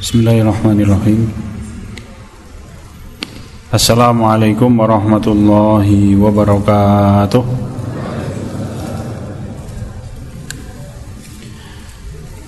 Bismillahirrahmanirrahim. 0.00 1.28
Assalamualaikum 3.68 4.72
warahmatullahi 4.72 6.16
wabarakatuh. 6.16 7.44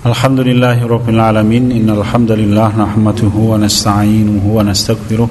Alhamdulillahi 0.01 0.81
rabbil 0.81 1.21
alamin. 1.21 1.69
Innal 1.77 2.01
hamdalillah 2.01 2.73
nahmaduhu 2.73 3.53
wa 3.53 3.61
nasta'inuhu 3.61 4.49
wa 4.49 4.65
nastaghfiruh 4.65 5.29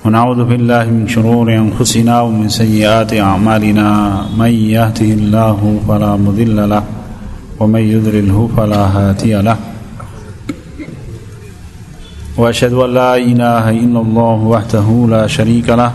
Wa 0.00 0.32
billahi 0.32 0.88
min 0.88 1.04
shururi 1.04 1.60
anfusina 1.60 2.24
wa 2.24 2.32
min 2.32 2.48
sayyiati 2.48 3.20
a'malina. 3.20 4.32
Man 4.32 4.48
yahdihillahu 4.48 5.84
fala 5.84 6.16
mudilla 6.16 6.64
lahu 6.64 7.05
ومن 7.60 7.80
يضلله 7.80 8.48
فلا 8.56 8.82
هادي 8.86 9.34
له. 9.42 9.56
وأشهد 12.36 12.72
أن 12.72 12.90
لا 12.94 13.16
إله 13.16 13.70
إلا 13.70 14.00
الله 14.00 14.38
وحده 14.44 14.88
لا 15.08 15.26
شريك 15.26 15.68
له. 15.68 15.92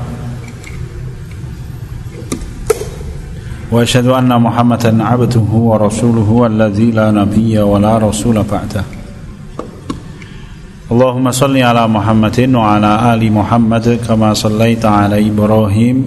وأشهد 3.71 4.07
أن 4.07 4.41
محمدا 4.41 5.03
عبده 5.03 5.49
ورسوله 5.53 6.29
الذي 6.45 6.91
لا 6.91 7.11
نبي 7.11 7.59
ولا 7.59 7.97
رسول 7.97 8.43
بعده. 8.43 8.83
اللهم 10.91 11.31
صل 11.31 11.57
على 11.57 11.88
محمد 11.88 12.39
وعلى 12.55 12.91
آل 13.13 13.21
محمد 13.31 13.99
كما 14.07 14.33
صليت 14.33 14.85
على 14.85 15.30
إبراهيم 15.30 15.97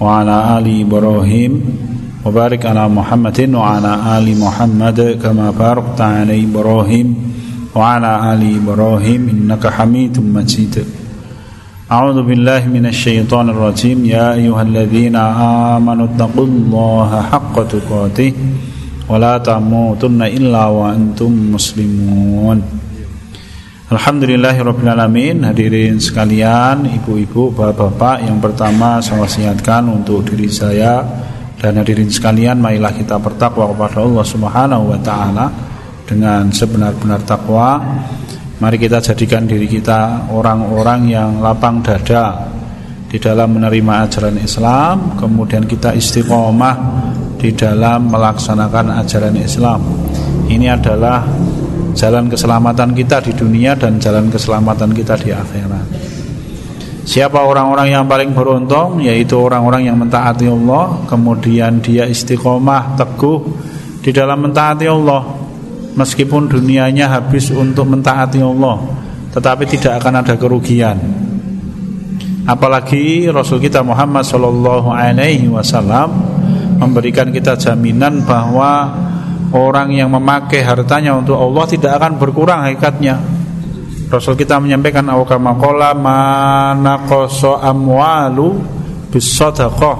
وعلى 0.00 0.36
آل 0.58 0.66
إبراهيم 0.80 1.52
وبارك 2.25 2.65
على 2.65 2.89
محمد 2.89 3.39
وعلى 3.53 3.91
آل 4.17 4.25
محمد 4.39 4.99
كما 5.23 5.51
باركت 5.51 6.01
على 6.01 6.43
إبراهيم 6.43 7.07
وعلى 7.75 8.11
آل 8.33 8.41
إبراهيم 8.59 9.21
إنك 9.29 9.67
حميد 9.67 10.19
مجيد 10.19 10.75
أعوذ 11.91 12.23
بالله 12.23 12.61
من 12.65 12.85
الشيطان 12.85 13.49
الرجيم 13.49 14.05
يا 14.05 14.33
أيها 14.33 14.61
الذين 14.61 15.15
آمنوا 15.75 16.05
اتقوا 16.05 16.45
الله 16.45 17.09
حق 17.31 17.55
تقاته 17.67 18.33
ولا 19.09 19.37
تموتن 19.37 20.21
إلا 20.21 20.65
وأنتم 20.65 21.31
مسلمون 21.53 22.59
Alhamdulillahirrahmanirrahim 23.85 25.45
Hadirin 25.45 26.01
sekalian 26.01 26.89
Ibu-ibu, 26.89 27.53
bapak-bapak 27.53 28.25
Yang 28.25 28.39
pertama 28.41 28.97
saya 28.97 29.21
wasiatkan 29.21 29.85
untuk 29.85 30.25
diri 30.25 30.49
saya 30.49 31.05
dan 31.60 31.76
hadirin 31.76 32.08
sekalian, 32.08 32.56
marilah 32.56 32.96
kita 32.96 33.20
bertakwa 33.20 33.68
kepada 33.68 34.00
Allah 34.00 34.24
Subhanahu 34.24 34.96
wa 34.96 34.98
taala 35.04 35.46
dengan 36.08 36.48
sebenar-benar 36.48 37.20
takwa. 37.28 37.76
Mari 38.60 38.76
kita 38.80 39.04
jadikan 39.04 39.44
diri 39.44 39.68
kita 39.68 40.32
orang-orang 40.32 41.12
yang 41.12 41.44
lapang 41.44 41.84
dada 41.84 42.48
di 43.12 43.20
dalam 43.20 43.60
menerima 43.60 44.08
ajaran 44.08 44.36
Islam, 44.40 45.20
kemudian 45.20 45.68
kita 45.68 45.92
istiqomah 45.92 46.76
di 47.36 47.52
dalam 47.52 48.08
melaksanakan 48.08 48.96
ajaran 49.04 49.36
Islam. 49.36 49.84
Ini 50.48 50.80
adalah 50.80 51.28
jalan 51.92 52.32
keselamatan 52.32 52.96
kita 52.96 53.20
di 53.20 53.36
dunia 53.36 53.76
dan 53.76 54.00
jalan 54.00 54.32
keselamatan 54.32 54.96
kita 54.96 55.20
di 55.20 55.28
akhirat. 55.36 55.99
Siapa 57.10 57.42
orang-orang 57.42 57.90
yang 57.90 58.06
paling 58.06 58.30
beruntung? 58.30 59.02
Yaitu 59.02 59.34
orang-orang 59.34 59.90
yang 59.90 59.98
mentaati 59.98 60.46
Allah. 60.46 60.94
Kemudian 61.10 61.82
dia 61.82 62.06
istiqomah 62.06 62.94
Teguh 62.94 63.50
di 63.98 64.14
dalam 64.14 64.46
mentaati 64.46 64.86
Allah. 64.86 65.26
Meskipun 65.98 66.46
dunianya 66.46 67.10
habis 67.10 67.50
untuk 67.50 67.90
mentaati 67.90 68.38
Allah 68.38 68.78
Tetapi 69.34 69.66
tidak 69.66 69.98
akan 69.98 70.22
ada 70.22 70.38
kerugian. 70.38 70.94
Apalagi 72.46 73.26
Rasul 73.26 73.58
kita 73.58 73.82
Muhammad 73.82 74.22
Sallallahu 74.22 74.94
Alaihi 74.94 75.50
Wasallam 75.50 76.14
Memberikan 76.78 77.34
kita 77.34 77.58
jaminan 77.58 78.22
bahwa 78.22 78.86
Orang 79.50 79.90
yang 79.90 80.14
memakai 80.14 80.62
hartanya 80.62 81.18
untuk 81.18 81.34
Allah 81.34 81.66
Tidak 81.66 81.90
akan 81.90 82.22
berkurang 82.22 82.62
hakikatnya 82.70 83.39
Rasul 84.10 84.34
kita 84.34 84.58
menyampaikan 84.58 85.06
awkama 85.06 85.54
qala 85.54 85.94
mana 85.94 87.06
qaso 87.06 87.54
amwalu 87.54 88.58
bisadaqah. 89.14 89.98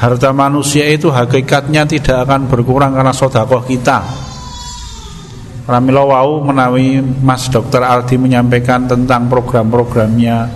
Harta 0.00 0.32
manusia 0.32 0.88
itu 0.88 1.12
hakikatnya 1.12 1.84
tidak 1.84 2.24
akan 2.24 2.48
berkurang 2.48 2.96
karena 2.96 3.12
sodakoh 3.12 3.64
kita. 3.68 4.00
Ramilo 5.68 6.08
wau 6.08 6.40
menawi 6.40 7.04
Mas 7.20 7.52
Dr. 7.52 7.84
Aldi 7.84 8.16
menyampaikan 8.16 8.88
tentang 8.88 9.28
program-programnya 9.28 10.48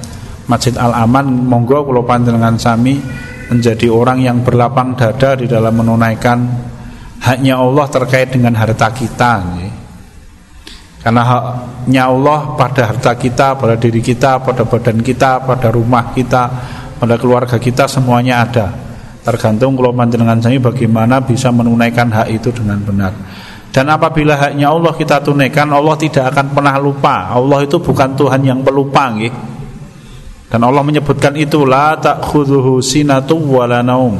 Masjid 0.48 0.72
Al 0.80 0.96
Aman, 0.96 1.28
monggo 1.44 1.82
kula 1.82 2.06
panjenengan 2.08 2.56
sami 2.56 2.96
menjadi 3.50 3.90
orang 3.90 4.22
yang 4.22 4.40
berlapang 4.46 4.96
dada 4.96 5.36
di 5.36 5.50
dalam 5.50 5.76
menunaikan 5.76 6.38
haknya 7.20 7.58
Allah 7.58 7.86
terkait 7.90 8.32
dengan 8.32 8.54
harta 8.54 8.88
kita. 8.94 9.32
Karena 11.00 11.24
haknya 11.24 12.12
Allah 12.12 12.60
pada 12.60 12.92
harta 12.92 13.16
kita, 13.16 13.56
pada 13.56 13.72
diri 13.80 14.04
kita, 14.04 14.36
pada 14.44 14.68
badan 14.68 15.00
kita, 15.00 15.40
pada 15.40 15.72
rumah 15.72 16.12
kita, 16.12 16.42
pada 17.00 17.16
keluarga 17.16 17.56
kita 17.56 17.88
semuanya 17.88 18.44
ada. 18.44 18.68
Tergantung 19.24 19.80
kalau 19.80 19.96
panjenengan 19.96 20.40
saya 20.40 20.60
bagaimana 20.60 21.24
bisa 21.24 21.48
menunaikan 21.48 22.12
hak 22.12 22.28
itu 22.28 22.52
dengan 22.52 22.84
benar. 22.84 23.12
Dan 23.70 23.88
apabila 23.88 24.36
haknya 24.36 24.68
Allah 24.68 24.92
kita 24.92 25.24
tunaikan, 25.24 25.72
Allah 25.72 25.96
tidak 25.96 26.36
akan 26.36 26.52
pernah 26.52 26.76
lupa. 26.76 27.32
Allah 27.32 27.64
itu 27.64 27.80
bukan 27.80 28.18
Tuhan 28.18 28.42
yang 28.44 28.60
pelupa, 28.60 29.08
nggih. 29.14 29.32
Dan 30.50 30.60
Allah 30.66 30.82
menyebutkan 30.82 31.38
itu 31.38 31.62
la 31.62 31.94
ta'khudhuhu 31.94 32.82
sinatu 32.82 33.38
wala 33.38 33.80
naum. 33.80 34.18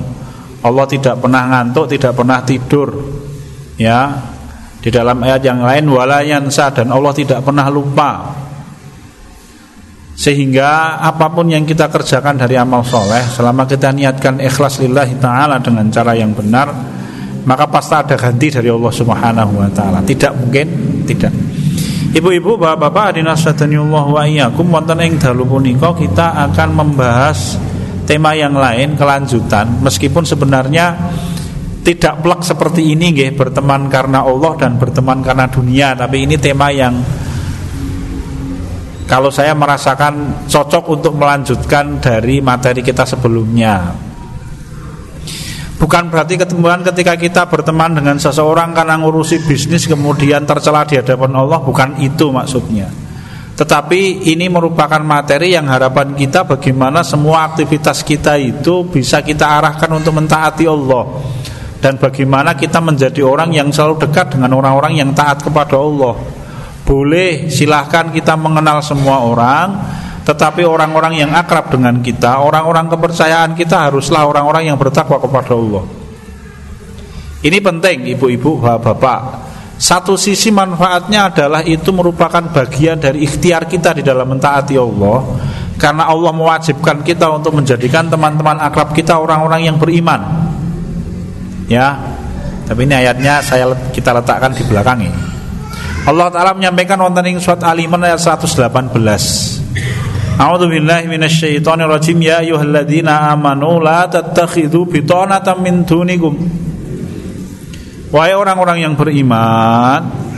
Allah 0.63 0.87
tidak 0.87 1.19
pernah 1.19 1.43
ngantuk, 1.51 1.91
tidak 1.91 2.15
pernah 2.15 2.39
tidur. 2.47 2.89
Ya, 3.75 4.15
di 4.81 4.89
dalam 4.89 5.21
ayat 5.21 5.45
yang 5.45 5.61
lain 5.61 5.85
walayansa 5.93 6.73
dan 6.73 6.89
Allah 6.89 7.13
tidak 7.13 7.45
pernah 7.45 7.69
lupa. 7.69 8.13
Sehingga 10.21 11.01
apa 11.01 11.33
pun 11.33 11.49
yang 11.49 11.65
kita 11.65 11.89
kerjakan 11.89 12.37
dari 12.37 12.53
amal 12.53 12.85
soleh 12.85 13.25
Selama 13.25 13.65
kita 13.65 13.89
niatkan 13.89 14.37
ikhlas 14.37 14.77
lillahi 14.85 15.17
ta'ala 15.17 15.65
dengan 15.65 15.89
cara 15.89 16.13
yang 16.13 16.37
benar 16.37 16.69
Maka 17.49 17.65
pasti 17.73 17.97
ada 17.97 18.21
ganti 18.21 18.53
dari 18.53 18.69
Allah 18.69 18.93
subhanahu 18.93 19.53
wa 19.57 19.71
ta'ala. 19.73 20.05
Tidak 20.05 20.33
mungkin, 20.37 20.67
tidak. 21.09 21.33
Ibu-ibu, 22.11 22.61
bapak-bapak, 22.61 23.17
adinasataniullah 23.17 24.05
wa 24.13 24.23
iyyakum 24.27 24.69
Wonten 24.69 25.01
ing 25.01 25.17
dalu 25.17 25.49
punika 25.49 25.97
kita 25.97 26.37
akan 26.51 26.69
membahas 26.75 27.57
tema 28.05 28.37
yang 28.37 28.53
lain 28.59 28.99
kelanjutan. 28.99 29.81
Meskipun 29.81 30.27
sebenarnya 30.27 30.99
tidak 31.81 32.21
plek 32.21 32.41
seperti 32.45 32.93
ini 32.93 33.13
nggih 33.17 33.33
berteman 33.37 33.89
karena 33.89 34.21
Allah 34.21 34.53
dan 34.61 34.77
berteman 34.77 35.25
karena 35.25 35.49
dunia. 35.49 35.97
Tapi 35.97 36.29
ini 36.29 36.37
tema 36.37 36.69
yang 36.69 37.01
kalau 39.09 39.33
saya 39.33 39.57
merasakan 39.57 40.47
cocok 40.47 40.85
untuk 40.93 41.17
melanjutkan 41.17 41.99
dari 41.99 42.39
materi 42.45 42.85
kita 42.85 43.09
sebelumnya. 43.09 43.91
Bukan 45.81 46.13
berarti 46.13 46.37
ketemuan 46.37 46.85
ketika 46.85 47.17
kita 47.17 47.43
berteman 47.49 47.97
dengan 47.97 48.21
seseorang 48.21 48.77
karena 48.77 49.01
ngurusi 49.01 49.41
bisnis 49.49 49.89
kemudian 49.89 50.45
tercela 50.45 50.85
di 50.85 51.01
hadapan 51.01 51.33
Allah 51.33 51.59
bukan 51.65 51.97
itu 52.05 52.29
maksudnya. 52.29 52.93
Tetapi 53.57 54.29
ini 54.29 54.53
merupakan 54.53 55.01
materi 55.01 55.57
yang 55.57 55.69
harapan 55.73 56.13
kita 56.13 56.45
bagaimana 56.45 57.01
semua 57.01 57.49
aktivitas 57.49 58.05
kita 58.05 58.37
itu 58.37 58.85
bisa 58.93 59.25
kita 59.25 59.49
arahkan 59.57 59.89
untuk 59.97 60.17
mentaati 60.17 60.65
Allah 60.69 61.05
dan 61.81 61.97
bagaimana 61.97 62.55
kita 62.55 62.79
menjadi 62.79 63.25
orang 63.25 63.57
yang 63.57 63.73
selalu 63.73 64.05
dekat 64.05 64.37
dengan 64.37 64.53
orang-orang 64.53 65.01
yang 65.01 65.11
taat 65.17 65.41
kepada 65.41 65.81
Allah. 65.81 66.15
Boleh 66.85 67.49
silahkan 67.49 68.13
kita 68.13 68.37
mengenal 68.37 68.85
semua 68.85 69.25
orang, 69.25 69.81
tetapi 70.29 70.69
orang-orang 70.69 71.25
yang 71.25 71.33
akrab 71.33 71.73
dengan 71.73 72.05
kita, 72.05 72.45
orang-orang 72.45 72.87
kepercayaan 72.93 73.57
kita 73.57 73.89
haruslah 73.89 74.29
orang-orang 74.29 74.69
yang 74.69 74.77
bertakwa 74.77 75.17
kepada 75.17 75.57
Allah. 75.57 75.85
Ini 77.41 77.59
penting 77.65 78.13
ibu-ibu, 78.13 78.61
bapak-bapak. 78.61 79.49
Satu 79.81 80.21
sisi 80.21 80.53
manfaatnya 80.53 81.33
adalah 81.33 81.65
itu 81.65 81.89
merupakan 81.89 82.45
bagian 82.53 83.01
dari 83.01 83.25
ikhtiar 83.25 83.65
kita 83.65 83.97
di 83.97 84.05
dalam 84.05 84.29
mentaati 84.29 84.77
Allah 84.77 85.25
Karena 85.81 86.05
Allah 86.05 86.37
mewajibkan 86.37 87.01
kita 87.01 87.33
untuk 87.33 87.57
menjadikan 87.57 88.05
teman-teman 88.13 88.61
akrab 88.61 88.93
kita 88.93 89.17
orang-orang 89.17 89.73
yang 89.73 89.81
beriman 89.81 90.21
ya 91.71 91.95
tapi 92.67 92.87
ini 92.87 92.95
ayatnya 92.95 93.43
saya 93.43 93.71
kita 93.91 94.15
letakkan 94.15 94.55
di 94.55 94.63
belakang 94.63 95.03
ini. 95.03 95.23
Allah 96.07 96.31
taala 96.31 96.55
menyampaikan 96.55 96.99
wonten 97.03 97.27
ing 97.29 97.39
surat 97.43 97.61
Al-Imran 97.61 98.09
ayat 98.09 98.23
118 98.23 98.97
A'udzu 100.41 100.67
billahi 100.73 101.05
minasyaitonir 101.05 101.85
rajim 101.85 102.17
ya 102.25 102.41
ayyuhalladzina 102.41 103.29
amanu 103.35 103.83
la 103.83 104.09
tattakhidhu 104.09 104.89
bitanatan 104.89 105.61
min 105.61 105.85
dunikum. 105.85 106.35
Wahai 108.11 108.35
orang-orang 108.35 108.83
yang 108.83 108.95
beriman 108.99 110.31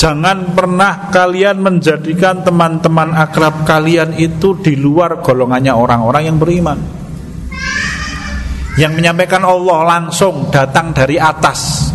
Jangan 0.00 0.56
pernah 0.56 1.12
kalian 1.12 1.60
menjadikan 1.60 2.40
teman-teman 2.40 3.12
akrab 3.12 3.68
kalian 3.68 4.16
itu 4.16 4.56
di 4.56 4.72
luar 4.72 5.20
golongannya 5.20 5.76
orang-orang 5.76 6.22
yang 6.24 6.40
beriman. 6.40 6.99
Yang 8.80 8.92
menyampaikan 8.96 9.44
Allah 9.44 9.84
langsung 9.84 10.48
datang 10.48 10.96
dari 10.96 11.20
atas. 11.20 11.92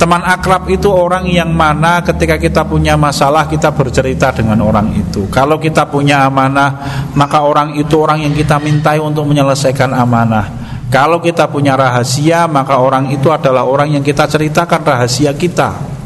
Teman 0.00 0.24
akrab 0.24 0.68
itu 0.72 0.88
orang 0.88 1.28
yang 1.28 1.52
mana 1.52 2.00
ketika 2.00 2.40
kita 2.40 2.64
punya 2.64 2.96
masalah 2.96 3.44
kita 3.44 3.72
bercerita 3.76 4.32
dengan 4.32 4.60
orang 4.64 4.92
itu. 4.96 5.28
Kalau 5.28 5.60
kita 5.60 5.88
punya 5.88 6.24
amanah, 6.24 7.04
maka 7.12 7.44
orang 7.44 7.76
itu 7.76 7.96
orang 8.00 8.24
yang 8.24 8.32
kita 8.32 8.56
mintai 8.56 8.96
untuk 9.00 9.28
menyelesaikan 9.28 9.92
amanah. 9.92 10.48
Kalau 10.88 11.20
kita 11.20 11.48
punya 11.48 11.76
rahasia, 11.76 12.48
maka 12.48 12.80
orang 12.80 13.12
itu 13.12 13.28
adalah 13.28 13.68
orang 13.68 13.96
yang 13.96 14.04
kita 14.04 14.24
ceritakan 14.28 14.80
rahasia 14.80 15.32
kita. 15.36 15.96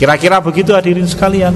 Kira-kira 0.00 0.40
begitu 0.40 0.72
hadirin 0.72 1.04
sekalian 1.04 1.52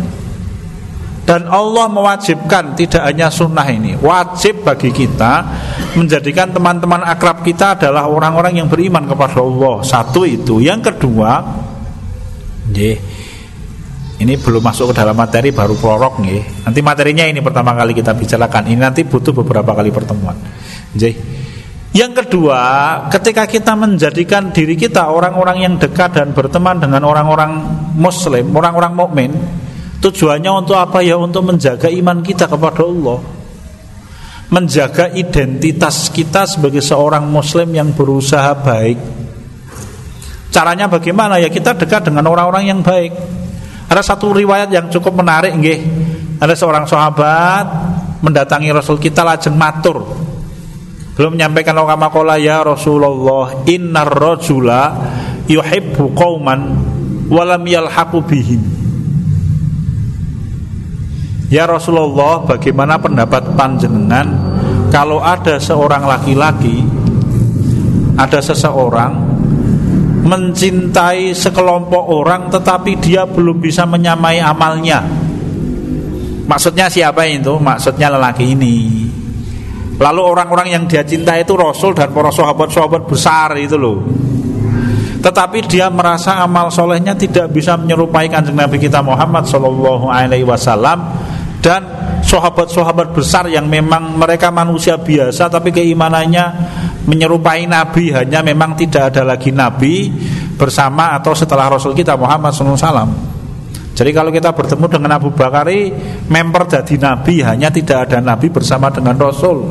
Dan 1.25 1.49
Allah 1.49 1.88
mewajibkan 1.88 2.76
tidak 2.76 3.00
hanya 3.09 3.32
sunnah 3.32 3.65
ini 3.65 3.97
Wajib 3.97 4.69
bagi 4.69 4.93
kita 4.93 5.49
Menjadikan 5.94 6.50
teman-teman 6.50 7.06
akrab 7.06 7.46
kita 7.46 7.79
adalah 7.79 8.11
orang-orang 8.11 8.58
yang 8.58 8.67
beriman 8.67 9.06
kepada 9.06 9.38
Allah 9.38 9.79
Satu 9.87 10.26
itu 10.26 10.58
Yang 10.58 10.91
kedua 10.91 11.38
Ini 14.19 14.35
belum 14.38 14.62
masuk 14.62 14.91
ke 14.91 14.94
dalam 14.99 15.14
materi 15.14 15.55
baru 15.55 15.75
prorok 15.79 16.23
nih. 16.23 16.67
Nanti 16.67 16.81
materinya 16.82 17.26
ini 17.26 17.38
pertama 17.38 17.79
kali 17.79 17.94
kita 17.94 18.11
bicarakan 18.11 18.67
Ini 18.67 18.81
nanti 18.82 19.06
butuh 19.06 19.31
beberapa 19.31 19.70
kali 19.70 19.94
pertemuan 19.94 20.35
Jadi 20.99 21.44
yang 21.94 22.11
kedua, 22.11 22.58
ketika 23.06 23.47
kita 23.47 23.79
menjadikan 23.79 24.50
diri 24.50 24.75
kita 24.75 25.14
orang-orang 25.14 25.62
yang 25.62 25.75
dekat 25.79 26.19
dan 26.19 26.35
berteman 26.35 26.82
dengan 26.82 27.06
orang-orang 27.06 27.55
muslim, 27.94 28.50
orang-orang 28.50 28.99
mukmin, 28.99 29.31
tujuannya 30.02 30.50
untuk 30.58 30.75
apa 30.75 31.06
ya? 31.06 31.14
Untuk 31.14 31.47
menjaga 31.47 31.87
iman 31.87 32.19
kita 32.19 32.50
kepada 32.50 32.82
Allah. 32.82 33.23
Menjaga 34.52 35.08
identitas 35.12 36.12
kita 36.12 36.44
sebagai 36.44 36.85
seorang 36.85 37.25
muslim 37.25 37.73
yang 37.73 37.96
berusaha 37.96 38.52
baik. 38.58 38.99
Caranya 40.52 40.87
bagaimana 40.87 41.41
ya? 41.41 41.49
Kita 41.50 41.75
dekat 41.75 42.12
dengan 42.12 42.29
orang-orang 42.29 42.70
yang 42.70 42.81
baik. 42.85 43.12
Ada 43.88 44.14
satu 44.14 44.37
riwayat 44.37 44.70
yang 44.70 44.87
cukup 44.93 45.17
menarik 45.17 45.55
nggih. 45.56 45.81
Ada 46.38 46.55
seorang 46.55 46.85
sahabat 46.85 47.67
mendatangi 48.25 48.73
Rasul 48.73 48.96
kita 48.96 49.20
lajeng 49.20 49.52
matur 49.52 50.00
belum 51.14 51.38
menyampaikan 51.38 51.79
kama 51.79 52.11
qala 52.11 52.40
ya 52.43 52.67
Rasulullah 52.67 53.62
innar 53.70 54.11
rajula 54.11 54.82
yuhibbu 55.47 56.11
qauman 56.17 56.61
walam 57.31 57.62
yalhaqu 57.62 58.19
bihim 58.26 58.83
Ya 61.54 61.70
Rasulullah 61.70 62.42
bagaimana 62.42 62.98
pendapat 62.98 63.54
panjenengan 63.54 64.26
kalau 64.90 65.22
ada 65.22 65.54
seorang 65.62 66.02
laki-laki 66.02 66.82
ada 68.18 68.42
seseorang 68.42 69.14
mencintai 70.26 71.30
sekelompok 71.30 72.10
orang 72.10 72.50
tetapi 72.50 72.98
dia 72.98 73.22
belum 73.22 73.62
bisa 73.62 73.86
menyamai 73.86 74.42
amalnya? 74.42 75.06
Maksudnya 76.50 76.90
siapa 76.90 77.22
itu? 77.30 77.54
Maksudnya 77.62 78.10
lelaki 78.10 78.50
ini. 78.50 78.76
Lalu 79.94 80.20
orang-orang 80.26 80.74
yang 80.74 80.84
dia 80.90 81.06
cinta 81.06 81.38
itu 81.38 81.54
Rasul 81.54 81.94
dan 81.94 82.10
para 82.10 82.34
sahabat-sahabat 82.34 83.06
besar 83.06 83.54
itu 83.62 83.78
loh. 83.78 84.02
Tetapi 85.22 85.70
dia 85.70 85.86
merasa 85.86 86.42
amal 86.42 86.74
solehnya 86.74 87.14
tidak 87.14 87.54
bisa 87.54 87.78
menyerupai 87.78 88.26
kanjeng 88.26 88.58
Nabi 88.58 88.76
kita 88.82 89.06
Muhammad 89.06 89.46
Shallallahu 89.46 90.10
Alaihi 90.10 90.44
Wasallam 90.44 90.98
dan 91.64 91.81
sahabat-sahabat 92.20 93.16
besar 93.16 93.49
yang 93.49 93.64
memang 93.64 94.20
mereka 94.20 94.52
manusia 94.52 95.00
biasa 95.00 95.49
tapi 95.49 95.72
keimanannya 95.72 96.44
menyerupai 97.08 97.64
Nabi 97.64 98.12
hanya 98.12 98.44
memang 98.44 98.76
tidak 98.76 99.16
ada 99.16 99.25
lagi 99.25 99.49
Nabi 99.49 100.12
bersama 100.61 101.16
atau 101.16 101.32
setelah 101.32 101.72
Rasul 101.72 101.96
kita 101.96 102.20
Muhammad 102.20 102.52
SAW. 102.52 103.32
Jadi 103.96 104.11
kalau 104.12 104.28
kita 104.28 104.52
bertemu 104.52 104.84
dengan 104.93 105.16
Abu 105.16 105.32
Bakari 105.32 105.88
member 106.28 106.69
jadi 106.69 107.00
Nabi 107.00 107.40
hanya 107.40 107.72
tidak 107.72 108.12
ada 108.12 108.20
Nabi 108.20 108.52
bersama 108.52 108.93
dengan 108.93 109.16
Rasul. 109.16 109.64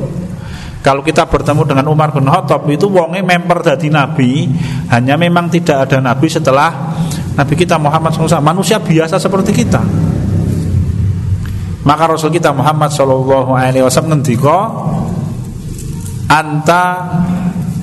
Kalau 0.82 1.00
kita 1.06 1.30
bertemu 1.30 1.64
dengan 1.64 1.86
Umar 1.94 2.12
bin 2.12 2.26
Khattab 2.28 2.68
itu 2.68 2.92
wonge 2.92 3.24
member 3.24 3.64
dari 3.64 3.88
Nabi 3.88 4.52
Hanya 4.92 5.16
memang 5.16 5.48
tidak 5.48 5.88
ada 5.88 6.04
Nabi 6.04 6.28
setelah 6.28 7.00
Nabi 7.40 7.56
kita 7.56 7.80
Muhammad 7.80 8.12
SAW 8.12 8.44
Manusia 8.44 8.84
biasa 8.84 9.16
seperti 9.16 9.64
kita 9.64 9.80
Maka 11.84 12.04
Rasul 12.16 12.32
kita 12.32 12.56
Muhammad 12.56 12.90
SAW 12.92 14.08
ngendiko 14.08 14.58
Anta 16.32 16.84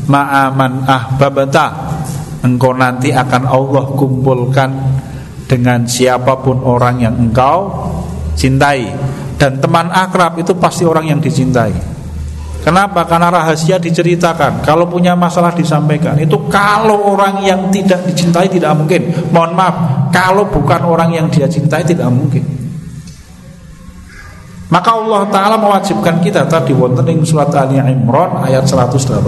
ma'aman 0.08 0.88
ahbabata 0.88 1.66
Engkau 2.40 2.72
nanti 2.72 3.12
akan 3.12 3.42
Allah 3.44 3.84
kumpulkan 3.92 4.70
Dengan 5.44 5.84
siapa 5.84 6.40
pun 6.40 6.64
orang 6.64 6.96
yang 7.04 7.14
engkau 7.20 7.68
cintai 8.32 8.88
Dan 9.36 9.60
teman 9.60 9.92
akrab 9.92 10.40
itu 10.40 10.56
pasti 10.56 10.88
orang 10.88 11.12
yang 11.12 11.20
dicintai 11.20 11.90
Kenapa? 12.60 13.08
Karena 13.08 13.32
rahasia 13.32 13.80
diceritakan. 13.80 14.60
Kalau 14.60 14.84
punya 14.84 15.16
masalah 15.16 15.56
disampaikan. 15.56 16.12
Itu 16.20 16.44
kalau 16.52 17.16
orang 17.16 17.40
yang 17.40 17.72
tidak 17.72 18.04
dicintai 18.04 18.52
tidak 18.52 18.76
mungkin. 18.76 19.32
Mohon 19.32 19.52
maaf, 19.56 19.76
kalau 20.12 20.44
bukan 20.44 20.84
orang 20.84 21.08
yang 21.16 21.26
dia 21.32 21.48
cintai 21.48 21.80
tidak 21.80 22.12
mungkin. 22.12 22.44
Maka 24.70 24.94
Allah 24.94 25.26
Ta'ala 25.26 25.58
mewajibkan 25.58 26.22
kita 26.22 26.46
tadi 26.46 26.70
wonten 26.70 27.02
ing 27.10 27.26
surat 27.26 27.50
Ali 27.58 27.82
Imran 27.82 28.38
ayat 28.46 28.62
118. 28.70 29.18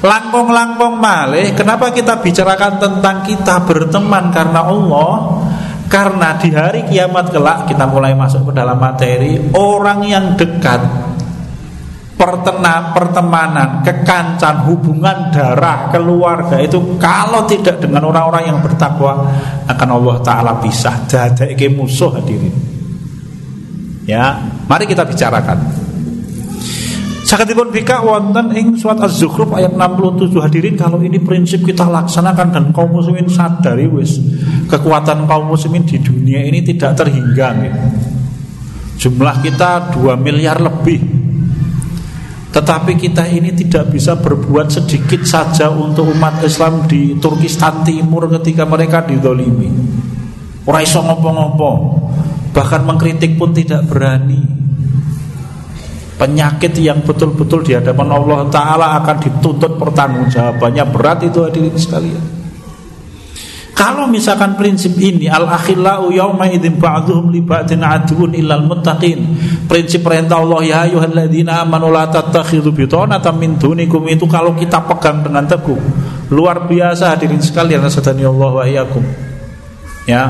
Langkong-langkong 0.00 0.96
malih, 0.96 1.52
kenapa 1.52 1.92
kita 1.92 2.24
bicarakan 2.24 2.80
tentang 2.80 3.20
kita 3.20 3.60
berteman 3.68 4.32
karena 4.32 4.64
Allah? 4.64 5.44
Karena 5.92 6.40
di 6.40 6.48
hari 6.56 6.88
kiamat 6.88 7.28
kelak 7.28 7.68
kita 7.68 7.84
mulai 7.84 8.16
masuk 8.16 8.48
ke 8.48 8.52
dalam 8.56 8.80
materi 8.80 9.36
orang 9.52 10.00
yang 10.08 10.38
dekat 10.40 10.80
pertena, 12.14 12.96
pertemanan, 12.96 13.82
kekancan, 13.84 14.70
hubungan 14.70 15.34
darah, 15.34 15.90
keluarga 15.92 16.62
itu 16.62 16.96
kalau 16.96 17.44
tidak 17.44 17.82
dengan 17.82 18.06
orang-orang 18.08 18.54
yang 18.54 18.58
bertakwa 18.62 19.24
akan 19.68 19.88
Allah 20.00 20.16
Taala 20.24 20.52
pisah. 20.62 21.10
ke 21.34 21.66
musuh 21.68 22.16
hadirin. 22.16 22.69
Ya, 24.10 24.42
mari 24.66 24.90
kita 24.90 25.06
bicarakan. 25.06 25.70
Sakitipun 27.22 27.70
bika 27.70 28.02
wonten 28.02 28.50
ing 28.58 28.74
surat 28.74 28.98
Az-Zukhruf 29.06 29.54
ayat 29.54 29.70
67 29.78 30.34
hadirin 30.42 30.74
kalau 30.74 30.98
ini 30.98 31.22
prinsip 31.22 31.62
kita 31.62 31.86
laksanakan 31.86 32.50
dan 32.50 32.64
kaum 32.74 32.90
muslimin 32.90 33.30
sadari 33.30 33.86
wis 33.86 34.18
kekuatan 34.66 35.30
kaum 35.30 35.46
muslimin 35.46 35.86
di 35.86 36.02
dunia 36.02 36.42
ini 36.42 36.58
tidak 36.66 36.98
terhingga 36.98 37.48
ya. 37.54 37.74
Jumlah 38.98 39.46
kita 39.46 39.94
2 39.94 40.18
miliar 40.18 40.58
lebih 40.58 41.20
tetapi 42.50 42.98
kita 42.98 43.30
ini 43.30 43.54
tidak 43.54 43.94
bisa 43.94 44.18
berbuat 44.18 44.66
sedikit 44.74 45.22
saja 45.22 45.70
untuk 45.70 46.10
umat 46.10 46.42
Islam 46.42 46.82
di 46.90 47.14
Turkistan 47.14 47.86
Timur 47.86 48.26
ketika 48.26 48.66
mereka 48.66 49.06
didolimi. 49.06 49.70
Orang 50.66 50.82
iso 50.82 50.98
ngopo-ngopo, 50.98 51.99
bahkan 52.50 52.82
mengkritik 52.86 53.38
pun 53.38 53.54
tidak 53.54 53.86
berani. 53.86 54.40
Penyakit 56.20 56.76
yang 56.76 57.00
betul-betul 57.00 57.64
di 57.64 57.72
hadapan 57.72 58.12
Allah 58.12 58.44
Ta'ala 58.52 59.00
akan 59.00 59.16
dituntut 59.24 59.80
pertanggungjawabannya 59.80 60.84
berat 60.92 61.24
itu 61.24 61.40
hadirin 61.40 61.72
sekalian. 61.80 62.40
Kalau 63.72 64.04
misalkan 64.04 64.60
prinsip 64.60 64.92
ini 65.00 65.24
al 65.24 65.48
akhillau 65.48 66.12
yauma 66.12 66.44
idzin 66.52 66.76
ba'dhum 66.76 67.32
li 67.32 67.40
ba'din 67.40 67.80
aduun 67.80 68.36
illal 68.36 68.68
muttaqin. 68.68 69.24
Prinsip 69.64 70.04
perintah 70.04 70.44
Allah 70.44 70.60
ya 70.60 70.78
ayyuhalladzina 70.84 71.64
amanu 71.64 71.88
la 71.88 72.04
tattakhidhu 72.12 72.76
bitanatan 72.76 73.40
min 73.40 73.56
dunikum 73.56 74.04
itu 74.04 74.28
kalau 74.28 74.52
kita 74.52 74.84
pegang 74.84 75.24
dengan 75.24 75.48
teguh 75.48 75.80
luar 76.28 76.68
biasa 76.68 77.16
hadirin 77.16 77.40
sekalian 77.40 77.80
Allah 77.80 78.50
wa 78.52 78.64
iyyakum. 78.68 79.00
Ya. 80.04 80.28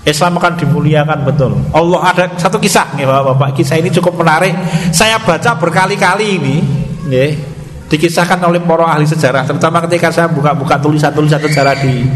Islam 0.00 0.40
akan 0.40 0.56
dimuliakan 0.56 1.18
betul. 1.28 1.52
Allah 1.76 2.00
ada 2.08 2.24
satu 2.40 2.56
kisah 2.56 2.96
nih 2.96 3.04
Bapak-bapak. 3.04 3.60
Kisah 3.60 3.76
ini 3.76 3.92
cukup 3.92 4.24
menarik. 4.24 4.56
Saya 4.96 5.20
baca 5.20 5.60
berkali-kali 5.60 6.40
ini, 6.40 6.56
nggih. 7.04 7.32
Dikisahkan 7.90 8.38
oleh 8.46 8.62
para 8.62 8.86
ahli 8.86 9.02
sejarah, 9.02 9.42
terutama 9.50 9.82
ketika 9.82 10.14
saya 10.14 10.30
buka-buka 10.30 10.78
tulisan-tulisan 10.78 11.42
sejarah 11.42 11.74
di 11.74 12.06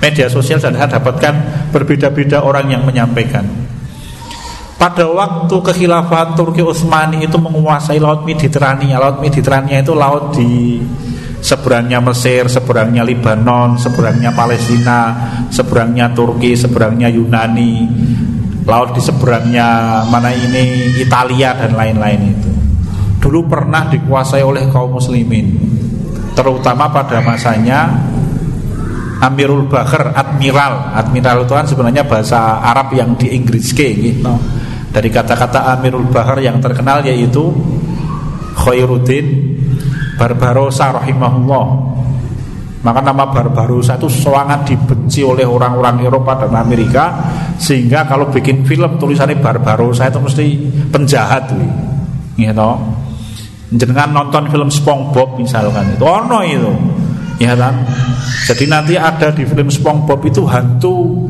media 0.00 0.24
sosial 0.24 0.56
dan 0.56 0.72
saya 0.72 0.88
dapatkan 0.88 1.34
berbeda-beda 1.68 2.40
orang 2.40 2.72
yang 2.72 2.82
menyampaikan. 2.82 3.44
Pada 4.78 5.10
waktu 5.10 5.52
kekhilafan 5.52 6.38
Turki 6.38 6.62
Utsmani 6.62 7.26
itu 7.26 7.34
menguasai 7.34 7.98
laut 7.98 8.22
Mediterania. 8.22 9.02
Laut 9.02 9.18
Mediterania 9.18 9.82
itu 9.82 9.90
laut 9.90 10.32
di 10.32 10.78
Seberangnya 11.38 12.02
Mesir, 12.02 12.50
seberangnya 12.50 13.06
Libanon, 13.06 13.78
seberangnya 13.78 14.34
Palestina, 14.34 15.14
seberangnya 15.48 16.10
Turki, 16.10 16.58
seberangnya 16.58 17.06
Yunani, 17.06 17.86
laut 18.66 18.92
di 18.92 19.00
seberangnya 19.00 20.02
mana 20.10 20.34
ini 20.34 20.98
Italia 20.98 21.54
dan 21.54 21.78
lain-lain 21.78 22.20
itu. 22.34 22.50
Dulu 23.22 23.46
pernah 23.46 23.86
dikuasai 23.86 24.42
oleh 24.42 24.66
kaum 24.70 24.98
muslimin, 24.98 25.46
terutama 26.34 26.90
pada 26.90 27.22
masanya 27.22 27.86
Amirul 29.18 29.66
Bakar, 29.66 30.14
Admiral. 30.14 30.94
Admiral 30.94 31.42
itu 31.42 31.54
kan 31.54 31.66
sebenarnya 31.66 32.06
bahasa 32.06 32.62
Arab 32.62 32.94
yang 32.94 33.18
di 33.18 33.34
Inggris 33.34 33.74
gitu. 33.74 34.34
Dari 34.88 35.10
kata-kata 35.10 35.74
Amirul 35.74 36.06
Bahar 36.06 36.38
yang 36.38 36.62
terkenal 36.62 37.02
yaitu 37.02 37.50
Khairuddin 38.54 39.57
Barbarossa 40.18 40.98
rahimahullah. 40.98 41.66
Maka 42.78 43.00
nama 43.02 43.26
Barbarossa 43.30 43.98
itu 43.98 44.06
sangat 44.10 44.66
dibenci 44.66 45.22
oleh 45.22 45.46
orang-orang 45.46 46.02
Eropa 46.02 46.46
dan 46.46 46.54
Amerika 46.58 47.10
sehingga 47.58 48.06
kalau 48.06 48.30
bikin 48.30 48.62
film 48.62 48.98
tulisannya 48.98 49.38
Barbarossa 49.38 50.10
itu 50.10 50.18
mesti 50.22 50.46
penjahat 50.90 51.54
gitu 52.38 52.68
jenengan 53.74 54.08
nonton 54.08 54.48
film 54.48 54.72
SpongeBob 54.72 55.36
misalkan 55.36 55.92
itu 55.92 56.04
ono 56.04 56.40
itu. 56.40 56.72
Ya 57.38 57.54
kan? 57.54 57.84
Jadi 58.48 58.64
nanti 58.66 58.94
ada 58.98 59.30
di 59.30 59.44
film 59.44 59.68
SpongeBob 59.68 60.20
itu 60.24 60.42
hantu 60.48 61.28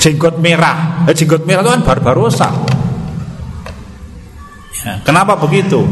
jenggot 0.00 0.40
merah. 0.40 1.04
Eh, 1.06 1.14
jenggot 1.14 1.44
merah 1.44 1.62
itu 1.62 1.70
kan 1.76 1.82
Barbarossa. 1.84 2.48
Ya, 4.80 4.96
kenapa 5.04 5.36
begitu 5.36 5.84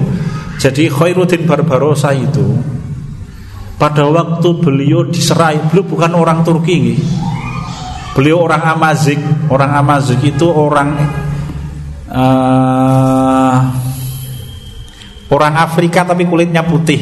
jadi 0.59 0.91
Khairuddin 0.91 1.47
Barbarossa 1.47 2.11
itu 2.11 2.59
pada 3.79 4.11
waktu 4.11 4.59
beliau 4.59 5.07
diserai, 5.07 5.71
beliau 5.71 5.87
bukan 5.87 6.13
orang 6.19 6.43
Turki, 6.43 6.99
beliau 8.19 8.43
orang 8.43 8.75
Amazik. 8.75 9.23
Orang 9.47 9.71
Amazik 9.71 10.19
itu 10.27 10.51
orang 10.51 10.99
uh, 12.11 13.57
orang 15.31 15.55
Afrika 15.55 16.03
tapi 16.03 16.27
kulitnya 16.27 16.67
putih. 16.67 16.99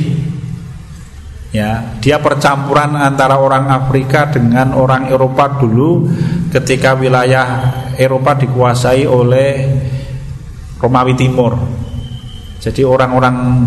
Ya, 1.56 1.96
dia 2.04 2.20
percampuran 2.20 2.92
antara 2.92 3.40
orang 3.40 3.72
Afrika 3.72 4.28
dengan 4.28 4.76
orang 4.76 5.08
Eropa 5.08 5.56
dulu 5.56 6.04
ketika 6.52 6.92
wilayah 6.92 7.72
Eropa 7.96 8.36
dikuasai 8.36 9.08
oleh 9.08 9.50
Romawi 10.76 11.16
Timur. 11.16 11.85
Jadi 12.66 12.82
orang-orang 12.82 13.62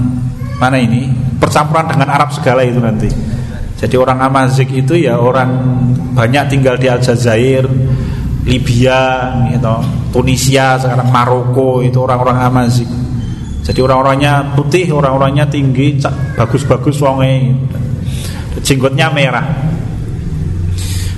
mana 0.60 0.76
ini 0.76 1.08
percampuran 1.40 1.88
dengan 1.88 2.12
Arab 2.12 2.36
segala 2.36 2.68
itu 2.68 2.84
nanti. 2.84 3.08
Jadi 3.80 3.96
orang 3.96 4.20
Amazik 4.20 4.76
itu 4.76 4.92
ya 5.00 5.16
orang 5.16 5.56
banyak 6.12 6.52
tinggal 6.52 6.76
di 6.76 6.92
Aljazair, 6.92 7.64
Libya, 8.44 9.32
gitu, 9.56 9.72
Tunisia, 10.12 10.76
sekarang 10.76 11.08
Maroko 11.16 11.80
itu 11.80 11.96
orang-orang 11.96 12.44
Amazik. 12.44 12.92
Jadi 13.64 13.80
orang-orangnya 13.80 14.52
putih, 14.52 14.92
orang-orangnya 14.92 15.48
tinggi, 15.48 15.96
bagus-bagus 16.36 17.00
wonge. 17.00 17.56
Jenggotnya 18.60 19.08
merah. 19.16 19.48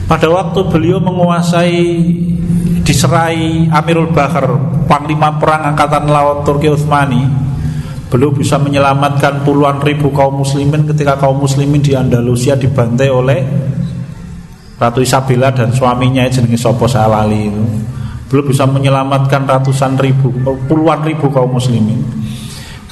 Pada 0.05 0.29
waktu 0.29 0.59
beliau 0.69 1.01
menguasai 1.01 1.81
diserai 2.85 3.73
Amirul 3.73 4.13
Bahar, 4.13 4.45
panglima 4.85 5.33
perang 5.41 5.73
angkatan 5.73 6.05
laut 6.11 6.45
Turki 6.45 6.69
Utsmani, 6.69 7.40
Beliau 8.11 8.35
bisa 8.35 8.59
menyelamatkan 8.59 9.47
puluhan 9.47 9.79
ribu 9.79 10.11
kaum 10.11 10.43
muslimin 10.43 10.83
ketika 10.83 11.15
kaum 11.15 11.39
muslimin 11.39 11.79
di 11.79 11.95
Andalusia 11.95 12.59
dibantai 12.59 13.07
oleh 13.07 13.39
Ratu 14.75 14.99
Isabella 14.99 15.55
dan 15.55 15.71
suaminya 15.71 16.27
jenenge 16.27 16.59
Sopo 16.59 16.91
Salali 16.91 17.47
itu. 17.47 17.63
Beliau 18.27 18.43
bisa 18.51 18.67
menyelamatkan 18.67 19.47
ratusan 19.47 19.95
ribu, 19.95 20.27
puluhan 20.67 21.07
ribu 21.07 21.31
kaum 21.31 21.55
muslimin. 21.55 22.03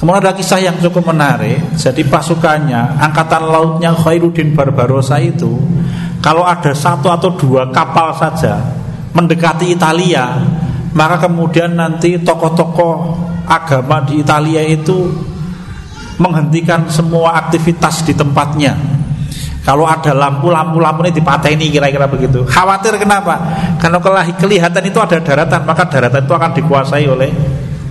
Kemudian 0.00 0.24
ada 0.24 0.32
kisah 0.32 0.64
yang 0.64 0.80
cukup 0.80 1.12
menarik. 1.12 1.76
Jadi 1.76 2.08
pasukannya, 2.08 2.96
angkatan 3.04 3.44
lautnya 3.44 3.92
Khairuddin 3.92 4.56
Barbarossa 4.56 5.20
itu, 5.20 5.60
kalau 6.24 6.48
ada 6.48 6.72
satu 6.72 7.12
atau 7.12 7.36
dua 7.36 7.68
kapal 7.68 8.16
saja 8.16 8.56
mendekati 9.12 9.76
Italia, 9.76 10.40
maka 10.90 11.26
kemudian 11.26 11.78
nanti 11.78 12.18
tokoh-tokoh 12.18 12.94
agama 13.46 14.02
di 14.02 14.22
Italia 14.22 14.62
itu 14.66 15.06
menghentikan 16.18 16.90
semua 16.90 17.38
aktivitas 17.46 18.02
di 18.02 18.12
tempatnya. 18.12 18.74
Kalau 19.60 19.84
ada 19.86 20.16
lampu-lampu 20.16 20.80
lampu 20.80 21.04
ini 21.06 21.12
dipateni 21.14 21.68
kira-kira 21.68 22.08
begitu. 22.08 22.42
Khawatir 22.48 22.96
kenapa? 22.96 23.38
Karena 23.78 24.00
kelihatan 24.34 24.82
itu 24.82 24.98
ada 24.98 25.20
daratan, 25.20 25.62
maka 25.68 25.84
daratan 25.86 26.24
itu 26.24 26.32
akan 26.32 26.50
dikuasai 26.56 27.06
oleh 27.06 27.30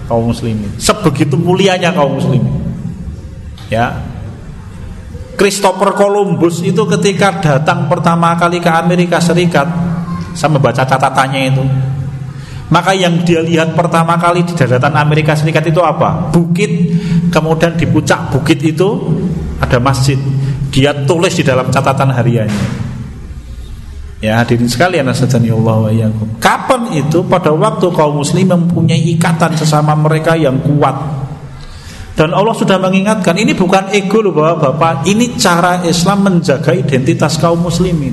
kaum 0.09 0.33
muslimin. 0.33 0.75
Sebegitu 0.81 1.37
mulianya 1.37 1.93
kaum 1.93 2.17
muslimin. 2.17 2.51
Ya. 3.69 3.95
Christopher 5.39 5.95
Columbus 5.95 6.59
itu 6.65 6.83
ketika 6.99 7.39
datang 7.39 7.87
pertama 7.87 8.35
kali 8.35 8.59
ke 8.59 8.67
Amerika 8.67 9.23
Serikat, 9.23 9.69
saya 10.35 10.51
membaca 10.51 10.83
catatannya 10.83 11.41
itu 11.47 11.63
maka 12.69 12.93
yang 12.93 13.25
dia 13.25 13.41
lihat 13.41 13.73
pertama 13.73 14.13
kali 14.21 14.45
di 14.45 14.53
daratan 14.53 14.93
Amerika 14.93 15.33
Serikat 15.33 15.65
itu 15.65 15.81
apa? 15.81 16.29
Bukit, 16.29 16.69
kemudian 17.33 17.73
di 17.73 17.89
puncak 17.89 18.29
bukit 18.29 18.61
itu 18.61 18.89
ada 19.57 19.81
masjid. 19.81 20.17
Dia 20.69 20.93
tulis 21.09 21.33
di 21.33 21.41
dalam 21.41 21.73
catatan 21.73 22.13
hariannya. 22.13 22.89
Ya 24.19 24.35
hadirin 24.43 24.67
sekalian 24.67 25.07
Allah 25.07 25.77
wa 25.79 25.91
Kapan 26.43 26.81
itu? 26.91 27.23
Pada 27.23 27.55
waktu 27.55 27.87
kaum 27.89 28.19
muslim 28.19 28.51
mempunyai 28.51 29.15
ikatan 29.15 29.55
sesama 29.55 29.95
mereka 29.95 30.35
yang 30.35 30.59
kuat. 30.59 31.18
Dan 32.19 32.35
Allah 32.35 32.51
sudah 32.51 32.75
mengingatkan 32.75 33.31
ini 33.39 33.55
bukan 33.55 33.95
ego 33.95 34.19
loh 34.19 34.35
Bapak-bapak, 34.35 35.07
ini 35.07 35.39
cara 35.39 35.79
Islam 35.87 36.27
menjaga 36.27 36.75
identitas 36.75 37.39
kaum 37.39 37.63
muslimin. 37.63 38.11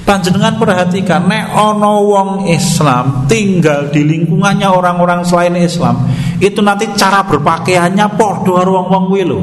Panjenengan 0.00 0.56
perhatikan 0.56 1.28
nek 1.28 1.52
ono 1.52 2.08
wong 2.08 2.30
Islam 2.48 3.28
tinggal 3.28 3.92
di 3.92 4.00
lingkungannya 4.00 4.64
orang-orang 4.64 5.28
selain 5.28 5.60
Islam, 5.60 6.08
itu 6.40 6.64
nanti 6.64 6.88
cara 6.96 7.20
berpakaiannya 7.28 8.16
podo 8.16 8.56
karo 8.56 8.80
wong-wong 8.80 9.04
lho. 9.12 9.40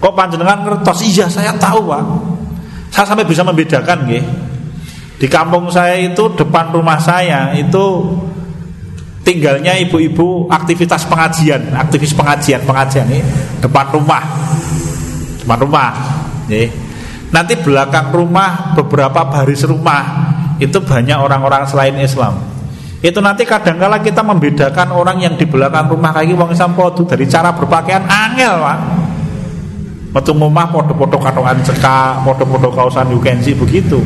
Kok 0.00 0.14
panjenengan 0.16 0.64
ngertos? 0.64 1.04
Iya, 1.04 1.28
saya 1.28 1.52
tahu, 1.60 1.92
Pak. 1.92 2.04
Saya 2.88 3.04
sampai 3.04 3.28
bisa 3.28 3.44
membedakan 3.44 4.08
nggih. 4.08 4.24
Di 5.20 5.28
kampung 5.28 5.68
saya 5.68 6.00
itu 6.00 6.32
depan 6.32 6.72
rumah 6.72 6.96
saya 6.96 7.52
itu 7.52 7.84
tinggalnya 9.26 9.74
ibu-ibu 9.82 10.46
aktivitas 10.46 11.02
pengajian, 11.10 11.74
aktivis 11.74 12.14
pengajian, 12.14 12.62
pengajian 12.62 13.10
ini 13.10 13.20
depan 13.58 13.90
rumah. 13.90 14.22
Depan 15.42 15.58
rumah, 15.66 15.90
nggih. 16.46 16.70
Nanti 17.34 17.58
belakang 17.58 18.14
rumah 18.14 18.78
beberapa 18.78 19.26
baris 19.26 19.66
rumah 19.66 20.30
itu 20.62 20.78
banyak 20.78 21.18
orang-orang 21.18 21.66
selain 21.66 21.98
Islam. 21.98 22.38
Itu 23.02 23.18
nanti 23.18 23.42
kadang-kala 23.42 23.98
kita 24.00 24.22
membedakan 24.22 24.94
orang 24.94 25.18
yang 25.20 25.34
di 25.34 25.44
belakang 25.44 25.90
rumah 25.90 26.14
kayak 26.14 26.38
wong 26.38 26.54
Islam 26.54 26.78
podo 26.78 27.02
dari 27.02 27.26
cara 27.26 27.50
berpakaian 27.50 28.06
angel, 28.06 28.54
Pak. 28.62 28.78
Metu 30.16 30.32
rumah 30.32 30.64
podo-podo 30.70 31.20
katongan 31.20 31.60
cekak, 31.60 32.24
podo-podo 32.24 32.72
kausan 32.72 33.10
yukensi 33.12 33.52
begitu. 33.52 34.00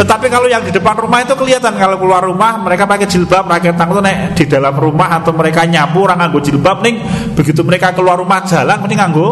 Tetapi 0.00 0.32
kalau 0.32 0.48
yang 0.48 0.64
di 0.64 0.72
depan 0.72 0.96
rumah 0.96 1.20
itu 1.20 1.36
kelihatan 1.36 1.76
kalau 1.76 2.00
keluar 2.00 2.24
rumah 2.24 2.56
mereka 2.56 2.88
pakai 2.88 3.04
jilbab, 3.04 3.44
pakai 3.44 3.76
tang 3.76 3.92
itu 3.92 4.00
nek 4.00 4.32
di 4.32 4.48
dalam 4.48 4.72
rumah 4.72 5.20
atau 5.20 5.36
mereka 5.36 5.68
nyapu 5.68 6.08
orang 6.08 6.24
nganggo 6.24 6.40
jilbab 6.40 6.80
nih 6.80 6.94
begitu 7.36 7.60
mereka 7.60 7.92
keluar 7.92 8.16
rumah 8.16 8.40
jalan 8.48 8.80
mending 8.80 8.96
nganggo 8.96 9.28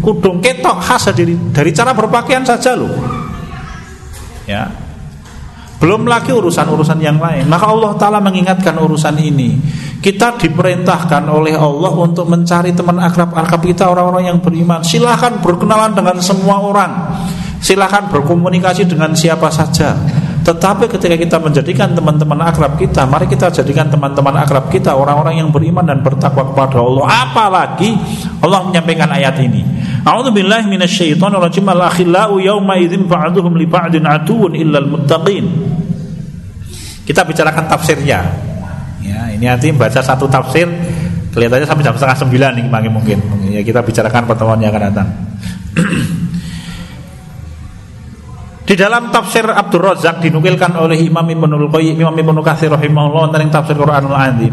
kudung 0.00 0.40
ketok 0.40 0.80
khas 0.80 1.12
dari 1.12 1.36
dari 1.52 1.76
cara 1.76 1.92
berpakaian 1.92 2.40
saja 2.40 2.72
loh. 2.72 2.88
Ya. 4.48 4.72
Belum 5.78 6.08
lagi 6.08 6.32
urusan-urusan 6.32 6.98
yang 7.04 7.20
lain. 7.20 7.44
Maka 7.44 7.68
Allah 7.68 7.92
taala 8.00 8.18
mengingatkan 8.24 8.80
urusan 8.80 9.14
ini. 9.20 9.60
Kita 10.00 10.40
diperintahkan 10.40 11.28
oleh 11.28 11.54
Allah 11.54 11.92
untuk 11.94 12.26
mencari 12.26 12.72
teman 12.72 12.98
akrab-akrab 12.98 13.62
kita 13.62 13.86
orang-orang 13.92 14.32
yang 14.32 14.38
beriman. 14.40 14.80
Silahkan 14.82 15.38
berkenalan 15.38 15.92
dengan 15.92 16.16
semua 16.18 16.64
orang. 16.64 16.92
Silahkan 17.58 18.06
berkomunikasi 18.06 18.86
dengan 18.86 19.12
siapa 19.14 19.50
saja. 19.50 19.98
Tetapi 20.48 20.88
ketika 20.88 21.12
kita 21.12 21.36
menjadikan 21.36 21.92
teman-teman 21.92 22.40
akrab 22.40 22.80
kita, 22.80 23.04
mari 23.04 23.28
kita 23.28 23.52
jadikan 23.52 23.92
teman-teman 23.92 24.32
akrab 24.40 24.72
kita 24.72 24.96
orang-orang 24.96 25.44
yang 25.44 25.52
beriman 25.52 25.84
dan 25.84 26.00
bertakwa 26.00 26.54
kepada 26.54 26.80
Allah. 26.80 27.04
Apalagi 27.04 27.92
Allah 28.40 28.64
menyampaikan 28.64 29.12
ayat 29.12 29.36
ini. 29.44 29.60
Aduwwun 34.08 34.56
illal 34.56 34.88
muttaqin. 34.88 35.44
Kita 37.04 37.28
bicarakan 37.28 37.68
tafsirnya. 37.68 38.20
Ya, 39.04 39.28
ini 39.28 39.44
nanti 39.44 39.68
baca 39.76 40.00
satu 40.00 40.24
tafsir 40.32 40.64
kelihatannya 41.36 41.68
sampai 41.68 41.84
jam 41.84 41.92
setengah 41.92 42.18
sembilan 42.24 42.50
nih 42.56 42.88
mungkin. 42.88 43.18
Ya 43.52 43.60
kita 43.60 43.84
bicarakan 43.84 44.24
pertemuan 44.24 44.64
yang 44.64 44.72
akan 44.72 44.82
datang. 44.88 45.08
Di 48.68 48.76
dalam 48.76 49.08
tafsir 49.08 49.48
Abdul 49.48 49.80
Razak 49.80 50.20
dinukilkan 50.20 50.76
oleh 50.76 51.00
Imam 51.00 51.24
Ibnul 51.24 51.72
Qayyim 51.72 52.04
Imam 52.04 52.12
Ibnu 52.12 52.44
Katsir 52.44 52.68
rahimahullah 52.68 53.32
tentang 53.32 53.64
tafsir 53.64 53.80
Quranul 53.80 54.12
Azim 54.12 54.52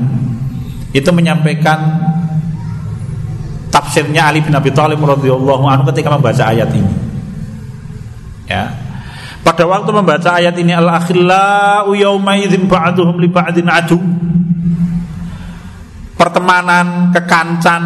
itu 0.95 1.09
menyampaikan 1.11 1.99
tafsirnya 3.67 4.31
Ali 4.31 4.39
bin 4.39 4.55
Abi 4.55 4.71
Thalib 4.71 5.03
radhiyallahu 5.03 5.67
anhu 5.67 5.83
ketika 5.91 6.15
membaca 6.15 6.47
ayat 6.47 6.71
ini. 6.71 6.91
Ya. 8.47 8.71
Pada 9.43 9.67
waktu 9.67 9.91
membaca 9.91 10.39
ayat 10.39 10.55
ini 10.55 10.71
al-akhillau 10.71 11.91
yauma 11.91 12.39
idzin 12.39 12.71
ba'duhum 12.71 13.19
li 13.19 13.27
ba'din 13.27 13.67
adu. 13.67 13.99
Pertemanan, 16.15 17.11
kekancan, 17.11 17.83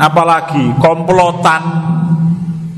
apalagi 0.00 0.72
komplotan 0.80 1.62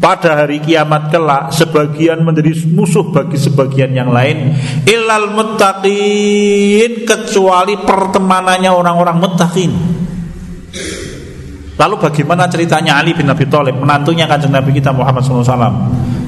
pada 0.02 0.42
hari 0.42 0.58
kiamat 0.58 1.14
kelak 1.14 1.54
sebagian 1.54 2.26
menjadi 2.26 2.58
musuh 2.74 3.14
bagi 3.14 3.38
sebagian 3.38 3.94
yang 3.94 4.10
lain. 4.10 4.50
Ilal 4.82 5.30
muttaqin 5.30 7.06
kecuali 7.06 7.78
pertemanannya 7.78 8.70
orang-orang 8.74 9.16
muttaqin. 9.22 9.72
Lalu 11.78 11.94
bagaimana 12.02 12.50
ceritanya 12.50 12.98
Ali 12.98 13.14
bin 13.14 13.30
Abi 13.30 13.46
Thalib 13.46 13.78
menantunya 13.78 14.26
kanjeng 14.26 14.50
Nabi 14.50 14.74
kita 14.74 14.90
Muhammad 14.90 15.22
SAW 15.22 15.70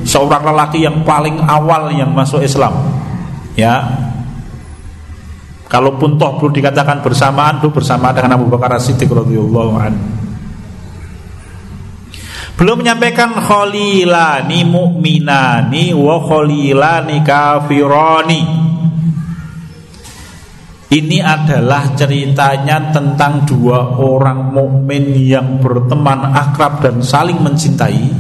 seorang 0.07 0.43
lelaki 0.47 0.87
yang 0.87 1.03
paling 1.03 1.43
awal 1.43 1.91
yang 1.91 2.15
masuk 2.15 2.47
Islam. 2.47 2.79
Ya. 3.59 3.83
Kalaupun 5.67 6.15
toh 6.15 6.39
belum 6.39 6.55
dikatakan 6.55 7.03
bersamaan 7.03 7.59
itu 7.59 7.67
bersamaan 7.75 8.15
dengan 8.15 8.39
Abu 8.39 8.47
Bakar 8.47 8.79
As-Siddiq 8.79 9.11
radhiyallahu 9.11 9.75
anhu 9.75 10.14
belum 12.55 12.87
menyampaikan 12.87 13.35
khalilani 13.35 14.63
mu'minani 14.63 15.91
wa 15.91 16.23
khalilani 16.23 17.19
kafirani. 17.27 18.43
Ini 20.95 21.19
adalah 21.19 21.99
ceritanya 21.99 22.95
tentang 22.95 23.43
dua 23.43 23.99
orang 23.99 24.55
mukmin 24.55 25.11
yang 25.19 25.59
berteman 25.59 26.31
akrab 26.31 26.79
dan 26.79 27.03
saling 27.03 27.43
mencintai 27.43 28.15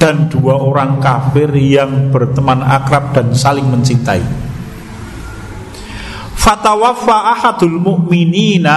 dan 0.00 0.32
dua 0.32 0.56
orang 0.56 0.96
kafir 0.96 1.52
yang 1.52 2.08
berteman 2.08 2.64
akrab 2.64 3.12
dan 3.12 3.36
saling 3.36 3.68
mencintai. 3.68 4.43
Fatawaffa 6.34 7.32
ahadul 7.32 7.78
mu'minina 7.80 8.76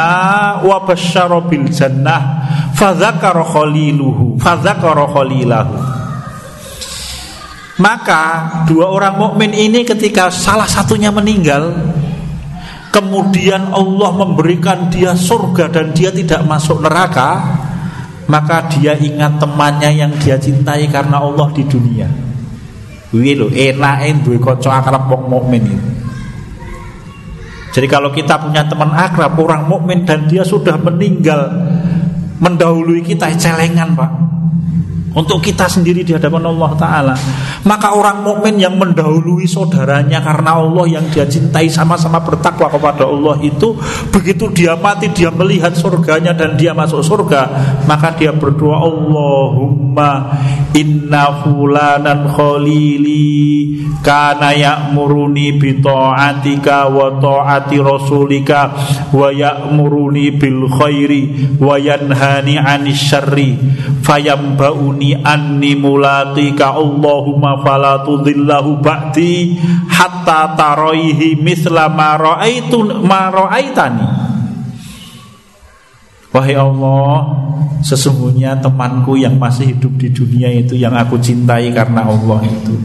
wa 0.63 0.77
basyara 0.85 1.43
bil 1.43 1.67
jannah. 1.67 2.45
Fadzakara 2.77 3.43
khaliluhu 3.43 4.39
fadzakara 4.39 5.09
khalilahu. 5.09 5.75
Maka 7.77 8.21
dua 8.65 8.89
orang 8.89 9.21
mukmin 9.21 9.53
ini 9.53 9.85
ketika 9.85 10.33
salah 10.33 10.65
satunya 10.65 11.13
meninggal 11.13 11.77
kemudian 12.89 13.69
Allah 13.69 14.11
memberikan 14.17 14.89
dia 14.89 15.13
surga 15.13 15.69
dan 15.69 15.93
dia 15.93 16.09
tidak 16.09 16.41
masuk 16.49 16.81
neraka 16.81 17.61
maka 18.27 18.65
dia 18.73 18.97
ingat 18.97 19.39
temannya 19.39 19.93
yang 19.93 20.11
dia 20.17 20.35
cintai 20.35 20.89
karena 20.91 21.23
Allah 21.23 21.47
di 21.53 21.63
dunia. 21.63 22.09
Wih 23.15 23.39
lo 23.39 23.47
enak 23.47 24.25
duwe 24.27 24.35
kanca 24.35 24.83
akrab 24.83 25.07
wong 25.07 25.23
mukmin 25.31 25.63
itu. 25.63 25.96
Jadi 27.77 27.85
kalau 27.85 28.09
kita 28.09 28.41
punya 28.41 28.65
teman 28.65 28.89
akrab 28.89 29.37
orang 29.37 29.69
mukmin 29.69 30.01
dan 30.01 30.25
dia 30.25 30.41
sudah 30.41 30.81
meninggal 30.81 31.45
mendahului 32.41 33.05
kita 33.05 33.29
celengan 33.37 33.93
pak 33.93 34.09
untuk 35.17 35.41
kita 35.41 35.65
sendiri 35.65 36.05
di 36.05 36.13
hadapan 36.13 36.45
Allah 36.45 36.71
Taala. 36.77 37.15
Maka 37.65 37.97
orang 37.97 38.21
mukmin 38.21 38.61
yang 38.61 38.77
mendahului 38.77 39.49
saudaranya 39.49 40.21
karena 40.21 40.61
Allah 40.61 40.85
yang 40.85 41.05
dia 41.09 41.25
cintai 41.25 41.65
sama-sama 41.73 42.21
bertakwa 42.21 42.69
kepada 42.69 43.09
Allah 43.09 43.41
itu 43.41 43.73
begitu 44.13 44.53
dia 44.53 44.77
mati 44.77 45.09
dia 45.09 45.33
melihat 45.33 45.73
surganya 45.73 46.37
dan 46.37 46.53
dia 46.53 46.77
masuk 46.77 47.01
surga 47.01 47.49
maka 47.89 48.13
dia 48.13 48.29
berdoa 48.29 48.77
Allahumma 48.85 50.37
inna 50.77 51.41
fulanan 51.41 52.29
khalili 52.29 53.81
kana 54.05 54.53
ya'muruni 54.53 55.57
bi 55.57 55.81
ta'atika 55.81 56.91
wa 56.91 57.17
ta'ati 57.17 57.81
rasulika 57.81 58.71
wa 59.09 59.33
ya'muruni 59.33 60.37
bil 60.37 60.69
khairi 60.69 61.57
wa 61.57 61.75
yanhani 61.81 62.93
syarri 62.93 63.57
fayambauni 64.05 65.06
anni 65.15 65.77
mulatika 65.77 66.75
Allahumma 66.75 67.61
fala 67.61 68.01
tudillahu 68.01 68.81
ba'di 68.81 69.59
hatta 69.87 70.57
taraihi 70.57 71.39
misla 71.39 71.87
ma 71.91 72.17
ra'aitu 72.17 73.03
ma 73.03 73.29
ra'aitani 73.29 74.27
Wahai 76.27 76.53
Allah, 76.53 77.33
sesungguhnya 77.81 78.61
temanku 78.61 79.17
yang 79.17 79.41
masih 79.41 79.73
hidup 79.73 79.97
di 79.97 80.13
dunia 80.13 80.51
itu 80.53 80.77
yang 80.77 80.93
aku 80.93 81.17
cintai 81.17 81.73
karena 81.73 82.05
Allah 82.05 82.45
itu. 82.45 82.75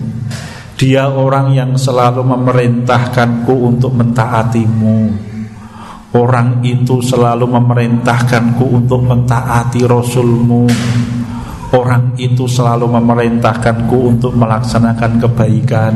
Dia 0.79 1.11
orang 1.13 1.53
yang 1.53 1.77
selalu 1.77 2.23
memerintahkanku 2.23 3.53
untuk 3.53 3.93
mentaatimu. 3.93 4.99
Orang 6.17 6.65
itu 6.65 7.05
selalu 7.05 7.45
memerintahkanku 7.45 8.65
untuk 8.67 9.05
mentaati 9.05 9.85
Rasulmu. 9.85 10.65
Orang 11.73 12.21
itu 12.21 12.45
selalu 12.45 12.85
memerintahkanku 12.85 13.97
untuk 13.97 14.37
melaksanakan 14.37 15.25
kebaikan. 15.25 15.95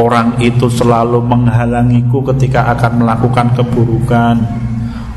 Orang 0.00 0.40
itu 0.40 0.72
selalu 0.72 1.20
menghalangiku 1.20 2.24
ketika 2.32 2.72
akan 2.72 3.04
melakukan 3.04 3.52
keburukan. 3.60 4.40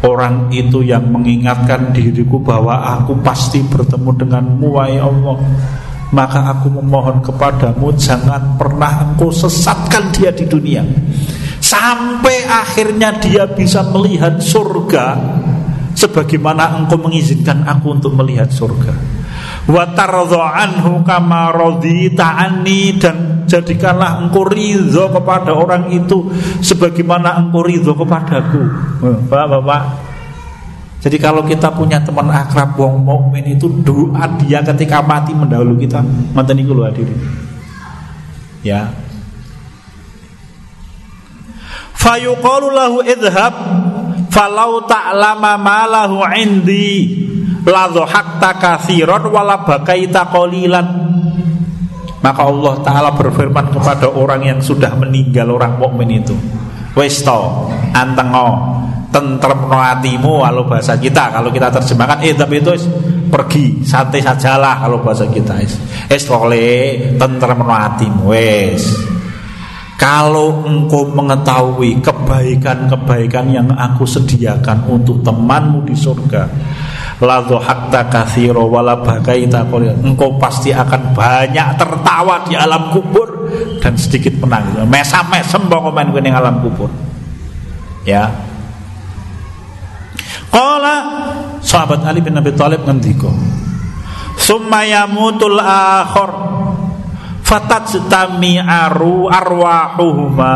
Orang 0.03 0.51
itu 0.51 0.83
yang 0.83 1.07
mengingatkan 1.07 1.95
diriku 1.95 2.43
bahwa 2.43 2.75
aku 2.99 3.15
pasti 3.23 3.63
bertemu 3.63 4.11
denganmu 4.19 4.67
wahai 4.67 4.99
Allah. 4.99 5.39
Maka 6.11 6.59
aku 6.59 6.67
memohon 6.83 7.23
kepadamu 7.23 7.95
jangan 7.95 8.59
pernah 8.59 9.07
engkau 9.07 9.31
sesatkan 9.31 10.11
dia 10.11 10.35
di 10.35 10.43
dunia. 10.43 10.83
Sampai 11.63 12.43
akhirnya 12.43 13.15
dia 13.23 13.47
bisa 13.47 13.79
melihat 13.95 14.43
surga 14.43 15.15
Sebagaimana 15.95 16.83
engkau 16.83 16.99
mengizinkan 16.99 17.63
aku 17.63 17.95
untuk 17.95 18.11
melihat 18.19 18.51
surga 18.51 19.22
wa 19.63 19.87
anhu 19.87 21.07
kama 21.07 21.55
dan 22.99 23.15
jadikanlah 23.47 24.19
engkau 24.19 24.43
ridho 24.43 25.07
kepada 25.07 25.55
orang 25.55 25.87
itu 25.93 26.27
sebagaimana 26.59 27.39
engkau 27.39 27.63
ridho 27.63 27.95
kepadaku. 27.95 28.61
Bapak-bapak. 29.31 29.83
Jadi 31.03 31.19
kalau 31.19 31.43
kita 31.43 31.67
punya 31.75 31.99
teman 31.99 32.31
akrab 32.31 32.79
wong 32.79 33.03
mukmin 33.03 33.43
itu 33.59 33.67
doa 33.83 34.23
dia 34.39 34.63
ketika 34.63 35.03
mati 35.03 35.35
mendahulu 35.35 35.75
kita. 35.75 35.99
Manten 36.31 36.63
iku 36.63 36.71
lho 36.71 36.83
hadirin. 36.87 37.19
Ya. 38.63 38.87
Fayuqalu 41.99 42.67
lahu 42.71 43.03
idhab 43.03 43.53
falau 44.31 44.87
ta'lama 44.87 45.59
ma 45.59 45.83
lahu 45.87 46.23
indi 46.39 47.31
la 47.67 47.87
dhahakta 47.87 48.49
katsiran 48.59 49.23
wala 49.31 49.63
bakaita 49.63 50.27
qalilan. 50.27 50.87
Maka 52.23 52.41
Allah 52.47 52.73
taala 52.79 53.09
berfirman 53.15 53.67
kepada 53.75 54.07
orang 54.07 54.47
yang 54.47 54.59
sudah 54.63 54.95
meninggal 54.95 55.51
orang 55.59 55.75
mukmin 55.75 56.23
itu. 56.23 56.35
Wis 56.95 57.19
to 57.25 57.67
antengo 57.91 58.79
tentrem 59.13 59.69
hatimu 59.69 60.41
kalau 60.41 60.63
bahasa 60.65 60.97
kita 60.97 61.29
kalau 61.29 61.53
kita 61.53 61.69
terjemahkan 61.69 62.25
eh 62.25 62.33
tapi 62.33 62.63
itu 62.63 62.73
pergi 63.29 63.85
santai 63.85 64.21
sajalah 64.21 64.81
kalau 64.81 65.01
bahasa 65.01 65.25
kita 65.29 65.57
es 65.61 65.77
es 66.09 66.23
oleh 66.31 67.13
tentrem 67.19 67.59
wes. 68.23 69.13
Kalau 69.93 70.67
engkau 70.67 71.15
mengetahui 71.15 72.03
kebaikan-kebaikan 72.03 73.45
yang 73.55 73.71
aku 73.71 74.03
sediakan 74.03 74.83
untuk 74.89 75.23
temanmu 75.23 75.87
di 75.87 75.95
surga 75.95 76.43
la 77.21 77.37
dhahakta 77.45 78.09
katsira 78.09 78.63
wala 78.63 78.97
bakaita 78.97 79.67
engkau 80.01 80.37
pasti 80.41 80.73
akan 80.73 81.13
banyak 81.13 81.67
tertawa 81.77 82.41
di 82.47 82.57
alam 82.57 82.89
kubur 82.89 83.51
dan 83.77 83.93
sedikit 83.93 84.33
menangis 84.41 84.81
mesam-mesem 84.89 85.61
pokoknya 85.69 86.19
ning 86.23 86.33
alam 86.33 86.57
kubur. 86.63 86.89
Ya. 88.03 88.31
Qala 90.53 90.95
sahabat 91.65 92.05
Ali 92.05 92.21
bin 92.21 92.37
Abi 92.37 92.53
Thalib 92.53 92.85
ngendika 92.85 93.31
Summa 94.37 94.85
yamutul 94.85 95.57
akhir 95.57 96.29
fatajtami'aru 97.41 99.29
arwahuhuma 99.29 100.55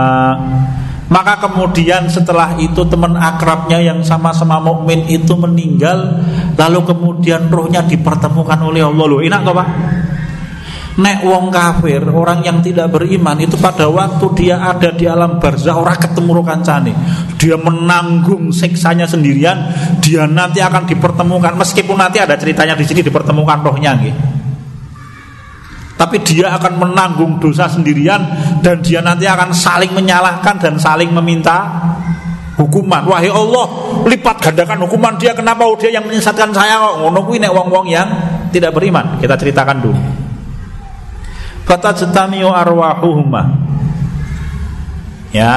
maka 1.08 1.40
kemudian 1.40 2.12
setelah 2.12 2.60
itu 2.60 2.84
teman 2.84 3.16
akrabnya 3.16 3.80
yang 3.80 4.04
sama-sama 4.04 4.60
mukmin 4.60 5.08
itu 5.08 5.32
meninggal, 5.40 6.20
lalu 6.60 6.84
kemudian 6.84 7.48
rohnya 7.48 7.80
dipertemukan 7.88 8.60
oleh 8.60 8.84
Allah. 8.84 9.06
Loh, 9.08 9.24
enak 9.24 9.42
toh 9.48 9.56
Pak? 9.56 9.68
Nek 10.98 11.22
wong 11.30 11.54
kafir, 11.54 12.02
orang 12.10 12.42
yang 12.42 12.58
tidak 12.66 12.90
beriman 12.90 13.38
itu 13.38 13.54
pada 13.54 13.86
waktu 13.86 14.26
dia 14.34 14.58
ada 14.58 14.90
di 14.90 15.06
alam 15.06 15.38
barzah 15.38 15.78
orang 15.78 15.94
ketemu 15.94 16.42
kancane. 16.42 16.94
Dia 17.38 17.54
menanggung 17.54 18.50
siksanya 18.50 19.06
sendirian, 19.06 19.70
dia 20.02 20.26
nanti 20.26 20.58
akan 20.58 20.90
dipertemukan 20.90 21.54
meskipun 21.54 22.02
nanti 22.02 22.18
ada 22.18 22.34
ceritanya 22.34 22.74
di 22.74 22.84
sini 22.84 23.06
dipertemukan 23.06 23.62
rohnya 23.62 23.94
gitu. 24.02 24.18
Tapi 25.98 26.22
dia 26.22 26.54
akan 26.54 26.74
menanggung 26.78 27.42
dosa 27.42 27.66
sendirian 27.66 28.22
dan 28.62 28.82
dia 28.82 29.00
nanti 29.04 29.26
akan 29.28 29.54
saling 29.54 29.92
menyalahkan 29.94 30.56
dan 30.58 30.76
saling 30.78 31.12
meminta 31.14 31.68
hukuman. 32.58 33.06
Wahai 33.06 33.30
Allah, 33.30 33.66
lipat 34.10 34.50
gandakan 34.50 34.84
hukuman 34.90 35.16
dia 35.16 35.38
kenapa 35.38 35.64
dia 35.78 35.94
yang 35.94 36.06
menyesatkan 36.10 36.52
saya 36.52 36.82
kok 36.82 36.96
ngono 37.06 37.20
kuwi 37.24 37.38
nek 37.38 37.54
wong-wong 37.54 37.86
yang 37.88 38.10
tidak 38.50 38.74
beriman. 38.74 39.22
Kita 39.22 39.38
ceritakan 39.38 39.78
dulu. 39.80 40.02
Fatajtamiu 41.68 42.50
arwahuhuma. 42.50 43.44
Ya. 45.36 45.54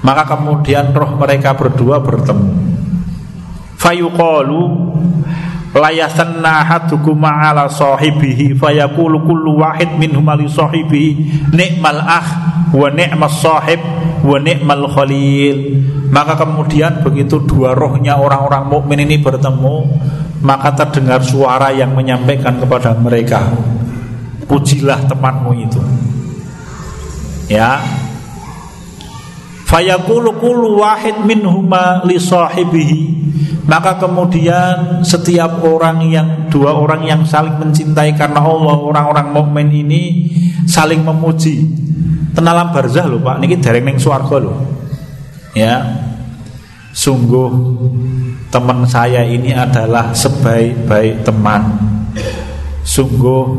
Maka 0.00 0.24
kemudian 0.24 0.96
roh 0.96 1.12
mereka 1.20 1.52
berdua 1.52 2.00
bertemu. 2.00 2.56
Fayuqalu 3.76 4.60
layasanna 5.70 6.66
hadukum 6.66 7.22
ala 7.22 7.70
sahibihi 7.70 8.58
fayaqulu 8.58 9.22
kullu 9.22 9.62
wahid 9.62 9.94
minhum 10.02 10.26
li 10.34 10.50
sahibihi 10.50 11.10
ni'mal 11.54 12.02
akh 12.02 12.28
wa 12.74 12.90
ni'mas 12.90 13.38
sahib 13.38 13.78
wa 14.26 14.36
ni'mal 14.38 14.86
khalil. 14.90 15.56
Maka 16.10 16.34
kemudian 16.34 17.06
begitu 17.06 17.38
dua 17.46 17.70
rohnya 17.70 18.18
orang-orang 18.18 18.66
mukmin 18.66 19.06
ini 19.06 19.22
bertemu 19.22 19.86
maka 20.42 20.74
terdengar 20.74 21.22
suara 21.22 21.70
yang 21.70 21.94
menyampaikan 21.94 22.58
kepada 22.58 22.96
mereka 22.98 23.46
pujilah 24.50 25.06
temanmu 25.06 25.52
itu. 25.54 25.80
Ya. 27.46 27.78
Fayaqulu 29.70 30.34
kullu 30.42 30.82
wahid 30.82 31.22
minhuma 31.22 32.02
li 32.02 32.18
sahibihi 32.18 32.98
maka 33.70 34.02
kemudian 34.02 35.06
setiap 35.06 35.62
orang 35.62 36.02
yang 36.10 36.50
dua 36.50 36.74
orang 36.74 37.06
yang 37.06 37.22
saling 37.22 37.54
mencintai 37.54 38.18
karena 38.18 38.42
Allah 38.42 38.74
orang-orang 38.74 39.30
mukmin 39.30 39.70
ini 39.70 40.26
saling 40.66 41.06
memuji. 41.06 41.70
Tenalam 42.34 42.74
barzah 42.74 43.06
lho 43.06 43.22
Pak. 43.22 43.38
Niki 43.38 43.62
dereng 43.62 43.86
ning 43.86 44.02
swarga 44.02 44.42
lho. 44.42 44.58
Ya. 45.54 45.86
Sungguh 46.90 47.46
teman 48.50 48.82
saya 48.90 49.22
ini 49.22 49.54
adalah 49.54 50.10
sebaik-baik 50.10 51.22
teman. 51.22 51.70
Sungguh 52.82 53.54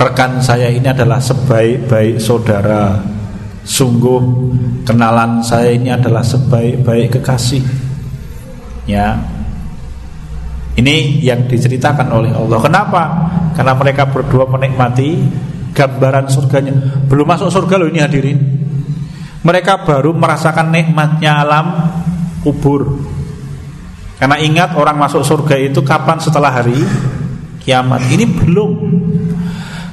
rekan 0.00 0.40
saya 0.40 0.72
ini 0.72 0.88
adalah 0.88 1.20
sebaik-baik 1.20 2.16
saudara. 2.16 3.04
Sungguh 3.68 4.48
kenalan 4.88 5.44
saya 5.44 5.76
ini 5.76 5.92
adalah 5.92 6.24
sebaik-baik 6.24 7.20
kekasih 7.20 7.85
Ya. 8.86 9.18
Ini 10.76 11.24
yang 11.24 11.50
diceritakan 11.50 12.06
oleh 12.12 12.30
Allah. 12.36 12.58
Kenapa? 12.60 13.02
Karena 13.56 13.72
mereka 13.74 14.06
berdua 14.06 14.44
menikmati 14.46 15.18
gambaran 15.72 16.28
surganya. 16.28 16.72
Belum 17.08 17.26
masuk 17.28 17.48
surga 17.48 17.74
loh 17.80 17.88
ini 17.88 18.00
hadirin. 18.00 18.38
Mereka 19.40 19.88
baru 19.88 20.12
merasakan 20.16 20.72
nikmatnya 20.72 21.44
alam 21.44 21.66
kubur. 22.44 23.02
Karena 24.16 24.40
ingat 24.40 24.76
orang 24.76 24.96
masuk 24.96 25.24
surga 25.24 25.60
itu 25.60 25.80
kapan? 25.80 26.20
Setelah 26.20 26.50
hari 26.52 26.76
kiamat. 27.64 28.04
Ini 28.12 28.24
belum. 28.24 28.72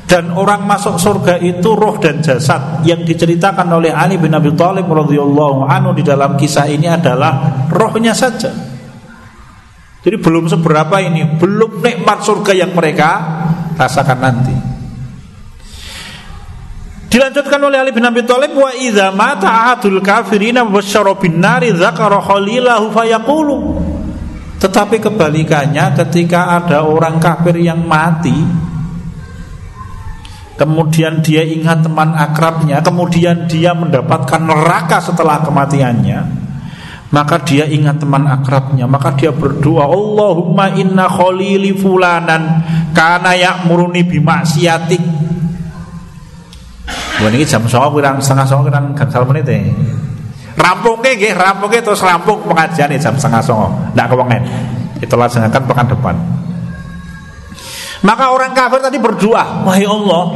Dan 0.04 0.36
orang 0.36 0.68
masuk 0.68 1.00
surga 1.00 1.40
itu 1.40 1.74
roh 1.74 1.96
dan 1.98 2.20
jasad. 2.20 2.84
Yang 2.84 3.16
diceritakan 3.16 3.72
oleh 3.72 3.90
Ali 3.90 4.20
bin 4.20 4.36
Abi 4.36 4.52
Thalib 4.52 4.86
radhiyallahu 4.86 5.64
anhu 5.64 5.96
di 5.96 6.04
dalam 6.04 6.36
kisah 6.36 6.68
ini 6.68 6.92
adalah 6.92 7.66
rohnya 7.72 8.12
saja. 8.12 8.73
Jadi 10.04 10.20
belum 10.20 10.52
seberapa 10.52 11.00
ini, 11.00 11.40
belum 11.40 11.80
nikmat 11.80 12.28
surga 12.28 12.52
yang 12.52 12.76
mereka 12.76 13.10
rasakan 13.80 14.20
nanti. 14.20 14.56
Dilanjutkan 17.08 17.62
oleh 17.62 17.78
Ali 17.80 17.96
bin 17.96 18.04
Abi 18.04 18.28
Thalib 18.28 18.52
wa 18.58 18.74
idza 18.76 19.16
mata 19.16 19.48
ahadul 19.48 20.04
kafirina 20.04 20.68
basyara 20.68 21.16
bin 21.16 21.40
nari 21.40 21.72
dzakara 21.72 22.20
khalilahu 22.20 22.92
fayaqulu. 22.92 23.58
Tetapi 24.60 25.00
kebalikannya 25.00 25.92
ketika 26.04 26.56
ada 26.56 26.88
orang 26.88 27.20
kafir 27.20 27.60
yang 27.60 27.84
mati 27.84 28.32
Kemudian 30.56 31.20
dia 31.20 31.44
ingat 31.44 31.84
teman 31.84 32.16
akrabnya 32.16 32.80
Kemudian 32.80 33.44
dia 33.52 33.76
mendapatkan 33.76 34.40
neraka 34.40 35.04
setelah 35.04 35.44
kematiannya 35.44 36.43
Maka 37.14 37.46
dia 37.46 37.70
ingat 37.70 38.02
teman 38.02 38.26
akrabnya. 38.26 38.90
Maka 38.90 39.14
dia 39.14 39.30
berdoa 39.30 39.86
Allahumma 39.86 40.74
inna 40.74 41.06
khalili 41.06 41.78
fulanan 41.78 42.66
Kana 42.90 43.38
ya'muruni 43.38 44.02
bimaksiatik. 44.02 45.02
Wah 47.22 47.30
ini 47.30 47.46
jam 47.46 47.64
soal 47.70 47.94
kurang 47.94 48.18
setengah 48.18 48.46
soal 48.50 48.66
kurang 48.66 48.98
gangsal 48.98 49.24
menit 49.30 49.46
ya. 49.46 49.62
Rampungnya 50.54 51.14
nggih, 51.18 51.34
rampungnya 51.34 51.82
terus 51.82 52.02
rampung 52.02 52.46
pengajian 52.46 52.94
jam 53.02 53.18
setengah 53.18 53.42
soal 53.42 53.70
Tidak 53.90 54.06
kewengen 54.06 54.44
Itulah 55.02 55.26
laksanakan 55.26 55.62
pekan 55.66 55.88
depan. 55.90 56.16
Maka 58.04 58.36
orang 58.36 58.52
kafir 58.52 58.84
tadi 58.84 59.00
berdoa, 59.00 59.64
wahai 59.64 59.88
Allah, 59.88 60.36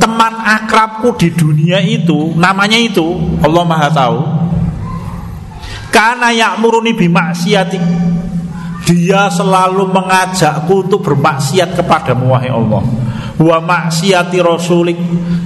teman 0.00 0.32
akrabku 0.32 1.12
di 1.20 1.28
dunia 1.28 1.76
itu, 1.84 2.32
namanya 2.36 2.80
itu, 2.80 3.20
Allah 3.44 3.64
Maha 3.68 3.88
tahu. 3.92 4.41
Karena 5.92 6.32
ya'muruni 6.32 6.96
bimaksiati. 6.96 7.78
Dia 8.82 9.30
selalu 9.30 9.92
mengajakku 9.92 10.88
untuk 10.88 11.06
bermaksiat 11.06 11.78
kepadamu 11.78 12.34
wahai 12.34 12.50
Allah. 12.50 12.82
Wa 13.38 13.62
maksiati 13.62 14.40
rasulik. 14.42 14.98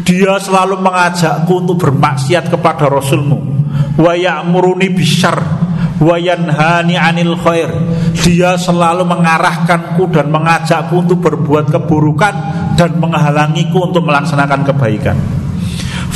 Dia 0.06 0.38
selalu 0.38 0.78
mengajakku 0.80 1.52
untuk 1.52 1.76
bermaksiat 1.82 2.48
kepada 2.48 2.86
rasulmu. 2.86 3.42
Wa 3.98 4.14
ya'muruni 4.14 4.88
bisyarr 4.94 5.66
wayanhani 6.00 6.96
anil 6.96 7.36
khair 7.40 7.72
dia 8.20 8.56
selalu 8.60 9.08
mengarahkanku 9.08 10.08
dan 10.12 10.28
mengajakku 10.28 11.00
untuk 11.00 11.24
berbuat 11.24 11.72
keburukan 11.72 12.34
dan 12.76 13.00
menghalangiku 13.00 13.88
untuk 13.88 14.04
melaksanakan 14.04 14.60
kebaikan 14.66 15.16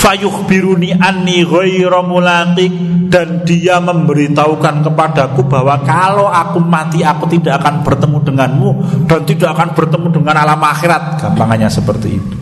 fayukhbiruni 0.01 0.97
anni 0.97 1.45
ghaira 1.45 2.01
mulaqik 2.01 2.73
dan 3.13 3.45
dia 3.45 3.77
memberitahukan 3.83 4.87
kepadaku 4.87 5.45
bahwa 5.45 5.83
kalau 5.85 6.31
aku 6.31 6.63
mati 6.63 7.05
aku 7.05 7.29
tidak 7.29 7.61
akan 7.61 7.85
bertemu 7.85 8.19
denganmu 8.25 8.71
dan 9.05 9.21
tidak 9.29 9.53
akan 9.59 9.69
bertemu 9.77 10.09
dengan 10.09 10.35
alam 10.41 10.63
akhirat. 10.63 11.21
Gampangannya 11.21 11.69
seperti 11.69 12.09
itu. 12.17 12.37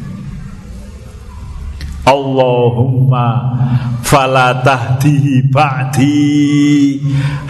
Allahumma 2.08 3.26
fala 4.00 4.64
tahdihi 4.64 5.52
ba'di 5.52 6.24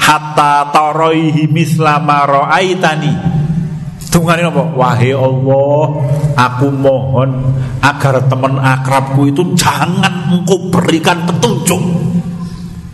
hatta 0.03 0.75
taraihi 0.75 1.47
misla 1.47 2.03
ma 2.03 2.27
ra'aitani 2.27 3.38
Tungane 4.09 4.40
apa? 4.49 4.64
Wahai 4.73 5.12
Allah, 5.12 5.85
aku 6.33 6.66
mohon 6.73 7.53
agar 7.85 8.25
teman 8.25 8.57
akrabku 8.57 9.29
itu 9.29 9.44
jangan 9.53 10.33
engkau 10.33 10.73
berikan 10.73 11.29
petunjuk. 11.29 11.83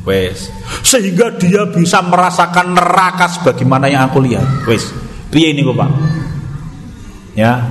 Wes, 0.04 0.52
sehingga 0.84 1.32
dia 1.40 1.64
bisa 1.70 2.04
merasakan 2.04 2.76
neraka 2.76 3.30
sebagaimana 3.30 3.88
yang 3.88 4.10
aku 4.10 4.20
lihat. 4.20 4.44
Wes, 4.68 4.92
piye 5.32 5.54
ini 5.54 5.64
Pak? 5.64 5.90
Ya, 7.38 7.62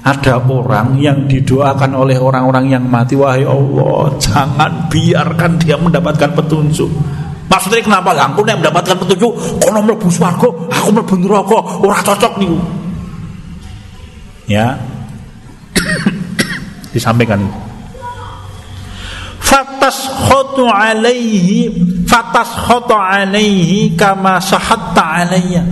ada 0.00 0.40
orang 0.40 0.96
yang 0.96 1.28
didoakan 1.28 1.92
oleh 1.92 2.16
orang-orang 2.16 2.72
yang 2.72 2.84
mati 2.88 3.12
wahai 3.12 3.44
Allah 3.44 4.16
jangan 4.16 4.88
biarkan 4.88 5.60
dia 5.60 5.76
mendapatkan 5.76 6.32
petunjuk 6.32 6.88
maksudnya 7.52 7.84
kenapa 7.84 8.16
aku 8.16 8.40
yang 8.48 8.64
mendapatkan 8.64 8.96
petunjuk 8.96 9.32
kono 9.60 9.84
mlebu 9.84 10.08
swarga 10.08 10.48
aku 10.72 10.88
mlebu 10.88 11.14
neraka 11.20 11.58
ora 11.84 12.00
cocok 12.00 12.32
nih 12.40 12.79
ya 14.50 14.74
disampaikan 16.90 17.46
fatas 19.38 20.10
khotu 20.26 20.66
alaihi 20.66 21.70
fatas 22.10 22.50
khotu 22.66 22.98
alaihi 22.98 23.94
kama 23.94 24.42
sahatta 24.42 25.22
alaiya 25.22 25.62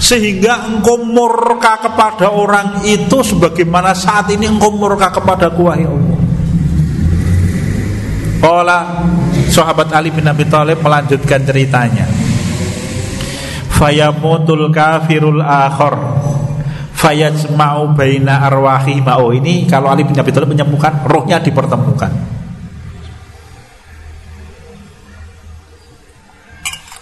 sehingga 0.00 0.64
engkau 0.64 1.04
murka 1.04 1.76
kepada 1.84 2.32
orang 2.32 2.80
itu 2.88 3.20
sebagaimana 3.20 3.92
saat 3.92 4.32
ini 4.32 4.48
engkau 4.48 4.72
murka 4.72 5.12
kepada 5.12 5.52
wahai 5.52 5.84
Allah. 5.84 6.18
Ola 8.40 9.04
sahabat 9.52 9.92
Ali 9.92 10.08
bin 10.08 10.24
Abi 10.24 10.48
Thalib 10.48 10.80
melanjutkan 10.80 11.44
ceritanya. 11.44 12.08
Fayamutul 13.76 14.72
kafirul 14.72 15.44
akhir 15.44 15.94
fayajma'u 17.00 17.96
baina 17.96 18.44
arwahi 18.44 19.00
ma'u. 19.00 19.32
Ini 19.32 19.64
kalau 19.64 19.88
Ali 19.88 20.04
bin 20.04 20.12
Abi 20.20 20.28
Thalib 20.28 20.52
menyembuhkan 20.52 21.08
rohnya 21.08 21.40
dipertemukan. 21.40 22.12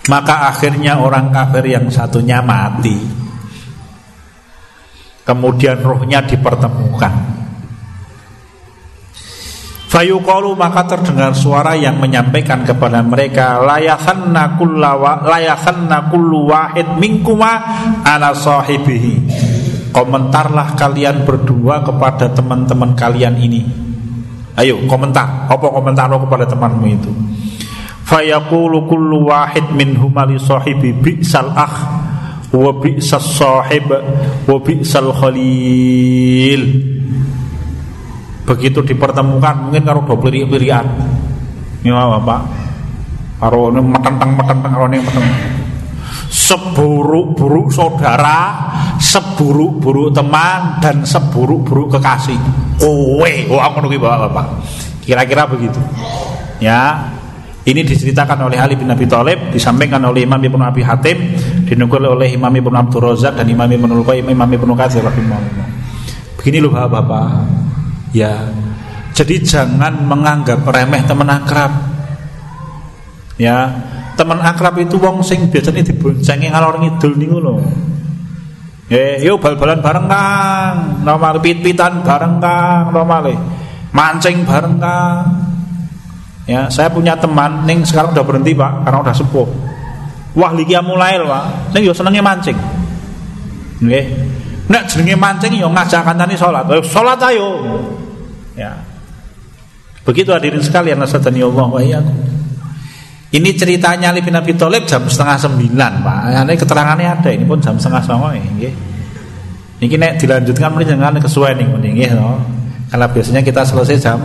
Maka 0.09 0.49
akhirnya 0.49 1.05
orang 1.05 1.29
kafir 1.35 1.69
yang 1.69 1.91
satunya 1.93 2.41
mati. 2.41 2.97
Kemudian 5.27 5.85
rohnya 5.85 6.25
dipertemukan. 6.25 7.37
Fayuqalu 9.89 10.53
maka 10.57 10.85
terdengar 10.89 11.37
suara 11.37 11.77
yang 11.77 12.01
menyampaikan 12.01 12.65
kepada 12.65 13.01
mereka 13.05 13.61
layakhanna 13.61 14.57
kullu 16.09 16.49
wahid 16.49 16.89
minkuma 16.97 17.53
ala 18.05 18.33
sahibihi. 18.33 19.48
Komentarlah 19.99 20.79
kalian 20.79 21.27
berdua 21.27 21.83
kepada 21.83 22.31
teman-teman 22.31 22.95
kalian 22.95 23.35
ini. 23.35 23.67
Ayo 24.55 24.79
komentar, 24.87 25.51
apa 25.51 25.67
komentar 25.75 26.07
lo 26.07 26.23
kepada 26.23 26.47
temanmu 26.47 26.87
itu? 26.87 27.11
Fayaqulu 28.07 28.87
kullu 28.87 29.27
wahid 29.27 29.75
minhum 29.75 30.15
li 30.15 30.39
sahibi 30.39 30.95
bi'sal 30.95 31.51
akh 31.51 31.77
wa 32.55 32.73
bi'sas 32.79 33.27
sahib 33.37 33.91
wa 34.47 34.57
bi'sal 34.63 35.13
begitu 38.49 38.81
dipertemukan 38.81 39.69
mungkin 39.69 39.85
karo 39.85 40.01
do 40.09 40.17
piri-pirian 40.17 40.89
ya 41.85 42.09
Bapak 42.17 42.41
karo 43.45 43.69
ini 43.69 43.81
metenteng 43.85 44.33
karo 44.41 44.89
ini 44.89 45.05
metenteng 45.05 45.58
seburuk-buruk 46.29 47.73
saudara 47.73 48.71
seburuk-buruk 49.01 50.13
teman 50.13 50.79
dan 50.85 51.03
seburuk-buruk 51.03 51.97
kekasih 51.97 52.39
kowe 52.79 53.33
oh 53.49 53.61
aku 53.61 53.77
nunggu 53.85 53.99
Bapak 54.01 54.47
kira-kira 55.05 55.49
begitu 55.49 55.81
ya 56.61 57.09
ini 57.69 57.85
diceritakan 57.85 58.49
oleh 58.49 58.57
Ali 58.57 58.81
bin 58.81 58.89
Abi 58.89 59.05
Thalib, 59.05 59.53
disampaikan 59.53 60.01
oleh 60.09 60.25
Imam 60.25 60.41
Ibnu 60.41 60.65
Abi 60.65 60.81
Hatim, 60.81 61.37
dinukil 61.69 62.01
oleh 62.01 62.33
Imam 62.33 62.49
Ibnu 62.49 62.73
Abdul 62.73 63.13
Razak 63.13 63.37
dan 63.37 63.45
Imam 63.45 63.69
Ibnu 63.69 63.93
Luqay, 63.93 64.25
Imam 64.25 64.49
Ibnu 64.49 64.73
Katsir 64.73 65.05
rahimahullah. 65.05 65.69
Begini 66.41 66.65
loh 66.65 66.73
Bapak-bapak, 66.73 67.29
Ya, 68.17 68.41
jadi 69.13 69.37
jangan 69.45 70.01
menganggap 70.09 70.65
remeh 70.65 71.05
teman 71.05 71.29
akrab. 71.29 71.73
Ya, 73.37 73.69
teman 74.19 74.43
akrab 74.43 74.75
itu 74.83 74.99
wong 74.99 75.23
sing 75.23 75.47
biasanya 75.47 75.87
diboncengi 75.87 76.51
ngalor 76.51 76.83
ngidul 76.83 77.15
niku 77.15 77.39
lho. 77.39 77.55
Ya, 78.91 79.21
yo 79.21 79.39
bal-balan 79.39 79.85
bareng 79.85 80.09
Kang, 80.09 81.05
normal 81.05 81.39
pit-pitan 81.45 82.03
bareng 82.03 82.43
Kang, 82.43 82.91
normal 82.91 83.31
mancing 83.95 84.43
bareng 84.43 84.81
Kang. 84.83 85.23
Ya, 86.49 86.67
saya 86.73 86.89
punya 86.89 87.13
teman 87.15 87.69
ning 87.69 87.85
sekarang 87.85 88.17
udah 88.17 88.25
berhenti 88.25 88.57
Pak 88.57 88.89
karena 88.89 88.99
udah 89.05 89.15
sepuh. 89.15 89.49
Wah, 90.35 90.51
lagi 90.51 90.75
mulai 90.83 91.21
lho 91.21 91.29
Pak. 91.29 91.77
Ning 91.77 91.83
yo 91.85 91.93
senengnya 91.93 92.25
mancing. 92.25 92.57
Nggih. 93.85 94.05
Nek 94.73 94.83
jenenge 94.89 95.17
mancing 95.21 95.53
yo 95.61 95.69
ngajak 95.69 96.03
kancane 96.03 96.35
salat. 96.35 96.65
Salat 96.89 97.21
ayo. 97.29 97.49
Ya. 98.57 98.73
Begitu 100.09 100.33
hadirin 100.33 100.65
sekalian 100.65 100.97
nasadani 100.97 101.45
Allah 101.45 101.69
wa 101.69 101.81
Ini 103.29 103.51
ceritanya 103.61 104.09
Ali 104.09 104.25
bin 104.25 104.33
Abi 104.33 104.57
Thalib 104.57 104.89
jam 104.89 105.05
setengah 105.05 105.37
sembilan 105.37 105.93
Pak 106.01 106.19
Ini 106.49 106.57
keterangannya 106.57 107.09
ada 107.13 107.29
Ini 107.29 107.45
pun 107.45 107.61
jam 107.61 107.77
setengah 107.77 108.01
sembilan 108.01 108.33
ya. 108.57 108.73
Ini 109.79 109.95
nek 110.01 110.13
dilanjutkan 110.17 110.69
mungkin 110.73 110.89
jangan 110.97 111.21
kesuai 111.21 111.53
nih 111.61 111.67
mending 111.69 111.97
no? 112.17 112.41
Karena 112.89 113.07
biasanya 113.07 113.45
kita 113.45 113.69
selesai 113.69 113.97
jam 114.01 114.19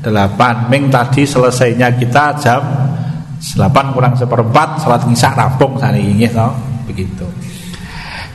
delapan 0.00 0.72
Ming 0.72 0.88
tadi 0.88 1.28
selesainya 1.28 1.92
kita 2.00 2.32
jam 2.40 2.64
delapan 3.60 3.92
kurang 3.92 4.14
seperempat 4.16 4.80
Salat 4.80 5.04
ngisak 5.04 5.36
rampung 5.36 5.76
sana 5.76 6.00
ini 6.00 6.24
no? 6.32 6.56
Begitu 6.88 7.28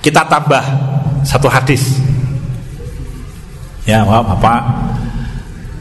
Kita 0.05 0.21
tambah 0.29 0.61
satu 1.25 1.49
hadis 1.49 1.97
Ya 3.89 4.05
maaf 4.05 4.37
Bapak 4.37 4.61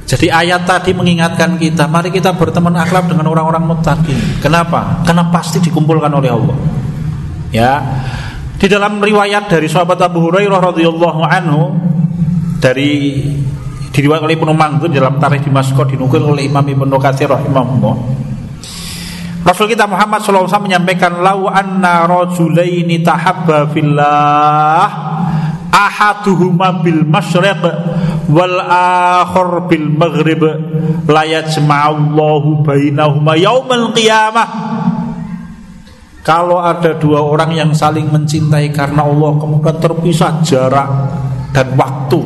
jadi 0.04 0.28
ayat 0.28 0.68
tadi 0.68 0.92
mengingatkan 0.92 1.56
kita, 1.56 1.88
mari 1.88 2.12
kita 2.12 2.36
berteman 2.36 2.76
akhlak 2.76 3.08
dengan 3.08 3.24
orang-orang 3.32 3.64
muttaqin. 3.64 4.16
Kenapa? 4.44 5.00
Karena 5.00 5.32
pasti 5.32 5.64
dikumpulkan 5.64 6.12
oleh 6.12 6.28
Allah. 6.28 6.56
Ya. 7.48 7.72
Di 8.60 8.68
dalam 8.68 9.00
riwayat 9.00 9.48
dari 9.48 9.64
sahabat 9.64 9.96
Abu 10.04 10.28
Hurairah 10.28 10.60
radhiyallahu 10.60 11.20
anhu 11.24 11.62
dari 12.60 13.24
diriwayatkan 13.96 14.26
oleh 14.28 14.36
Ibnu 14.36 14.52
Mangdun 14.52 14.90
dalam 14.92 15.16
tarikh 15.16 15.48
Damaskus 15.48 15.88
dinukil 15.88 16.20
oleh 16.20 16.44
Imam 16.50 16.64
Ibnu 16.64 16.96
Katsir 17.00 17.30
rahimahullah. 17.30 17.94
Rasul 19.44 19.68
kita 19.68 19.84
Muhammad 19.84 20.24
SAW 20.24 20.48
menyampaikan 20.64 21.20
lau 21.20 21.48
anna 21.52 22.08
rajulaini 22.08 23.04
tahabba 23.04 23.68
fillah 23.68 24.88
ahaduhuma 25.74 26.86
bil 26.86 27.02
masyriq 27.02 27.62
wal 28.30 28.58
akhir 28.62 29.66
bil 29.66 29.88
maghrib. 29.90 30.42
La 31.10 31.26
yajma'allahu 31.26 32.62
bainahuma 32.62 33.34
yaumal 33.34 33.90
qiyamah. 33.90 34.48
Kalau 36.24 36.62
ada 36.62 36.96
dua 36.96 37.20
orang 37.20 37.52
yang 37.52 37.70
saling 37.76 38.08
mencintai 38.08 38.72
karena 38.72 39.04
Allah 39.04 39.36
kemudian 39.36 39.76
terpisah 39.76 40.40
jarak 40.40 40.88
dan 41.52 41.76
waktu. 41.76 42.22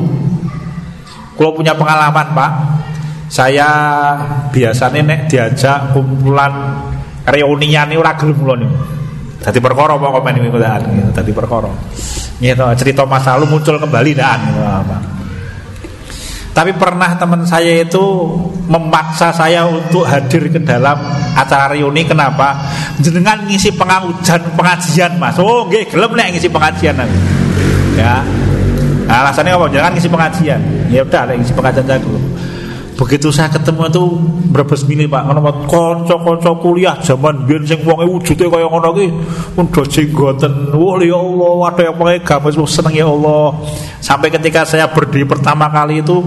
Kalau 1.35 1.51
punya 1.51 1.75
pengalaman 1.75 2.27
pak 2.31 2.51
saya 3.29 3.69
biasanya 4.49 5.05
nek 5.05 5.21
diajak 5.29 5.93
kumpulan 5.93 6.81
reunian 7.29 7.85
ini 7.93 7.95
ora 8.01 8.17
gelem 8.17 8.65
dadi 9.39 9.59
perkara 9.63 9.95
apa 9.95 10.07
komen 10.19 10.31
niku 10.35 10.59
dadi 10.59 11.31
perkara 11.31 11.71
gitu 12.39 12.63
cerita 12.75 13.03
masa 13.07 13.35
lalu 13.39 13.55
muncul 13.59 13.75
kembali 13.79 14.11
dan 14.15 14.39
gitu, 14.51 14.61
apa 14.63 14.97
tapi 16.59 16.75
pernah 16.75 17.15
teman 17.15 17.47
saya 17.47 17.87
itu 17.87 18.03
memaksa 18.67 19.31
saya 19.31 19.63
untuk 19.63 20.03
hadir 20.03 20.51
ke 20.51 20.59
dalam 20.59 20.99
acara 21.31 21.71
reuni 21.71 22.03
kenapa? 22.03 22.59
Jenengan 22.99 23.47
ngisi 23.47 23.71
pengajian 23.79 24.43
pengajian 24.59 25.15
Mas. 25.15 25.39
Oh, 25.39 25.71
nggih, 25.71 25.87
gelem 25.87 26.19
nek 26.19 26.35
ngisi 26.35 26.51
pengajian 26.51 26.99
nanti. 26.99 27.15
Ya. 27.95 28.19
Nah, 29.07 29.23
alasannya 29.23 29.55
apa? 29.55 29.65
Jangan 29.71 29.91
ngisi 29.95 30.09
pengajian. 30.11 30.59
Ya 30.91 31.01
udah, 31.07 31.31
ngisi 31.31 31.53
pengajian 31.55 31.85
jago. 31.87 32.17
Begitu 32.99 33.31
saya 33.31 33.47
ketemu 33.47 33.87
itu 33.87 34.03
berbes 34.51 34.83
milih 34.83 35.07
Pak, 35.07 35.23
ngono 35.23 35.39
kanca-kanca 35.71 36.51
kuliah 36.59 36.99
zaman 36.99 37.47
biyen 37.47 37.63
sing 37.63 37.79
wonge 37.87 38.03
wujude 38.03 38.51
kaya 38.51 38.67
ngono 38.67 38.91
ki 38.91 39.07
do 39.55 39.81
jenggoten. 39.87 40.75
Wah 40.75 40.99
ya 40.99 41.15
Allah, 41.15 41.55
ada 41.71 41.81
yang 41.87 41.95
pakai 41.95 42.19
gamis 42.19 42.59
seneng 42.67 42.91
ya 42.91 43.07
Allah. 43.07 43.55
Sampai 44.03 44.27
ketika 44.27 44.67
saya 44.67 44.91
berdiri 44.91 45.23
pertama 45.23 45.71
kali 45.71 46.03
itu 46.03 46.19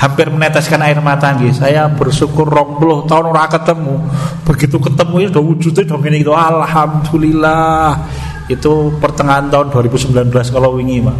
hampir 0.00 0.32
meneteskan 0.32 0.80
air 0.80 0.96
mata 1.04 1.28
nggih. 1.36 1.52
Saya 1.52 1.92
bersyukur 1.92 2.48
20 2.48 3.04
tahun 3.04 3.24
ora 3.28 3.44
ketemu. 3.44 4.00
Begitu 4.48 4.80
ketemu 4.80 5.16
itu 5.28 5.40
wujudnya 5.44 5.82
dong 5.84 6.08
ini 6.08 6.24
itu 6.24 6.32
alhamdulillah. 6.32 8.08
Itu 8.48 8.96
pertengahan 8.96 9.52
tahun 9.52 9.68
2019 9.76 10.32
kalau 10.56 10.80
wingi, 10.80 11.04
Pak. 11.04 11.16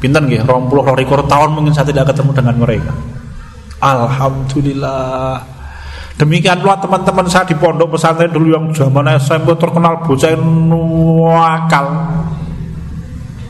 Pinten 0.00 0.24
nggih, 0.24 0.40
20 0.48 0.96
rekor 0.96 1.20
tahun 1.28 1.52
mungkin 1.52 1.76
saya 1.76 1.84
tidak 1.84 2.16
ketemu 2.16 2.32
dengan 2.32 2.56
mereka. 2.56 3.17
Alhamdulillah. 3.78 5.38
Demikian 6.18 6.58
pula 6.58 6.74
teman-teman 6.82 7.30
saya 7.30 7.46
di 7.46 7.54
pondok 7.54 7.94
pesantren 7.94 8.34
dulu 8.34 8.50
yang 8.50 8.66
zaman 8.74 9.06
SMP 9.22 9.54
terkenal 9.54 10.02
bocah 10.02 10.34
nuakal. 10.42 11.86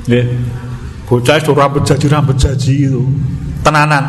Ya. 0.04 0.24
Bocah 1.08 1.40
itu 1.40 1.50
rambut 1.56 1.80
jaji 1.88 2.06
rambut 2.12 2.36
jaji 2.36 2.92
itu. 2.92 3.02
Tenanan. 3.64 4.04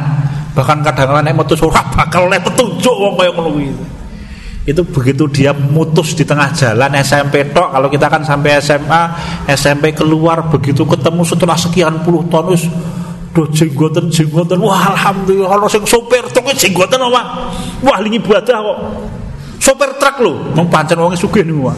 Bahkan 0.51 0.83
kadang-kadang 0.83 1.31
metu 1.31 1.55
surah 1.55 1.87
bakal 1.95 2.27
oleh 2.27 2.39
petunjuk 2.43 2.91
wong 2.91 3.15
kaya 3.15 3.31
ngono 3.31 3.63
itu 4.69 4.85
begitu 4.85 5.25
dia 5.31 5.49
mutus 5.55 6.13
di 6.13 6.21
tengah 6.21 6.53
jalan 6.53 6.93
SMP 7.01 7.49
tok 7.49 7.73
kalau 7.73 7.89
kita 7.89 8.05
kan 8.05 8.21
sampai 8.21 8.61
SMA 8.61 9.01
SMP 9.49 9.97
keluar 9.97 10.45
begitu 10.45 10.85
ketemu 10.85 11.25
setelah 11.25 11.57
sekian 11.57 12.05
puluh 12.05 12.21
tahun 12.29 12.53
Do 13.39 13.47
jenggoten 13.55 14.11
jenggoten 14.11 14.59
wah 14.59 14.91
alhamdulillah 14.91 15.47
kalau 15.47 15.71
sing 15.71 15.87
sopir 15.87 16.27
truk 16.27 16.51
jenggoten 16.59 16.99
apa? 16.99 17.47
Wah 17.79 18.03
lingi 18.03 18.19
ibadah 18.19 18.59
kok. 18.59 18.77
Sopir 19.63 19.95
truk 19.95 20.27
lho, 20.27 20.33
mung 20.59 20.67
pancen 20.67 20.99
wong 20.99 21.15
sugih 21.15 21.47
niku. 21.47 21.71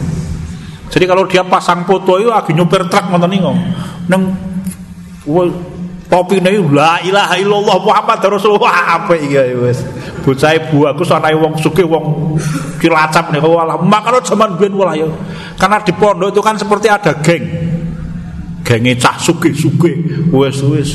Jadi 0.90 1.06
kalau 1.06 1.22
dia 1.22 1.46
pasang 1.46 1.86
foto 1.86 2.18
itu 2.18 2.26
lagi 2.26 2.50
nyopir 2.50 2.82
truk 2.90 3.14
ngoten 3.14 3.30
niku. 3.30 3.54
Neng 4.10 4.34
topi 6.10 6.42
nih 6.42 6.58
la 6.66 6.98
ilaha 7.06 7.38
illallah 7.38 7.78
Muhammad 7.78 8.18
Rasulullah. 8.26 8.98
Apa 8.98 9.14
iki 9.14 9.54
wis. 9.62 9.86
Bocah 10.26 10.58
ibu 10.58 10.90
aku 10.90 11.06
anae 11.14 11.38
wong 11.38 11.62
sugih 11.62 11.86
wong 11.86 12.34
kilacap 12.82 13.30
nih 13.30 13.38
walah 13.38 13.78
makanya 13.78 14.18
zaman 14.26 14.58
biyen 14.58 14.74
walah 14.74 14.98
ya. 14.98 15.06
Karena 15.54 15.78
di 15.78 15.94
pondok 15.94 16.34
itu 16.34 16.42
kan 16.42 16.58
seperti 16.58 16.90
ada 16.90 17.14
geng. 17.22 17.46
Genge 18.66 18.98
cah 18.98 19.14
suge-suge 19.14 20.26
wis 20.34 20.58
wis 20.66 20.90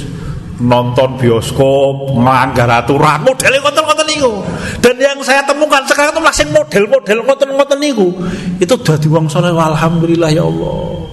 nonton 0.57 1.21
bioskop, 1.21 2.17
melanggar 2.17 2.65
aturan, 2.65 3.21
modelnya 3.21 3.61
ngoten-ngoten 3.61 4.07
niku. 4.09 4.33
Dan 4.81 4.97
yang 4.97 5.17
saya 5.21 5.45
temukan 5.45 5.85
sekarang 5.85 6.17
itu 6.17 6.21
masih 6.21 6.45
model-model 6.49 7.17
ngoten-ngoten 7.29 7.77
niku. 7.77 8.09
Itu 8.57 8.73
dadi 8.81 9.05
wong 9.05 9.29
saleh 9.29 9.53
alhamdulillah 9.53 10.29
ya 10.33 10.43
Allah. 10.45 11.05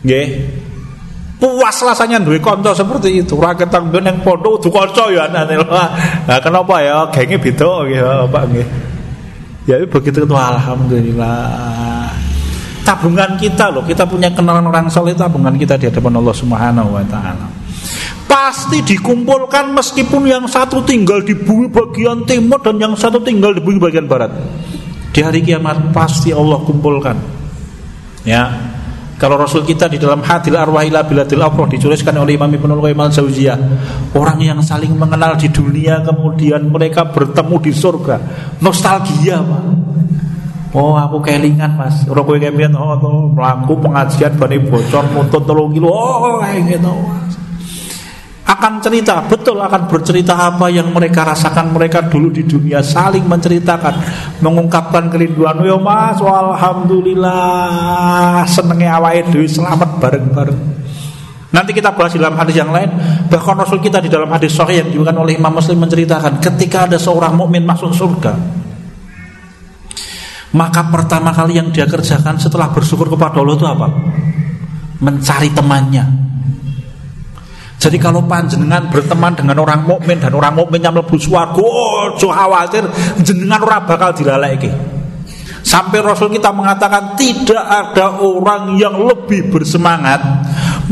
Nggih. 0.00 0.28
Puas 1.40 1.76
rasanya 1.80 2.20
duwe 2.20 2.36
kanca 2.40 2.76
seperti 2.76 3.24
itu. 3.24 3.32
Ora 3.36 3.56
ketang 3.56 3.88
yang 3.92 4.20
pondok 4.20 4.60
du 4.60 4.68
kanca 4.68 5.08
ya 5.08 5.24
anane. 5.28 5.56
Nah, 6.28 6.38
kenapa 6.40 6.84
ya 6.84 7.08
genge 7.12 7.40
beda 7.40 7.84
nggih 7.84 8.00
Pak 8.28 8.42
nggih. 8.48 8.66
Ya 9.68 9.76
begitu 9.84 10.24
itu 10.24 10.36
alhamdulillah. 10.36 12.12
Tabungan 12.80 13.36
kita 13.36 13.72
loh, 13.72 13.84
kita 13.84 14.08
punya 14.08 14.32
kenalan 14.32 14.66
orang 14.68 14.88
soleh 14.88 15.12
tabungan 15.12 15.52
kita 15.56 15.76
di 15.76 15.88
hadapan 15.88 16.16
Allah 16.16 16.34
Subhanahu 16.34 16.96
wa 16.96 17.04
taala 17.06 17.59
pasti 18.30 18.82
dikumpulkan 18.86 19.74
meskipun 19.74 20.30
yang 20.30 20.44
satu 20.46 20.86
tinggal 20.86 21.22
di 21.22 21.34
bumi 21.34 21.66
bagian 21.66 22.22
timur 22.22 22.62
dan 22.62 22.78
yang 22.78 22.94
satu 22.94 23.18
tinggal 23.22 23.50
di 23.50 23.60
bumi 23.62 23.78
bagian 23.82 24.06
barat. 24.06 24.30
Di 25.10 25.20
hari 25.26 25.42
kiamat 25.42 25.90
pasti 25.90 26.30
Allah 26.30 26.62
kumpulkan. 26.62 27.16
Ya. 28.22 28.46
Kalau 29.20 29.36
Rasul 29.36 29.68
kita 29.68 29.84
di 29.84 30.00
dalam 30.00 30.24
hadil 30.24 30.56
arwah 30.56 30.80
ila 30.80 31.04
biladil 31.04 31.44
afroh 31.44 31.68
dituliskan 31.68 32.16
oleh 32.16 32.40
Imam 32.40 32.48
Ibnu 32.48 32.80
Qayyim 32.80 33.00
al-Jauziyah, 33.04 33.58
orang 34.16 34.40
yang 34.40 34.64
saling 34.64 34.96
mengenal 34.96 35.36
di 35.36 35.52
dunia 35.52 36.00
kemudian 36.00 36.64
mereka 36.64 37.04
bertemu 37.04 37.56
di 37.60 37.72
surga. 37.76 38.16
Nostalgia, 38.64 39.44
Pak. 39.44 39.64
Oh 40.70 40.94
aku 40.94 41.18
kelingan 41.18 41.74
mas 41.74 42.06
Orang 42.06 42.30
kowe 42.30 42.38
kepian 42.38 42.70
oh, 42.78 42.94
melaku 43.34 43.74
pengajian 43.82 44.38
bani 44.38 44.62
bocor 44.62 45.02
Muntut 45.10 45.42
tolong 45.42 45.74
kilo 45.74 45.90
Oh 45.90 46.38
kayak 46.38 46.78
gitu 46.78 46.94
akan 48.50 48.82
cerita 48.82 49.22
betul 49.30 49.62
akan 49.62 49.86
bercerita 49.86 50.34
apa 50.34 50.66
yang 50.66 50.90
mereka 50.90 51.22
rasakan. 51.22 51.70
Mereka 51.70 52.10
dulu 52.10 52.34
di 52.34 52.42
dunia 52.42 52.82
saling 52.82 53.22
menceritakan 53.22 53.94
mengungkapkan 54.42 55.06
kerinduan. 55.06 55.62
Yo 55.62 55.78
mas 55.78 56.18
alhamdulillah 56.18 58.42
senengnya 58.50 58.98
itu 59.14 59.46
selamat 59.46 60.02
bareng-bareng. 60.02 60.82
Nanti 61.50 61.74
kita 61.74 61.90
bahas 61.94 62.14
dalam 62.14 62.38
hadis 62.38 62.54
yang 62.58 62.74
lain. 62.74 62.90
Bahkan 63.30 63.56
Rasul 63.58 63.80
kita 63.82 64.00
di 64.02 64.08
dalam 64.10 64.30
hadis 64.30 64.54
sahih 64.54 64.86
yang 64.86 64.90
diukan 64.90 65.14
oleh 65.14 65.38
Imam 65.38 65.54
Muslim 65.54 65.78
menceritakan 65.82 66.40
ketika 66.42 66.84
ada 66.90 66.98
seorang 66.98 67.36
mukmin 67.38 67.62
masuk 67.62 67.94
surga 67.94 68.34
maka 70.50 70.82
pertama 70.90 71.30
kali 71.30 71.62
yang 71.62 71.70
dia 71.70 71.86
kerjakan 71.86 72.34
setelah 72.34 72.74
bersyukur 72.74 73.06
kepada 73.06 73.38
Allah 73.38 73.54
itu 73.54 73.66
apa? 73.70 73.86
Mencari 74.98 75.54
temannya 75.54 76.19
jadi 77.80 77.96
kalau 77.96 78.20
panjenengan 78.28 78.92
berteman 78.92 79.32
dengan 79.32 79.56
orang 79.64 79.88
mukmin 79.88 80.20
dan 80.20 80.36
orang 80.36 80.52
mukmin 80.52 80.84
yang 80.84 80.92
mlebu 80.92 81.16
swarga, 81.16 81.64
ojo 81.64 82.28
khawatir 82.28 82.84
jenengan 83.24 83.64
ora 83.64 83.80
bakal 83.88 84.12
dilaleki. 84.12 84.68
Sampai 85.64 86.04
Rasul 86.04 86.28
kita 86.28 86.52
mengatakan 86.52 87.16
tidak 87.16 87.64
ada 87.64 88.20
orang 88.20 88.76
yang 88.76 89.00
lebih 89.00 89.48
bersemangat 89.48 90.20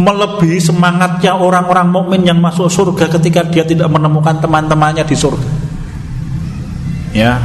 melebihi 0.00 0.56
semangatnya 0.60 1.36
orang-orang 1.36 1.92
mukmin 1.92 2.24
yang 2.24 2.40
masuk 2.40 2.72
surga 2.72 3.12
ketika 3.20 3.44
dia 3.44 3.68
tidak 3.68 3.92
menemukan 3.92 4.40
teman-temannya 4.40 5.04
di 5.04 5.16
surga. 5.16 5.48
Ya. 7.12 7.36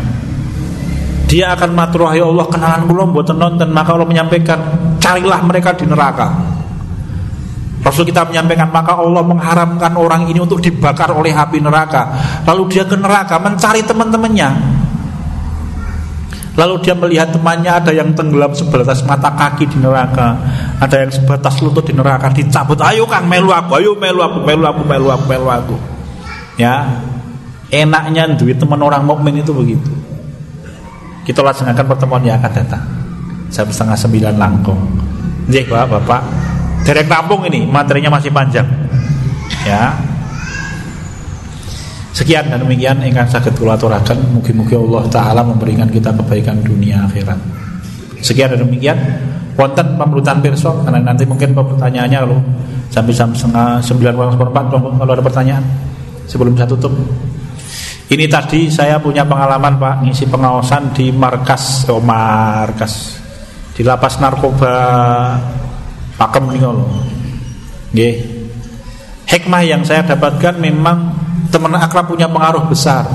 Dia 1.28 1.52
akan 1.58 1.74
matur 1.76 2.08
ya 2.16 2.24
Allah 2.24 2.48
kenalan 2.48 2.88
kula 2.88 3.10
mboten 3.12 3.36
nonton 3.36 3.68
maka 3.74 3.92
Allah 3.92 4.08
menyampaikan 4.08 4.60
carilah 5.04 5.44
mereka 5.44 5.76
di 5.76 5.84
neraka. 5.84 6.53
Rasul 7.84 8.08
kita 8.08 8.24
menyampaikan 8.24 8.72
maka 8.72 8.96
Allah 8.96 9.20
mengharamkan 9.28 9.92
orang 10.00 10.32
ini 10.32 10.40
untuk 10.40 10.64
dibakar 10.64 11.12
oleh 11.12 11.36
api 11.36 11.60
neraka. 11.60 12.16
Lalu 12.48 12.72
dia 12.72 12.88
ke 12.88 12.96
neraka 12.96 13.36
mencari 13.44 13.84
teman-temannya. 13.84 14.50
Lalu 16.54 16.86
dia 16.86 16.96
melihat 16.96 17.34
temannya 17.34 17.72
ada 17.76 17.92
yang 17.92 18.14
tenggelam 18.16 18.54
sebatas 18.56 19.02
mata 19.04 19.34
kaki 19.34 19.68
di 19.68 19.82
neraka, 19.82 20.38
ada 20.78 21.02
yang 21.02 21.10
sebatas 21.10 21.60
lutut 21.66 21.82
di 21.82 21.98
neraka 21.98 22.30
dicabut. 22.30 22.78
Ayo 22.86 23.10
Kang 23.10 23.26
melu 23.26 23.50
aku, 23.50 23.82
ayo 23.82 23.98
melu 23.98 24.22
aku, 24.22 24.46
melu 24.46 24.64
aku, 24.70 24.82
melu 24.86 25.10
aku, 25.10 25.24
melu 25.26 25.50
aku. 25.50 25.76
Ya, 26.62 27.02
enaknya 27.74 28.38
duit 28.38 28.62
teman 28.62 28.78
orang 28.86 29.02
mukmin 29.02 29.42
itu 29.42 29.50
begitu. 29.50 29.90
Kita 31.26 31.42
laksanakan 31.42 31.86
pertemuan 31.90 32.22
yang 32.22 32.38
akan 32.38 32.52
datang. 32.54 32.86
Jam 33.50 33.68
setengah 33.74 33.98
sembilan 33.98 34.34
langkung. 34.38 34.78
Jadi 35.50 35.66
bapak, 35.74 35.90
bapak 35.90 36.22
Derek 36.84 37.08
tampung 37.08 37.48
ini 37.48 37.64
materinya 37.64 38.20
masih 38.20 38.30
panjang. 38.30 38.68
Ya. 39.64 39.96
Sekian 42.14 42.46
dan 42.46 42.62
demikian 42.62 43.02
ingkang 43.02 43.26
saged 43.26 43.58
kula 43.58 43.74
mugi-mugi 44.30 44.78
Allah 44.78 45.04
taala 45.10 45.42
memberikan 45.42 45.90
kita 45.90 46.14
kebaikan 46.14 46.62
dunia 46.62 47.10
akhirat. 47.10 47.40
Sekian 48.22 48.54
dan 48.54 48.62
demikian 48.62 48.98
wonten 49.58 49.98
pemberutan 49.98 50.38
pirsa 50.44 50.70
karena 50.86 51.02
nanti 51.02 51.26
mungkin 51.26 51.58
pertanyaannya 51.58 52.20
kalau 52.22 52.38
sampai 52.94 53.14
jam 53.16 53.34
setengah 53.34 53.82
sembilan 53.82 54.14
kurang 54.14 54.34
seperempat 54.38 54.64
kalau 54.70 55.12
ada 55.12 55.24
pertanyaan 55.26 55.64
sebelum 56.30 56.54
saya 56.54 56.70
tutup. 56.70 56.94
Ini 58.14 58.30
tadi 58.30 58.70
saya 58.70 59.02
punya 59.02 59.26
pengalaman 59.26 59.80
Pak 59.80 59.96
ngisi 60.06 60.30
pengawasan 60.30 60.94
di 60.94 61.10
markas 61.10 61.90
oh 61.90 62.04
markas 62.04 63.18
di 63.74 63.82
lapas 63.82 64.22
narkoba 64.22 64.78
pakem 66.24 66.44
nih 66.56 66.60
kalau 66.64 66.88
Nggih. 67.94 68.16
Hikmah 69.30 69.62
yang 69.62 69.82
saya 69.86 70.02
dapatkan 70.02 70.58
memang 70.58 71.14
teman 71.54 71.78
akrab 71.78 72.10
punya 72.10 72.26
pengaruh 72.26 72.66
besar. 72.66 73.06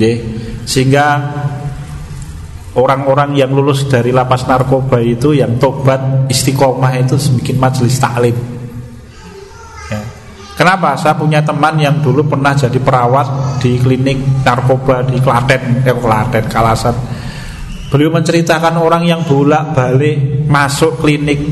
Nggih. 0.00 0.16
Sehingga 0.64 1.20
orang-orang 2.72 3.36
yang 3.36 3.52
lulus 3.52 3.84
dari 3.84 4.16
lapas 4.16 4.48
narkoba 4.48 5.02
itu 5.04 5.36
yang 5.36 5.60
tobat 5.60 6.30
istiqomah 6.32 6.96
itu 7.04 7.20
bikin 7.36 7.60
majelis 7.60 8.00
taklim. 8.00 8.32
Ya. 9.92 10.00
Kenapa? 10.56 10.96
Saya 10.96 11.20
punya 11.20 11.44
teman 11.44 11.76
yang 11.76 12.00
dulu 12.00 12.24
pernah 12.24 12.56
jadi 12.56 12.80
perawat 12.80 13.60
di 13.60 13.76
klinik 13.76 14.40
narkoba 14.40 15.04
di 15.04 15.20
Klaten, 15.20 15.84
eh 15.84 15.96
Klaten, 15.96 16.44
Kalasan 16.48 16.96
Beliau 17.90 18.14
menceritakan 18.14 18.78
orang 18.78 19.02
yang 19.02 19.26
bolak-balik 19.26 20.46
masuk 20.46 21.02
klinik 21.02 21.42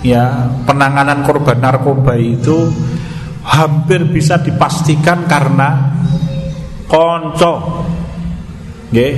ya 0.00 0.48
penanganan 0.64 1.20
korban 1.24 1.60
narkoba 1.60 2.16
itu 2.16 2.72
hampir 3.44 4.04
bisa 4.08 4.40
dipastikan 4.40 5.28
karena 5.28 5.96
konco. 6.88 7.84
Nggih 8.90 9.14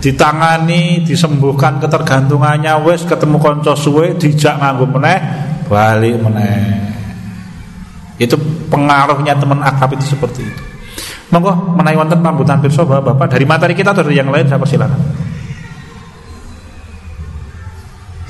ditangani 0.00 1.04
disembuhkan 1.04 1.76
ketergantungannya 1.76 2.72
wes 2.88 3.04
ketemu 3.04 3.36
konco 3.36 3.76
suwe 3.76 4.16
dijak 4.16 4.56
nganggo 4.56 4.86
meneh 4.88 5.18
balik 5.68 6.16
meneh. 6.24 6.88
Itu 8.20 8.36
pengaruhnya 8.68 9.36
teman 9.36 9.60
akrab 9.60 9.96
itu 9.96 10.16
seperti 10.16 10.44
itu. 10.44 10.62
Monggo 11.30 11.78
menawi 11.78 11.94
wonten 11.94 12.20
pambutan 12.20 12.58
pirsa 12.58 12.82
Bapak 12.82 13.30
dari 13.30 13.46
materi 13.46 13.72
kita 13.78 13.94
atau 13.94 14.02
dari 14.02 14.18
yang 14.18 14.34
lain 14.34 14.50
saya 14.50 14.58
persilakan 14.58 15.19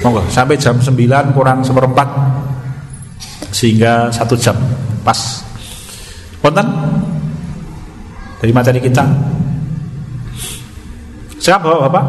Monggo 0.01 0.25
sampai 0.33 0.57
jam 0.57 0.81
9 0.81 1.37
kurang 1.37 1.61
seperempat 1.61 2.09
sehingga 3.53 4.09
satu 4.09 4.33
jam 4.39 4.57
pas. 5.05 5.45
Konten 6.41 6.65
dari 8.41 8.53
materi 8.57 8.81
kita. 8.81 9.05
Sekap 11.37 11.61
Bapak, 11.61 11.81
Bapak? 11.89 12.05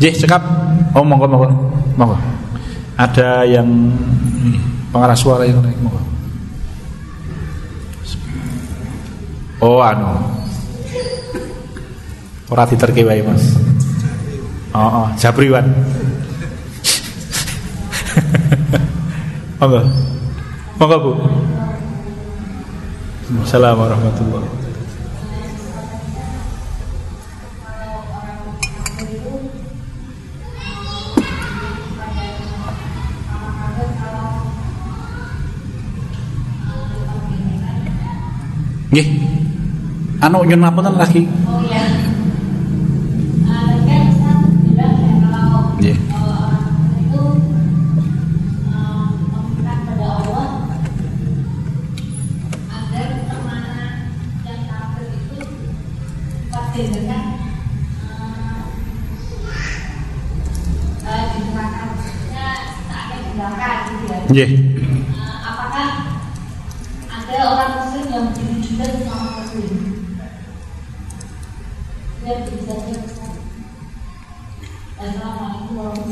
Jih, 0.00 0.16
sekap. 0.16 0.40
Oh, 0.96 1.04
monggo 1.04 1.28
monggo. 1.28 1.48
Monggo. 2.00 2.16
Ada 2.96 3.44
yang 3.44 3.68
pengarah 4.88 5.16
suara 5.16 5.44
yang 5.44 5.60
naik 5.60 5.76
monggo. 5.84 6.00
Oh, 9.60 9.84
anu. 9.84 10.08
Ora 12.48 12.64
diterke 12.64 13.04
wae, 13.04 13.20
Mas. 13.20 13.69
Oh, 14.70 14.78
oh 15.02 15.06
Jabriwan. 15.18 15.66
Monggo. 19.58 19.82
Monggo 20.78 20.96
Bu. 21.02 21.10
Assalamualaikum 23.42 23.82
warahmatullahi 23.82 24.46
wabarakatuh. 24.46 24.70
Nggih. 38.90 39.06
Anu 40.22 40.46
nyun 40.46 40.62
ngapunten 40.62 40.94
lagi. 40.94 41.22
Oh 41.46 41.58
iya. 41.66 42.09
Yeah. 64.30 64.46
Apakah 65.42 66.06
ada 67.10 67.38
orang 67.50 67.70
muslim 67.82 68.04
yang 68.14 68.24
begini 68.30 68.62
juga 68.62 68.86
sama 69.02 69.42
muslim? 69.42 69.66
Ya 72.22 72.32
bisa 72.46 72.74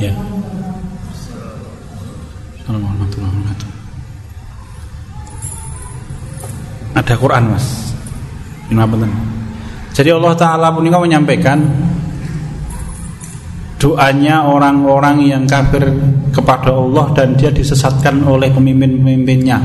Ya. 0.02 0.10
warahmatullahi 0.18 0.34
wabarakatuh. 0.34 0.82
Assalamualaikum 2.58 2.90
warahmatullahi 2.90 3.30
wabarakatuh. 3.38 3.70
Ada 6.98 7.14
Quran 7.14 7.44
mas. 7.54 7.66
Ini? 8.66 9.22
Jadi 9.94 10.10
Allah 10.10 10.34
Taala 10.34 10.74
pun 10.74 10.82
menyampaikan 11.06 11.58
doanya 13.88 14.44
orang-orang 14.44 15.24
yang 15.24 15.48
kafir 15.48 15.88
kepada 16.28 16.76
Allah 16.76 17.08
dan 17.16 17.32
dia 17.40 17.48
disesatkan 17.48 18.20
oleh 18.20 18.52
pemimpin-pemimpinnya. 18.52 19.56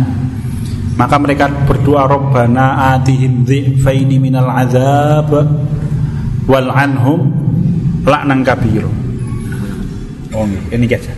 Maka 0.95 1.19
mereka 1.19 1.51
berdoa 1.67 2.07
Rabbana 2.07 2.95
atihim 2.95 3.43
dhi'faini 3.43 4.15
minal 4.23 4.47
azab 4.47 5.27
wal 6.47 6.69
anhum 6.71 7.35
la'nan 8.07 8.47
kabir. 8.47 8.87
Oh, 10.31 10.47
ini 10.47 10.87
saja. 10.87 11.11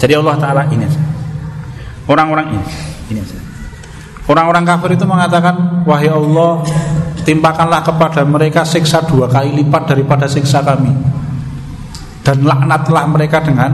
Jadi 0.00 0.12
Allah 0.16 0.36
Taala 0.40 0.62
ini. 0.72 0.88
Orang-orang 2.08 2.56
ini, 2.56 2.64
ini. 3.12 3.20
Orang-orang 4.24 4.64
kafir 4.64 4.96
itu 4.96 5.04
mengatakan, 5.04 5.84
wahai 5.84 6.08
Allah, 6.08 6.64
timpakanlah 7.28 7.84
kepada 7.84 8.24
mereka 8.24 8.64
siksa 8.64 9.04
dua 9.04 9.28
kali 9.28 9.52
lipat 9.60 9.92
daripada 9.92 10.24
siksa 10.24 10.64
kami. 10.64 11.17
Dan 12.28 12.44
laknatlah 12.44 13.08
mereka 13.08 13.40
dengan 13.40 13.72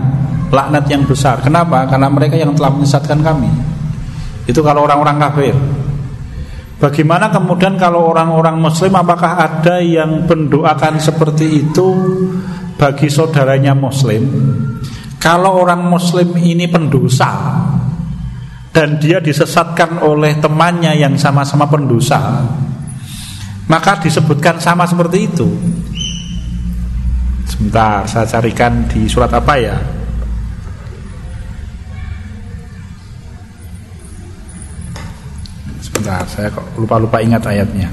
laknat 0.55 0.87
yang 0.87 1.03
besar. 1.03 1.43
Kenapa? 1.43 1.91
Karena 1.91 2.07
mereka 2.07 2.39
yang 2.39 2.55
telah 2.55 2.71
menyesatkan 2.71 3.19
kami. 3.19 3.51
Itu 4.47 4.63
kalau 4.63 4.87
orang-orang 4.87 5.19
kafir. 5.19 5.55
Bagaimana 6.79 7.35
kemudian 7.35 7.75
kalau 7.75 8.15
orang-orang 8.15 8.63
muslim 8.63 8.95
apakah 8.95 9.43
ada 9.43 9.83
yang 9.83 10.23
mendoakan 10.31 11.03
seperti 11.03 11.67
itu 11.67 11.89
bagi 12.79 13.11
saudaranya 13.11 13.75
muslim? 13.75 14.23
Kalau 15.19 15.59
orang 15.65 15.91
muslim 15.91 16.39
ini 16.39 16.71
pendosa 16.71 17.59
dan 18.71 19.03
dia 19.03 19.19
disesatkan 19.19 19.99
oleh 19.99 20.39
temannya 20.39 20.95
yang 20.95 21.19
sama-sama 21.19 21.67
pendosa, 21.67 22.47
maka 23.67 23.99
disebutkan 23.99 24.63
sama 24.63 24.87
seperti 24.87 25.19
itu. 25.27 25.49
Sebentar, 27.45 28.09
saya 28.09 28.27
carikan 28.27 28.89
di 28.89 29.05
surat 29.05 29.29
apa 29.33 29.55
ya? 29.61 29.77
Sebentar, 35.85 36.25
saya 36.27 36.49
kok 36.49 36.65
lupa-lupa 36.81 37.21
ingat 37.21 37.45
ayatnya. 37.45 37.89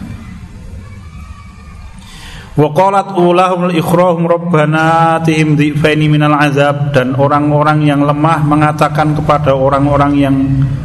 Wa 2.51 2.67
qalat 2.75 3.15
ulahum 3.15 3.71
ikhrahum 3.71 4.27
rabbana 4.27 5.15
atihim 5.23 5.55
dhifaini 5.55 6.11
minal 6.11 6.35
azab 6.35 6.91
dan 6.91 7.15
orang-orang 7.15 7.87
yang 7.87 8.03
lemah 8.03 8.43
mengatakan 8.43 9.15
kepada 9.15 9.55
orang-orang 9.55 10.13
yang 10.19 10.35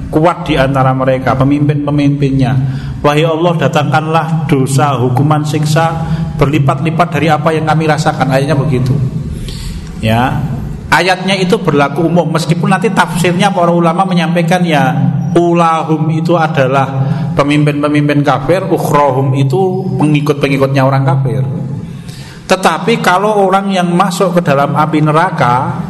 kuat 0.06 0.46
di 0.46 0.54
antara 0.54 0.94
mereka 0.94 1.34
pemimpin-pemimpinnya 1.34 2.52
wahai 3.02 3.26
Allah 3.26 3.54
datangkanlah 3.66 4.46
dosa 4.46 4.94
hukuman 4.98 5.42
siksa 5.42 5.86
berlipat-lipat 6.36 7.08
dari 7.12 7.28
apa 7.32 7.52
yang 7.52 7.64
kami 7.66 7.84
rasakan. 7.88 8.28
Ayatnya 8.30 8.56
begitu. 8.56 8.92
Ya. 10.04 10.40
Ayatnya 10.86 11.34
itu 11.36 11.58
berlaku 11.58 12.06
umum. 12.06 12.30
Meskipun 12.30 12.70
nanti 12.70 12.88
tafsirnya 12.94 13.50
para 13.50 13.74
ulama 13.74 14.06
menyampaikan 14.06 14.62
ya 14.62 14.94
ulahum 15.34 16.08
itu 16.14 16.38
adalah 16.38 16.86
pemimpin-pemimpin 17.36 18.24
kafir 18.24 18.64
ukhrohum 18.64 19.34
itu 19.36 19.92
pengikut-pengikutnya 19.98 20.82
orang 20.86 21.04
kafir. 21.04 21.42
Tetapi 22.46 23.02
kalau 23.02 23.42
orang 23.42 23.74
yang 23.74 23.90
masuk 23.90 24.38
ke 24.38 24.40
dalam 24.46 24.78
api 24.78 25.02
neraka 25.02 25.82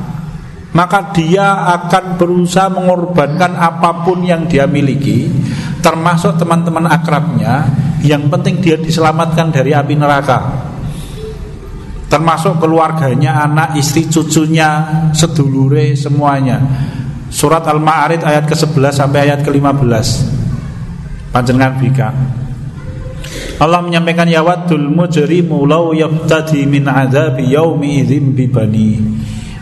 maka 0.76 1.09
dia 1.16 1.64
akan 1.72 2.20
berusaha 2.20 2.68
mengorbankan 2.68 3.57
apa 3.57 4.05
pun 4.05 4.20
yang 4.20 4.44
dia 4.44 4.68
miliki 4.68 5.24
termasuk 5.80 6.36
teman-teman 6.36 6.84
akrabnya 6.84 7.64
yang 8.07 8.30
penting 8.30 8.62
dia 8.62 8.78
diselamatkan 8.78 9.50
dari 9.50 9.74
api 9.74 9.94
neraka 9.98 10.38
termasuk 12.07 12.62
keluarganya, 12.62 13.44
anak, 13.44 13.74
istri, 13.74 14.07
cucunya, 14.07 14.86
sedulure, 15.11 15.92
semuanya. 15.98 16.62
Surat 17.26 17.66
Al-Ma'arij 17.66 18.22
ayat 18.22 18.46
ke-11 18.46 18.94
sampai 18.94 19.28
ayat 19.28 19.42
ke-15. 19.42 20.07
Panjenengan 21.34 21.74
bika. 21.82 22.09
Allah 23.57 23.80
menyampaikan 23.82 24.28
ya 24.28 24.44
wadul 24.44 24.86
mujrimu 24.92 25.66
law 25.66 25.90
yaftadi 25.90 26.68
min 26.68 26.86
adzabi 26.86 27.50
yaumi 27.50 28.04
idzin 28.04 28.36
bibani. 28.36 29.00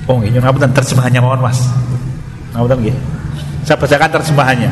Oh, 0.05 0.20
ini 0.20 0.36
ngapunten 0.36 0.74
terjemahannya 0.76 1.20
mohon 1.24 1.40
Mas. 1.40 1.64
Ngapunten 2.53 2.78
nggih. 2.84 2.97
Saya 3.64 3.80
bacakan 3.80 4.11
terjemahannya. 4.20 4.70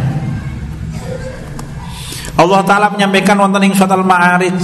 Allah 2.33 2.61
taala 2.65 2.89
menyampaikan 2.89 3.37
wonten 3.37 3.69
ing 3.69 3.75
surat 3.77 3.93
Al-Ma'arij 3.93 4.61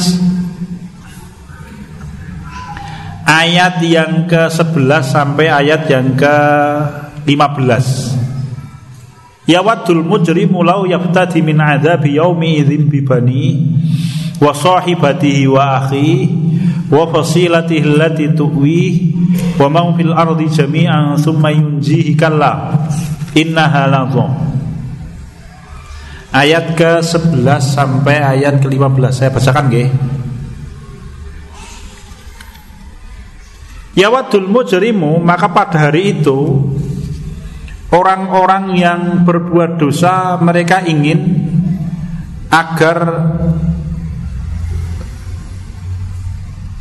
ayat 3.28 3.84
yang 3.84 4.24
ke-11 4.24 5.04
sampai 5.04 5.52
ayat 5.52 5.84
yang 5.92 6.16
ke-15. 6.16 7.84
Ya 9.44 9.60
wadul 9.60 10.00
mujrimu 10.04 10.64
law 10.64 10.88
yaftadi 10.88 11.44
min 11.44 11.60
adzabi 11.60 12.16
yaumi 12.16 12.60
idzin 12.64 12.88
bibani 12.88 13.76
wa 14.40 14.52
sahibatihi 14.52 15.44
wa 15.48 15.84
akhi 15.84 16.28
wa 16.88 17.04
fasilatihi 17.08 17.84
allati 17.84 18.32
tuwi 18.32 19.12
wa 19.60 19.68
man 19.68 19.96
fil 19.96 20.12
ardi 20.12 20.48
jami'an 20.48 21.16
thumma 21.20 21.52
yunjihi 21.52 22.16
kalla 22.16 22.76
innaha 23.36 23.88
lazam 23.88 24.47
Ayat 26.28 26.76
ke-11 26.76 27.62
sampai 27.64 28.20
ayat 28.20 28.60
ke-15 28.60 29.12
Saya 29.16 29.30
bacakan 29.32 29.64
nggih. 29.72 29.88
Ya 33.96 34.12
wadul 34.12 34.46
mujrimu 34.46 35.24
Maka 35.24 35.48
pada 35.48 35.88
hari 35.88 36.20
itu 36.20 36.68
Orang-orang 37.88 38.76
yang 38.76 39.00
berbuat 39.24 39.80
dosa 39.80 40.36
Mereka 40.36 40.84
ingin 40.84 41.48
Agar 42.52 42.98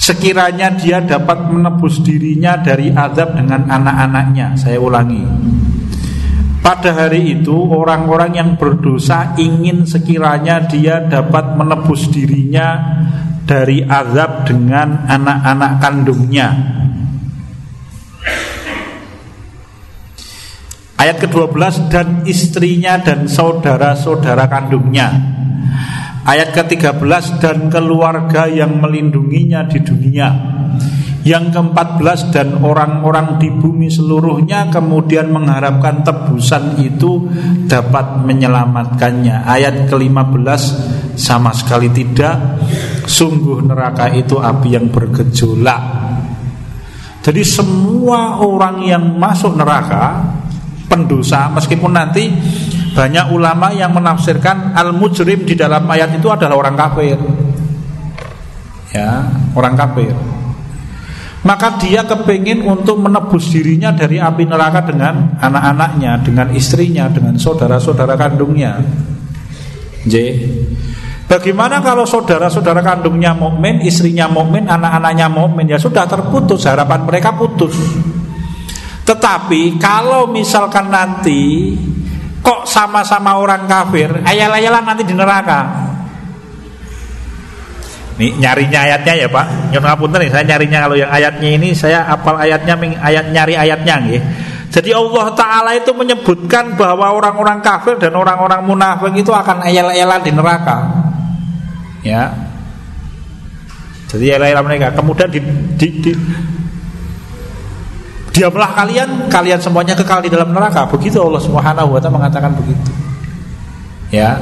Sekiranya 0.07 0.71
dia 0.71 1.03
dapat 1.03 1.51
menebus 1.51 1.99
dirinya 1.99 2.55
dari 2.55 2.87
azab 2.95 3.35
dengan 3.35 3.67
anak-anaknya. 3.67 4.55
Saya 4.55 4.79
ulangi 4.79 5.19
Pada 6.67 6.91
hari 6.91 7.31
itu 7.31 7.55
orang-orang 7.55 8.35
yang 8.35 8.49
berdosa 8.59 9.39
ingin 9.39 9.87
sekiranya 9.87 10.67
dia 10.67 10.99
dapat 10.99 11.55
menebus 11.55 12.11
dirinya 12.11 12.99
Dari 13.47 13.87
azab 13.87 14.43
dengan 14.43 15.07
anak-anak 15.07 15.79
kandungnya. 15.79 16.47
Ayat 20.99 21.23
ke-12 21.23 21.87
dan 21.87 22.27
istrinya 22.27 22.99
dan 22.99 23.31
saudara-saudara 23.31 24.51
kandungnya. 24.51 25.07
Ayat 26.27 26.51
ke-13 26.51 27.39
dan 27.39 27.71
keluarga 27.71 28.51
yang 28.51 28.75
melindunginya 28.83 29.63
di 29.71 29.79
dunia 29.79 30.56
Yang 31.27 31.59
ke-14 31.59 32.19
dan 32.31 32.47
orang-orang 32.63 33.35
di 33.35 33.51
bumi 33.51 33.91
seluruhnya 33.91 34.71
Kemudian 34.71 35.27
mengharapkan 35.27 36.07
tebusan 36.07 36.79
itu 36.79 37.27
dapat 37.67 38.23
menyelamatkannya 38.23 39.43
Ayat 39.43 39.91
ke-15 39.91 40.61
sama 41.19 41.51
sekali 41.51 41.91
tidak 41.91 42.63
Sungguh 43.03 43.59
neraka 43.67 44.07
itu 44.15 44.39
api 44.39 44.79
yang 44.79 44.87
bergejolak 44.87 45.81
Jadi 47.19 47.43
semua 47.43 48.39
orang 48.39 48.87
yang 48.87 49.03
masuk 49.19 49.51
neraka 49.59 50.23
Pendosa 50.87 51.51
meskipun 51.51 51.91
nanti 51.91 52.31
banyak 52.97 53.29
ulama 53.29 53.69
yang 53.77 53.93
menafsirkan 53.93 54.73
al-mujrim 54.73 55.45
di 55.45 55.53
dalam 55.53 55.85
ayat 55.85 56.17
itu 56.17 56.33
adalah 56.33 56.57
orang 56.57 56.73
kafir. 56.73 57.13
Ya, 58.89 59.21
orang 59.53 59.77
kafir. 59.77 60.17
Maka 61.47 61.79
dia 61.79 62.03
kepingin 62.03 62.59
untuk 62.67 62.99
menebus 62.99 63.47
dirinya 63.55 63.95
dari 63.95 64.19
api 64.19 64.43
neraka 64.43 64.83
dengan 64.83 65.39
anak-anaknya, 65.39 66.19
dengan 66.19 66.51
istrinya, 66.51 67.07
dengan 67.07 67.39
saudara-saudara 67.39 68.19
kandungnya. 68.19 68.75
J. 70.03 70.15
Bagaimana 71.27 71.79
kalau 71.79 72.03
saudara-saudara 72.03 72.83
kandungnya 72.83 73.31
mukmin, 73.31 73.79
istrinya 73.79 74.27
mukmin, 74.27 74.67
anak-anaknya 74.67 75.27
mukmin 75.31 75.71
ya 75.71 75.79
sudah 75.79 76.03
terputus 76.03 76.67
harapan 76.67 77.07
mereka 77.07 77.31
putus. 77.31 77.75
Tetapi 79.07 79.79
kalau 79.79 80.27
misalkan 80.27 80.91
nanti 80.91 81.75
kok 82.43 82.67
sama-sama 82.67 83.39
orang 83.39 83.67
kafir, 83.67 84.23
ayal-ayalan 84.23 84.83
nanti 84.83 85.03
di 85.07 85.15
neraka. 85.15 85.76
Nih 88.17 88.33
nyarinya 88.33 88.79
ayatnya 88.81 89.13
ya 89.13 89.27
Pak. 89.29 89.45
Nyun 89.73 89.83
ngapunten 89.85 90.19
nih, 90.25 90.31
saya 90.33 90.43
nyarinya. 90.45 90.89
Kalau 90.89 90.97
yang 90.97 91.11
ayatnya 91.13 91.49
ini 91.53 91.69
saya 91.77 92.01
apal 92.09 92.33
ayatnya 92.33 92.73
ayat 92.97 93.25
nyari 93.29 93.53
ayatnya 93.53 93.93
nggih. 94.01 94.21
Jadi 94.67 94.89
Allah 94.91 95.25
Ta'ala 95.37 95.71
itu 95.77 95.93
menyebutkan 95.95 96.75
bahwa 96.75 97.13
orang-orang 97.13 97.63
kafir 97.63 97.95
dan 98.01 98.17
orang-orang 98.17 98.65
munafik 98.65 99.13
itu 99.15 99.31
akan 99.31 99.63
ayal-ayalan 99.63 100.21
di 100.25 100.31
neraka. 100.33 100.77
Ya. 102.01 102.33
Jadi 104.09 104.33
ayal-ayalan 104.33 104.65
mereka. 104.65 104.87
Kemudian 104.97 105.29
di, 105.29 105.39
di, 105.77 105.87
di 106.01 106.11
Diamlah 108.37 108.69
kalian, 108.77 109.33
kalian 109.33 109.57
semuanya 109.57 109.97
kekal 109.97 110.21
di 110.21 110.29
dalam 110.29 110.53
neraka. 110.53 110.85
Begitu 110.93 111.17
Allah 111.17 111.41
Subhanahu 111.41 111.97
wa 111.97 111.97
ta'ala 111.97 112.13
mengatakan 112.21 112.53
begitu. 112.53 112.85
Ya 114.13 114.37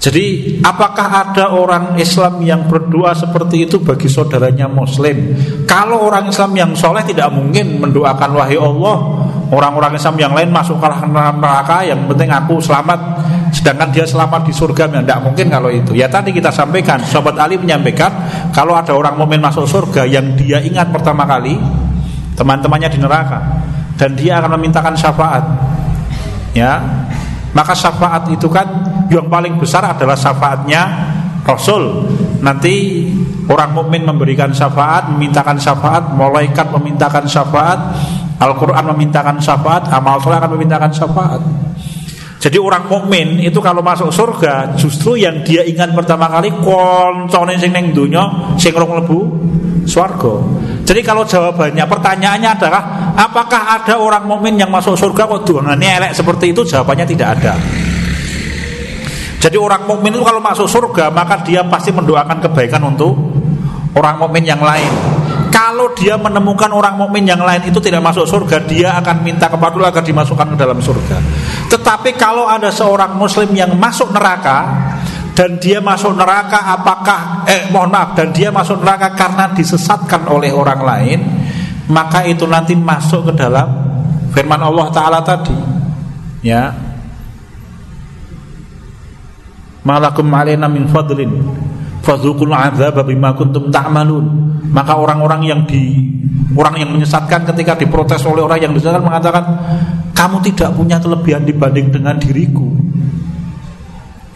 jadi 0.00 0.56
apakah 0.64 1.28
ada 1.28 1.52
orang 1.52 2.00
Islam 2.00 2.40
yang 2.40 2.64
berdoa 2.64 3.12
seperti 3.12 3.68
itu 3.68 3.84
bagi 3.84 4.08
saudaranya 4.08 4.64
Muslim? 4.64 5.36
Kalau 5.68 6.08
orang 6.08 6.32
Islam 6.32 6.56
yang 6.56 6.72
soleh 6.72 7.04
tidak 7.04 7.28
mungkin 7.28 7.76
mendoakan 7.76 8.32
wahai 8.32 8.56
Allah 8.56 8.96
Orang-orang 9.52 10.00
Islam 10.00 10.16
yang 10.16 10.32
lain 10.32 10.48
masuk 10.48 10.80
ke 10.80 10.88
neraka 11.04 11.84
Yang 11.84 12.00
penting 12.08 12.32
aku 12.32 12.64
selamat 12.64 13.00
Sedangkan 13.52 13.92
dia 13.92 14.08
selamat 14.08 14.48
di 14.48 14.56
surga. 14.56 14.88
Tidak 14.88 15.20
mungkin 15.20 15.52
kalau 15.52 15.68
itu. 15.68 15.92
Ya 15.92 16.08
tadi 16.08 16.32
kita 16.32 16.48
sampaikan 16.48 17.04
Sobat 17.04 17.36
Ali 17.36 17.60
menyampaikan 17.60 18.08
Kalau 18.56 18.72
ada 18.72 18.96
orang 18.96 19.20
momen 19.20 19.44
masuk 19.44 19.68
surga 19.68 20.08
Yang 20.08 20.26
dia 20.40 20.64
ingat 20.64 20.88
pertama 20.88 21.28
kali 21.28 21.60
Teman-temannya 22.40 22.88
di 22.88 22.98
neraka 23.04 23.38
Dan 24.00 24.16
dia 24.16 24.40
akan 24.40 24.56
memintakan 24.56 24.96
syafaat. 24.96 25.44
Ya 26.56 26.80
maka 27.50 27.74
syafaat 27.74 28.30
itu 28.30 28.46
kan 28.46 28.66
yang 29.10 29.26
paling 29.26 29.58
besar 29.58 29.82
adalah 29.84 30.14
syafaatnya 30.14 30.82
Rasul. 31.44 32.06
Nanti 32.40 33.04
orang 33.50 33.74
mukmin 33.74 34.06
memberikan 34.06 34.54
syafaat, 34.54 35.10
memintakan 35.12 35.58
syafaat, 35.58 36.14
malaikat 36.14 36.70
memintakan 36.72 37.26
syafaat, 37.26 37.78
Al-Qur'an 38.40 38.88
memintakan 38.96 39.36
syafaat, 39.42 39.90
amal 39.92 40.22
soleh 40.24 40.40
akan 40.40 40.56
memintakan 40.56 40.88
syafaat. 40.88 41.42
Jadi 42.40 42.56
orang 42.56 42.88
mukmin 42.88 43.36
itu 43.44 43.60
kalau 43.60 43.84
masuk 43.84 44.08
surga 44.08 44.72
justru 44.72 45.20
yang 45.20 45.44
dia 45.44 45.60
ingat 45.60 45.92
pertama 45.92 46.24
kali 46.24 46.48
koncone 46.64 47.52
sing 47.60 47.68
ning 47.68 47.92
donya 47.92 48.56
sing 48.56 48.72
rong 48.72 48.96
lebu 48.96 49.20
swarga. 49.84 50.40
Jadi 50.88 51.04
kalau 51.04 51.28
jawabannya 51.28 51.84
pertanyaannya 51.84 52.50
adalah 52.56 52.82
apakah 53.12 53.76
ada 53.76 54.00
orang 54.00 54.24
mukmin 54.24 54.56
yang 54.56 54.72
masuk 54.72 54.96
surga 54.96 55.28
kok 55.28 55.44
dongane 55.44 55.84
elek 55.84 56.16
seperti 56.16 56.56
itu? 56.56 56.64
Jawabannya 56.64 57.04
tidak 57.04 57.28
ada. 57.36 57.52
Jadi 59.40 59.56
orang 59.56 59.88
mukmin 59.88 60.12
itu 60.12 60.20
kalau 60.20 60.38
masuk 60.38 60.68
surga 60.68 61.08
maka 61.08 61.40
dia 61.40 61.64
pasti 61.64 61.88
mendoakan 61.96 62.44
kebaikan 62.44 62.84
untuk 62.84 63.16
orang 63.96 64.20
mukmin 64.20 64.44
yang 64.44 64.60
lain. 64.60 64.92
Kalau 65.50 65.96
dia 65.98 66.14
menemukan 66.14 66.70
orang 66.70 66.94
mukmin 66.94 67.26
yang 67.26 67.42
lain 67.42 67.66
itu 67.66 67.82
tidak 67.82 68.04
masuk 68.06 68.22
surga, 68.22 68.62
dia 68.68 68.94
akan 69.02 69.26
minta 69.26 69.50
kepada 69.50 69.74
Allah 69.74 69.90
agar 69.90 70.04
dimasukkan 70.06 70.54
ke 70.54 70.56
dalam 70.60 70.78
surga. 70.78 71.18
Tetapi 71.66 72.14
kalau 72.14 72.46
ada 72.46 72.70
seorang 72.70 73.18
muslim 73.18 73.50
yang 73.50 73.74
masuk 73.74 74.14
neraka 74.14 74.92
dan 75.34 75.58
dia 75.58 75.82
masuk 75.82 76.14
neraka 76.14 76.70
apakah 76.70 77.48
eh 77.50 77.66
mohon 77.74 77.90
maaf 77.90 78.14
dan 78.14 78.30
dia 78.30 78.54
masuk 78.54 78.78
neraka 78.78 79.10
karena 79.18 79.50
disesatkan 79.50 80.30
oleh 80.30 80.54
orang 80.54 80.80
lain, 80.86 81.18
maka 81.90 82.22
itu 82.28 82.46
nanti 82.46 82.78
masuk 82.78 83.32
ke 83.32 83.42
dalam 83.42 83.66
firman 84.30 84.62
Allah 84.62 84.86
taala 84.94 85.18
tadi. 85.24 85.56
Ya. 86.46 86.89
Malakum 89.80 90.28
alaina 90.32 90.68
min 90.68 90.84
fadlin 90.88 91.30
fadzukul 92.04 92.52
adzab 92.52 93.00
bima 93.04 93.32
kuntum 93.36 93.68
ta'malun 93.68 94.24
maka 94.72 94.96
orang-orang 94.96 95.40
yang 95.44 95.60
di 95.68 96.08
orang 96.56 96.80
yang 96.80 96.90
menyesatkan 96.96 97.44
ketika 97.52 97.76
diprotes 97.76 98.24
oleh 98.24 98.40
orang 98.40 98.60
yang 98.60 98.72
disesatkan 98.72 99.04
mengatakan 99.04 99.44
kamu 100.16 100.36
tidak 100.52 100.72
punya 100.76 100.96
kelebihan 101.00 101.44
dibanding 101.44 101.92
dengan 101.92 102.16
diriku 102.16 102.72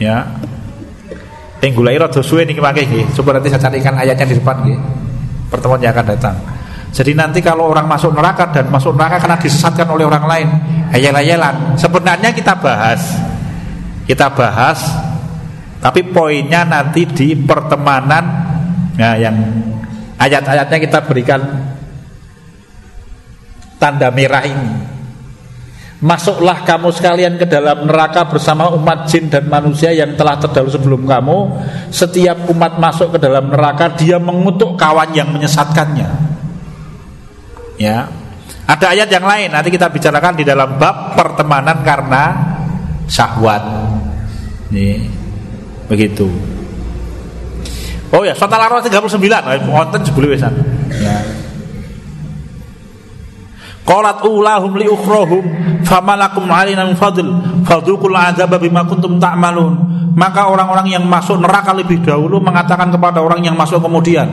ya 0.00 0.28
Tenggulai 1.64 1.96
rada 1.96 2.20
suwe 2.20 2.44
niki 2.44 2.60
nggih. 2.60 3.16
Coba 3.16 3.40
nanti 3.40 3.48
saya 3.48 3.72
carikan 3.72 3.96
ayatnya 3.96 4.28
di 4.28 4.36
depan 4.36 4.68
nggih. 4.68 4.76
Pertemuan 5.48 5.80
yang 5.80 5.96
akan 5.96 6.06
datang. 6.12 6.36
Jadi 6.92 7.16
nanti 7.16 7.40
kalau 7.40 7.72
orang 7.72 7.88
masuk 7.88 8.12
neraka 8.12 8.52
dan 8.52 8.68
masuk 8.68 8.92
neraka 8.92 9.16
karena 9.16 9.40
disesatkan 9.40 9.88
oleh 9.88 10.04
orang 10.04 10.28
lain, 10.28 10.48
ayel-ayelan. 10.92 11.72
Sebenarnya 11.80 12.36
kita 12.36 12.52
bahas, 12.60 13.16
kita 14.04 14.28
bahas 14.36 14.92
tapi 15.84 16.00
poinnya 16.00 16.64
nanti 16.64 17.04
di 17.04 17.36
pertemanan 17.36 18.24
ya, 18.96 19.20
yang 19.20 19.36
ayat-ayatnya 20.16 20.78
kita 20.80 21.04
berikan 21.04 21.40
tanda 23.76 24.08
merah 24.08 24.40
ini. 24.48 24.96
Masuklah 26.00 26.64
kamu 26.64 26.88
sekalian 26.88 27.36
ke 27.36 27.44
dalam 27.44 27.84
neraka 27.84 28.24
bersama 28.28 28.72
umat 28.72 29.08
jin 29.12 29.28
dan 29.28 29.44
manusia 29.44 29.92
yang 29.92 30.16
telah 30.16 30.40
terdahulu 30.40 30.72
sebelum 30.72 31.02
kamu. 31.04 31.38
Setiap 31.92 32.48
umat 32.48 32.80
masuk 32.80 33.16
ke 33.16 33.18
dalam 33.20 33.52
neraka, 33.52 33.92
dia 33.92 34.16
mengutuk 34.16 34.80
kawan 34.80 35.12
yang 35.12 35.32
menyesatkannya. 35.36 36.08
Ya, 37.76 38.08
ada 38.64 38.86
ayat 38.88 39.12
yang 39.12 39.24
lain 39.28 39.52
nanti 39.52 39.68
kita 39.68 39.92
bicarakan 39.92 40.32
di 40.32 40.44
dalam 40.48 40.80
bab 40.80 41.12
pertemanan 41.12 41.84
karena 41.84 42.24
syahwat. 43.04 43.64
Nih. 44.72 45.23
Begitu. 45.88 46.26
Oh 48.14 48.22
ya, 48.22 48.30
surat 48.30 48.54
Al-Araf 48.54 48.86
39, 48.86 49.18
wonten 49.66 50.00
jebule 50.06 50.38
wisan. 50.38 50.54
Ya. 51.02 51.18
Qalat 53.84 54.24
ulahum 54.24 54.80
li 54.80 54.88
ukhrahum 54.88 55.44
famalakum 55.84 56.48
alaina 56.48 56.88
min 56.88 56.96
fadl 56.96 57.26
fadzuqul 57.68 58.16
adzab 58.16 58.56
bima 58.56 58.86
kuntum 58.88 59.20
ta'malun. 59.20 59.92
Maka 60.14 60.46
orang-orang 60.46 60.94
yang 60.94 61.04
masuk 61.04 61.42
neraka 61.42 61.74
lebih 61.74 62.00
dahulu 62.00 62.38
mengatakan 62.38 62.88
kepada 62.88 63.18
orang 63.18 63.42
yang 63.42 63.58
masuk 63.58 63.82
kemudian, 63.82 64.30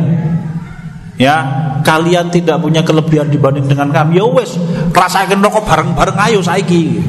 ya 1.17 1.41
kalian 1.81 2.29
tidak 2.29 2.61
punya 2.61 2.85
kelebihan 2.85 3.27
dibanding 3.33 3.65
dengan 3.65 3.89
kami. 3.89 4.21
Ya 4.21 4.25
wes, 4.29 4.61
rasakan 4.93 5.41
rokok 5.41 5.65
bareng-bareng 5.65 6.17
ayo 6.29 6.39
saiki. 6.45 7.01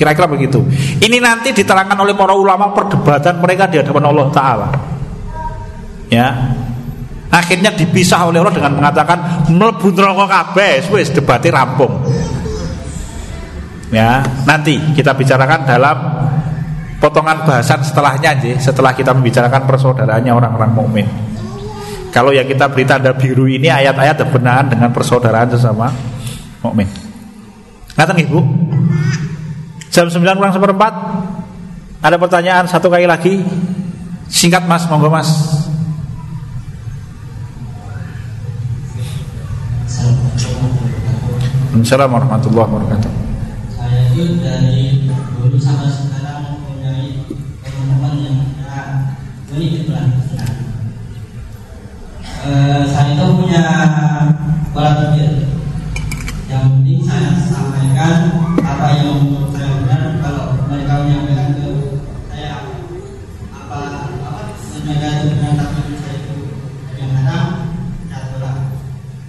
Kira-kira 0.00 0.24
begitu. 0.24 0.64
Ini 0.96 1.20
nanti 1.20 1.52
diterangkan 1.52 2.00
oleh 2.00 2.16
para 2.16 2.32
ulama 2.32 2.72
perdebatan 2.72 3.36
mereka 3.36 3.68
di 3.68 3.84
hadapan 3.84 4.08
Allah 4.08 4.26
Taala. 4.32 4.68
Ya, 6.08 6.56
akhirnya 7.28 7.68
dipisah 7.76 8.24
oleh 8.24 8.40
Allah 8.40 8.56
dengan 8.56 8.80
mengatakan 8.80 9.44
mlebu 9.52 9.92
neraka 9.92 10.24
kabeh 10.24 10.88
wis 10.88 11.12
debatnya 11.12 11.60
rampung. 11.60 12.00
Ya, 13.92 14.24
nanti 14.48 14.80
kita 14.96 15.12
bicarakan 15.12 15.68
dalam 15.68 15.96
potongan 16.96 17.44
bahasan 17.44 17.84
setelahnya 17.84 18.40
aja, 18.40 18.56
setelah 18.56 18.96
kita 18.96 19.12
membicarakan 19.12 19.68
persaudaraannya 19.68 20.32
orang-orang 20.32 20.72
mukmin. 20.72 21.06
Kalau 22.08 22.32
yang 22.32 22.48
kita 22.48 22.72
beri 22.72 22.88
tanda 22.88 23.12
biru 23.12 23.44
ini 23.44 23.68
ayat-ayat 23.68 24.16
berkenaan 24.16 24.72
dengan 24.72 24.88
persaudaraan 24.96 25.52
sesama 25.52 25.92
mukmin. 26.64 26.88
Ngaten 28.00 28.16
Ibu? 28.16 28.40
Jam 29.90 30.06
9 30.06 30.22
kurang 30.38 30.54
seperempat. 30.54 30.94
Ada 31.98 32.14
pertanyaan 32.14 32.64
satu 32.70 32.86
kali 32.86 33.10
lagi. 33.10 33.42
Singkat 34.30 34.62
mas, 34.70 34.86
monggo 34.86 35.10
mas. 35.10 35.26
Assalamualaikum 41.80 42.30
warahmatullahi 42.30 42.68
wabarakatuh. 42.70 43.12
Saya 43.74 44.00
itu 44.14 44.38
dari 44.38 45.10
dulu 45.10 45.58
sampai 45.58 45.90
sekarang 45.90 46.54
mempunyai 46.54 47.26
teman-teman 47.66 48.14
yang 48.22 48.36
ini 49.50 49.90
uh, 52.46 52.82
Saya 52.86 53.10
itu 53.18 53.26
punya 53.34 53.64
pola 54.70 54.92
pikir. 55.02 55.50
Yang 56.46 56.62
penting 56.78 57.00
saya 57.02 57.30
sampaikan 57.48 58.14
apa 58.62 58.86
yang 59.02 59.39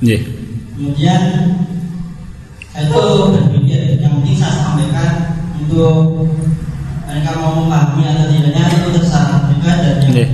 yeah. 0.02 0.22
kemudian 0.76 1.22
itu 2.72 3.02
berpikir 3.36 3.82
yang 4.00 4.18
penting 4.22 4.38
saya 4.40 4.56
sampaikan 4.64 5.12
untuk 5.60 6.26
mereka 7.06 7.32
mau 7.38 7.60
memahami 7.60 8.08
atau 8.08 8.26
tidaknya 8.32 8.64
itu 8.72 8.88
terserah 8.96 9.44
juga 9.52 9.72
dan 9.84 9.96
yang 10.00 10.12
Nggih. 10.16 10.30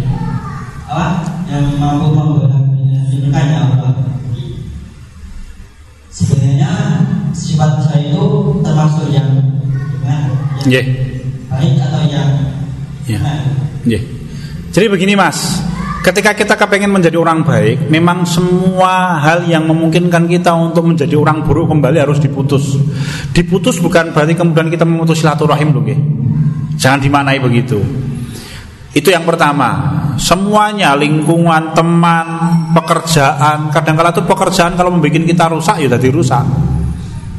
apa 0.87 1.05
yang 1.49 1.65
mampu 1.81 2.07
memberikannya 2.13 3.57
Allah. 3.57 3.91
Sebenarnya 6.13 6.71
sifat 7.33 7.85
saya 7.85 8.09
itu 8.09 8.25
termasuk 8.61 9.09
yang 9.09 9.29
gimana? 9.97 10.29
Yang 10.61 10.65
Nggih. 10.69 10.85
baik 11.49 11.73
atau 11.81 12.01
yang 12.05 12.29
Ya. 13.05 13.17
gimana? 13.17 13.41
Nggih. 13.85 14.01
Jadi 14.73 14.85
begini 14.93 15.13
Mas, 15.17 15.57
ketika 16.07 16.31
kita 16.31 16.55
kepengen 16.55 16.95
menjadi 16.95 17.19
orang 17.19 17.43
baik, 17.43 17.91
memang 17.91 18.23
semua 18.23 19.19
hal 19.19 19.43
yang 19.43 19.67
memungkinkan 19.67 20.23
kita 20.31 20.55
untuk 20.55 20.87
menjadi 20.87 21.19
orang 21.19 21.43
buruk 21.43 21.67
kembali 21.67 21.99
harus 21.99 22.23
diputus. 22.23 22.79
Diputus 23.35 23.83
bukan 23.83 24.15
berarti 24.15 24.31
kemudian 24.31 24.71
kita 24.71 24.87
memutus 24.87 25.19
silaturahim 25.19 25.75
loh, 25.75 25.83
nggih. 25.83 25.99
Jangan 26.79 27.03
dimanai 27.03 27.43
begitu. 27.43 27.83
Itu 28.95 29.11
yang 29.11 29.27
pertama. 29.27 29.99
Semuanya 30.15 30.95
lingkungan, 30.95 31.75
teman, 31.75 32.27
pekerjaan, 32.71 33.69
kadang-kala 33.69 34.15
itu 34.15 34.23
pekerjaan 34.23 34.79
kalau 34.79 34.95
membuat 34.95 35.27
kita 35.27 35.45
rusak 35.51 35.75
ya 35.83 35.91
jadi 35.91 36.09
rusak. 36.09 36.41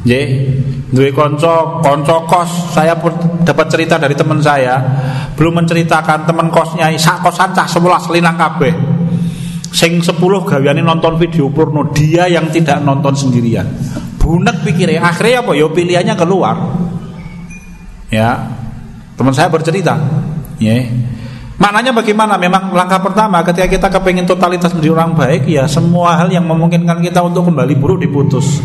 Nggih. 0.03 0.27
Duwe 0.89 1.13
konco, 1.13 1.85
konco 1.85 2.25
kos, 2.25 2.73
saya 2.73 2.97
pun 2.97 3.13
dapat 3.45 3.69
cerita 3.69 4.01
dari 4.01 4.17
teman 4.17 4.41
saya, 4.41 4.81
belum 5.37 5.61
menceritakan 5.61 6.25
teman 6.25 6.49
kosnya 6.49 6.89
sak 6.97 7.21
kosan 7.21 7.53
cah 7.53 7.69
11 7.69 8.09
linang 8.17 8.33
kabeh. 8.33 8.73
Sing 9.69 10.01
10 10.01 10.17
gaweane 10.17 10.81
nonton 10.81 11.13
video 11.21 11.53
porno, 11.53 11.93
dia 11.93 12.25
yang 12.25 12.49
tidak 12.49 12.81
nonton 12.81 13.13
sendirian. 13.13 13.69
Bunek 14.17 14.65
pikirnya, 14.65 15.05
akhirnya 15.05 15.45
apa? 15.45 15.51
Ya 15.53 15.67
pilihannya 15.69 16.15
keluar. 16.17 16.57
Ya. 18.09 18.49
Teman 19.13 19.35
saya 19.37 19.53
bercerita, 19.53 19.93
ya. 20.57 20.73
Maknanya 21.59 21.91
bagaimana? 21.91 22.39
Memang 22.39 22.71
langkah 22.71 23.03
pertama 23.03 23.43
ketika 23.43 23.67
kita 23.67 23.87
kepingin 23.91 24.23
totalitas 24.23 24.71
menjadi 24.71 24.95
orang 24.95 25.11
baik 25.11 25.43
ya 25.43 25.67
semua 25.67 26.15
hal 26.15 26.31
yang 26.31 26.47
memungkinkan 26.47 27.03
kita 27.03 27.19
untuk 27.19 27.51
kembali 27.51 27.75
buruk 27.75 27.99
diputus. 27.99 28.63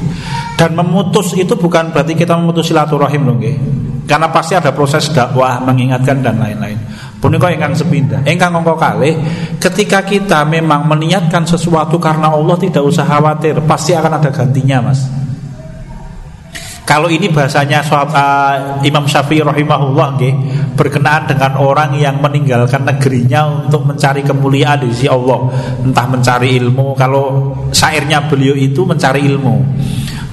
Dan 0.55 0.79
memutus 0.79 1.35
itu 1.35 1.59
bukan 1.59 1.91
berarti 1.91 2.15
kita 2.15 2.39
memutus 2.39 2.71
silaturahim 2.71 3.27
loh 3.27 3.35
nggih. 3.35 3.57
Karena 4.07 4.31
pasti 4.31 4.55
ada 4.55 4.71
proses 4.71 5.11
dakwah, 5.11 5.59
mengingatkan 5.65 6.23
dan 6.23 6.39
lain-lain. 6.39 6.79
Punika 7.19 7.51
ingkang 7.51 7.75
sepindah. 7.75 8.23
Ingkang 8.23 8.55
ngongko 8.55 8.77
kalih 8.79 9.17
ketika 9.59 10.05
kita 10.07 10.47
memang 10.47 10.87
meniatkan 10.87 11.43
sesuatu 11.43 11.99
karena 11.99 12.31
Allah 12.31 12.55
tidak 12.61 12.85
usah 12.85 13.03
khawatir, 13.03 13.59
pasti 13.67 13.97
akan 13.97 14.23
ada 14.23 14.31
gantinya, 14.31 14.93
Mas. 14.93 15.24
Kalau 16.85 17.09
ini 17.09 17.33
bahasanya 17.33 17.81
soal 17.81 18.13
uh, 18.13 18.85
Imam 18.85 19.09
Syafi'i 19.09 19.41
rahimahullah 19.41 20.21
nggih, 20.21 20.35
berkenaan 20.77 21.25
dengan 21.25 21.57
orang 21.57 21.97
yang 21.97 22.21
meninggalkan 22.21 22.85
negerinya 22.85 23.65
untuk 23.65 23.89
mencari 23.89 24.21
kemuliaan 24.21 24.85
di 24.85 24.93
sisi 24.93 25.09
Allah, 25.09 25.49
entah 25.81 26.05
mencari 26.05 26.61
ilmu. 26.61 26.93
Kalau 26.93 27.57
syairnya 27.73 28.29
beliau 28.29 28.53
itu 28.53 28.85
mencari 28.85 29.25
ilmu. 29.25 29.57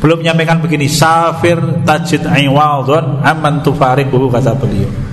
Belum 0.04 0.20
menyampaikan 0.20 0.60
begini, 0.60 0.92
safir 0.92 1.56
tajid 1.88 2.28
iwadun 2.28 3.24
aman 3.24 3.64
tufariquhu 3.64 4.28
kata 4.28 4.52
beliau. 4.60 5.11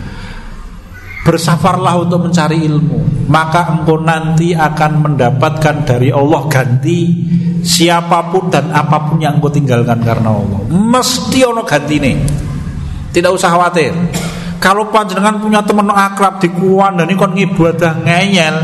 Bersafarlah 1.27 1.99
untuk 1.99 2.31
mencari 2.31 2.63
ilmu. 2.67 3.29
Maka 3.29 3.69
engkau 3.77 4.01
nanti 4.01 4.57
akan 4.57 5.05
mendapatkan 5.05 5.85
dari 5.85 6.09
Allah 6.09 6.49
ganti 6.49 7.01
Siapa 7.59 8.33
pun 8.33 8.49
dan 8.49 8.71
apa 8.71 9.11
pun 9.11 9.21
yang 9.21 9.37
engkau 9.37 9.53
tinggalkan 9.53 10.01
karena 10.01 10.31
Allah. 10.31 10.65
Mesti 10.71 11.39
ono 11.45 11.67
ganti 11.67 12.01
nih 12.01 12.17
Tidak 13.13 13.29
usah 13.29 13.51
khawatir. 13.53 13.93
Kalau 14.59 14.91
panjenengan 14.91 15.39
punya 15.39 15.63
teman 15.63 15.87
akrab 15.87 16.43
di 16.43 16.51
kuan 16.51 16.99
dan 16.99 17.07
ini 17.07 17.15
kon 17.15 17.31
ngibadah 17.31 18.03
ngeyel 18.03 18.57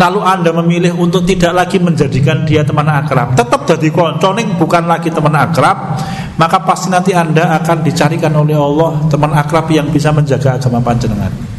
Lalu 0.00 0.20
anda 0.24 0.50
memilih 0.56 0.96
untuk 0.96 1.28
tidak 1.28 1.52
lagi 1.52 1.76
menjadikan 1.76 2.48
dia 2.48 2.64
teman 2.64 2.88
akrab. 2.88 3.36
Tetap 3.36 3.68
jadi 3.68 3.92
konconing 3.92 4.56
bukan 4.56 4.88
lagi 4.88 5.12
teman 5.12 5.36
akrab 5.36 6.00
Maka 6.40 6.56
pasti 6.64 6.88
nanti 6.88 7.12
anda 7.12 7.52
akan 7.60 7.84
dicarikan 7.84 8.32
oleh 8.32 8.56
Allah 8.56 9.04
Teman 9.12 9.36
akrab 9.36 9.68
yang 9.68 9.92
bisa 9.92 10.08
menjaga 10.08 10.56
agama 10.56 10.80
panjenengan 10.80 11.51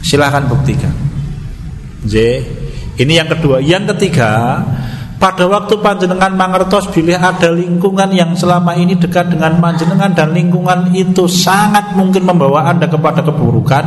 Silahkan 0.00 0.48
buktikan. 0.48 0.92
J. 2.04 2.44
Ini 3.00 3.24
yang 3.24 3.28
kedua. 3.28 3.60
Yang 3.60 3.96
ketiga, 3.96 4.60
pada 5.20 5.44
waktu 5.44 5.76
panjenengan 5.84 6.32
mangertos 6.32 6.88
bila 6.88 7.20
ada 7.20 7.52
lingkungan 7.52 8.08
yang 8.08 8.32
selama 8.32 8.72
ini 8.72 8.96
dekat 8.96 9.28
dengan 9.28 9.60
panjenengan 9.60 10.16
dan 10.16 10.32
lingkungan 10.32 10.96
itu 10.96 11.28
sangat 11.28 11.92
mungkin 11.92 12.24
membawa 12.24 12.64
anda 12.72 12.88
kepada 12.88 13.20
keburukan, 13.20 13.84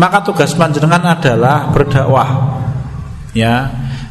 maka 0.00 0.24
tugas 0.24 0.56
panjenengan 0.56 1.04
adalah 1.04 1.68
berdakwah. 1.68 2.60
Ya, 3.36 3.68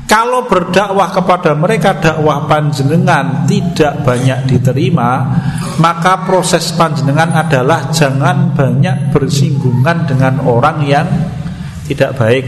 kalau 0.08 0.48
berdakwah 0.48 1.12
kepada 1.12 1.52
mereka 1.52 2.00
dakwah 2.00 2.48
panjenengan 2.48 3.44
tidak 3.44 4.08
banyak 4.08 4.48
diterima, 4.48 5.36
maka 5.84 6.24
proses 6.24 6.72
panjenengan 6.72 7.36
adalah 7.36 7.92
jangan 7.92 8.56
banyak 8.56 9.12
bersinggungan 9.12 10.08
dengan 10.08 10.40
orang 10.48 10.80
yang 10.88 11.08
tidak 11.92 12.16
baik. 12.16 12.48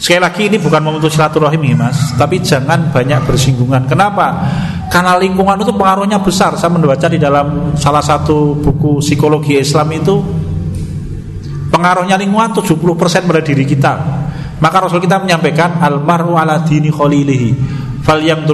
Sekali 0.00 0.20
lagi 0.24 0.42
ini 0.48 0.56
bukan 0.56 0.78
memutus 0.78 1.18
silaturahim 1.18 1.74
mas 1.74 2.14
Tapi 2.14 2.38
jangan 2.38 2.94
banyak 2.94 3.18
bersinggungan 3.26 3.82
Kenapa? 3.90 4.46
Karena 4.94 5.18
lingkungan 5.18 5.58
itu 5.58 5.74
pengaruhnya 5.74 6.22
besar 6.22 6.54
Saya 6.54 6.70
membaca 6.70 7.10
di 7.10 7.18
dalam 7.18 7.74
salah 7.74 7.98
satu 7.98 8.54
buku 8.62 9.02
psikologi 9.02 9.58
Islam 9.58 9.90
itu 9.90 10.22
Pengaruhnya 11.66 12.14
lingkungan 12.14 12.54
70% 12.54 13.26
pada 13.26 13.42
diri 13.42 13.66
kita 13.66 14.17
Maka 14.58 14.76
Rasul 14.82 14.98
kita 15.02 15.22
menyampaikan 15.22 15.78
Almaru 15.78 16.34
ala 16.34 16.62
dini 16.66 16.90
khalilihi 16.90 17.50
Fal 18.02 18.22
yang 18.22 18.46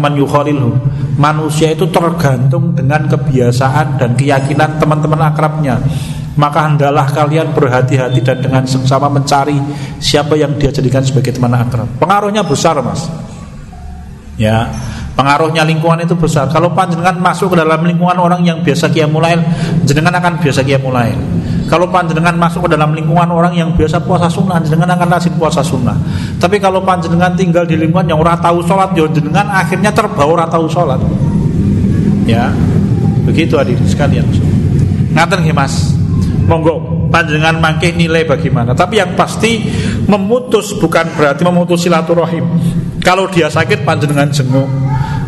man 0.00 0.14
yukhalilhu 0.16 0.76
Manusia 1.20 1.72
itu 1.72 1.88
tergantung 1.92 2.72
dengan 2.72 3.04
kebiasaan 3.04 4.00
dan 4.00 4.16
keyakinan 4.16 4.80
teman-teman 4.80 5.20
akrabnya 5.28 5.76
maka 6.32 6.64
hendaklah 6.64 7.04
kalian 7.12 7.52
berhati-hati 7.52 8.24
dan 8.24 8.40
dengan 8.40 8.64
sama 8.64 9.12
mencari 9.12 9.56
siapa 10.00 10.32
yang 10.32 10.56
dia 10.56 10.72
jadikan 10.72 11.04
sebagai 11.04 11.36
teman 11.36 11.52
akrab. 11.52 11.84
Pengaruhnya 12.00 12.40
besar, 12.40 12.80
Mas. 12.80 13.04
Ya, 14.40 14.72
pengaruhnya 15.12 15.60
lingkungan 15.68 16.00
itu 16.00 16.16
besar. 16.16 16.48
Kalau 16.48 16.72
panjenengan 16.72 17.20
masuk 17.20 17.52
ke 17.52 17.56
dalam 17.60 17.84
lingkungan 17.84 18.16
orang 18.16 18.40
yang 18.48 18.64
biasa 18.64 18.88
kiamulail, 18.88 19.44
jenengan 19.84 20.16
akan 20.16 20.40
biasa 20.40 20.64
kiamulail. 20.64 21.20
Kalau 21.72 21.88
panjenengan 21.88 22.36
masuk 22.36 22.68
ke 22.68 22.76
dalam 22.76 22.92
lingkungan 22.92 23.32
orang 23.32 23.56
yang 23.56 23.72
biasa 23.72 24.04
puasa 24.04 24.28
sunnah, 24.28 24.60
jenengan 24.60 24.92
akan 24.92 25.08
rajin 25.08 25.32
puasa 25.40 25.64
sunnah. 25.64 25.96
Tapi 26.36 26.60
kalau 26.60 26.84
panjenengan 26.84 27.32
tinggal 27.32 27.64
di 27.64 27.80
lingkungan 27.80 28.12
yang 28.12 28.20
ora 28.20 28.36
tahu 28.36 28.60
sholat, 28.60 28.92
ya 28.92 29.08
jenengan 29.08 29.48
akhirnya 29.48 29.88
terbawa 29.88 30.44
ora 30.44 30.46
tahu 30.52 30.68
sholat. 30.68 31.00
Ya, 32.28 32.52
begitu 33.24 33.56
hadirin 33.56 33.88
sekalian. 33.88 34.28
Ngaten 35.16 35.48
nggih 35.48 35.56
Mas 35.56 35.96
monggo 36.46 37.08
panjenengan 37.08 37.58
mangke 37.62 37.94
nilai 37.94 38.26
bagaimana 38.26 38.74
tapi 38.74 38.98
yang 38.98 39.14
pasti 39.14 39.62
memutus 40.10 40.74
bukan 40.76 41.06
berarti 41.14 41.42
memutus 41.46 41.86
silaturahim 41.86 42.44
kalau 43.02 43.30
dia 43.30 43.46
sakit 43.46 43.86
panjenengan 43.86 44.30
jenguk 44.30 44.66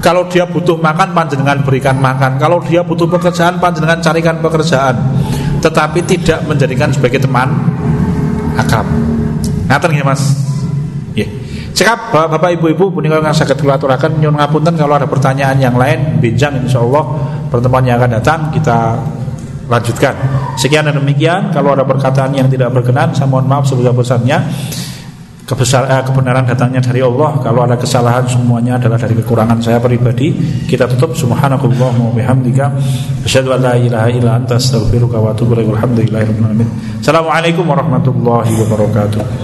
kalau 0.03 0.27
dia 0.29 0.45
butuh 0.45 0.77
makan 0.77 1.15
panjenengan 1.15 1.63
berikan 1.63 1.97
makan 1.97 2.37
kalau 2.37 2.61
dia 2.61 2.83
butuh 2.83 3.07
pekerjaan 3.07 3.63
panjenengan 3.63 4.03
carikan 4.03 4.43
pekerjaan 4.43 4.97
tetapi 5.65 6.05
tidak 6.05 6.45
menjadikan 6.45 6.93
sebagai 6.93 7.25
teman 7.25 7.49
akrab 8.61 8.85
ngaten 9.73 9.97
ya 9.97 10.05
mas 10.05 10.37
ya 11.17 11.25
cekap 11.73 12.13
bapak 12.13 12.61
ibu 12.61 12.69
ibu 12.69 12.93
punika 12.93 13.25
kang 13.25 13.33
saged 13.33 13.57
kula 13.57 13.81
aturaken 13.81 14.21
nyuwun 14.21 14.37
ngapunten 14.37 14.77
kalau 14.77 15.01
ada 15.01 15.09
pertanyaan 15.09 15.57
yang 15.57 15.75
lain 15.75 16.21
bincang 16.21 16.61
insyaallah 16.61 17.05
pertemuan 17.49 17.83
yang 17.89 17.97
akan 17.97 18.21
datang 18.21 18.41
kita 18.53 19.01
lanjutkan. 19.69 20.15
Sekian 20.61 20.85
dan 20.85 20.97
demikian. 21.01 21.49
Kalau 21.53 21.73
ada 21.73 21.85
perkataan 21.89 22.37
yang 22.37 22.49
tidak 22.53 22.73
berkenan, 22.73 23.17
saya 23.17 23.29
mohon 23.29 23.49
maaf 23.49 23.65
sebesar-besarnya. 23.69 24.45
Kebesar, 25.45 25.85
eh, 25.93 26.01
kebenaran 26.01 26.49
datangnya 26.49 26.81
dari 26.81 27.05
Allah. 27.05 27.37
Kalau 27.45 27.69
ada 27.69 27.77
kesalahan 27.77 28.25
semuanya 28.25 28.81
adalah 28.81 28.97
dari 28.97 29.13
kekurangan 29.21 29.61
saya 29.61 29.77
pribadi. 29.77 30.33
Kita 30.65 30.89
tutup 30.89 31.13
subhanakallah 31.13 31.93
wa 32.01 32.09
bihamdika 32.17 32.73
asyhadu 33.29 33.53
an 33.53 33.61
la 33.61 33.77
ilaha 33.77 34.09
illa 34.09 34.41
anta 34.41 34.57
astaghfiruka 34.57 35.21
wa 35.21 35.37
atubu 35.37 35.53
ilaik. 35.53 35.69
Alhamdulillahirabbil 35.77 36.49
alamin. 36.49 36.69
Assalamualaikum 36.97 37.61
warahmatullahi 37.69 38.57
wabarakatuh. 38.57 39.44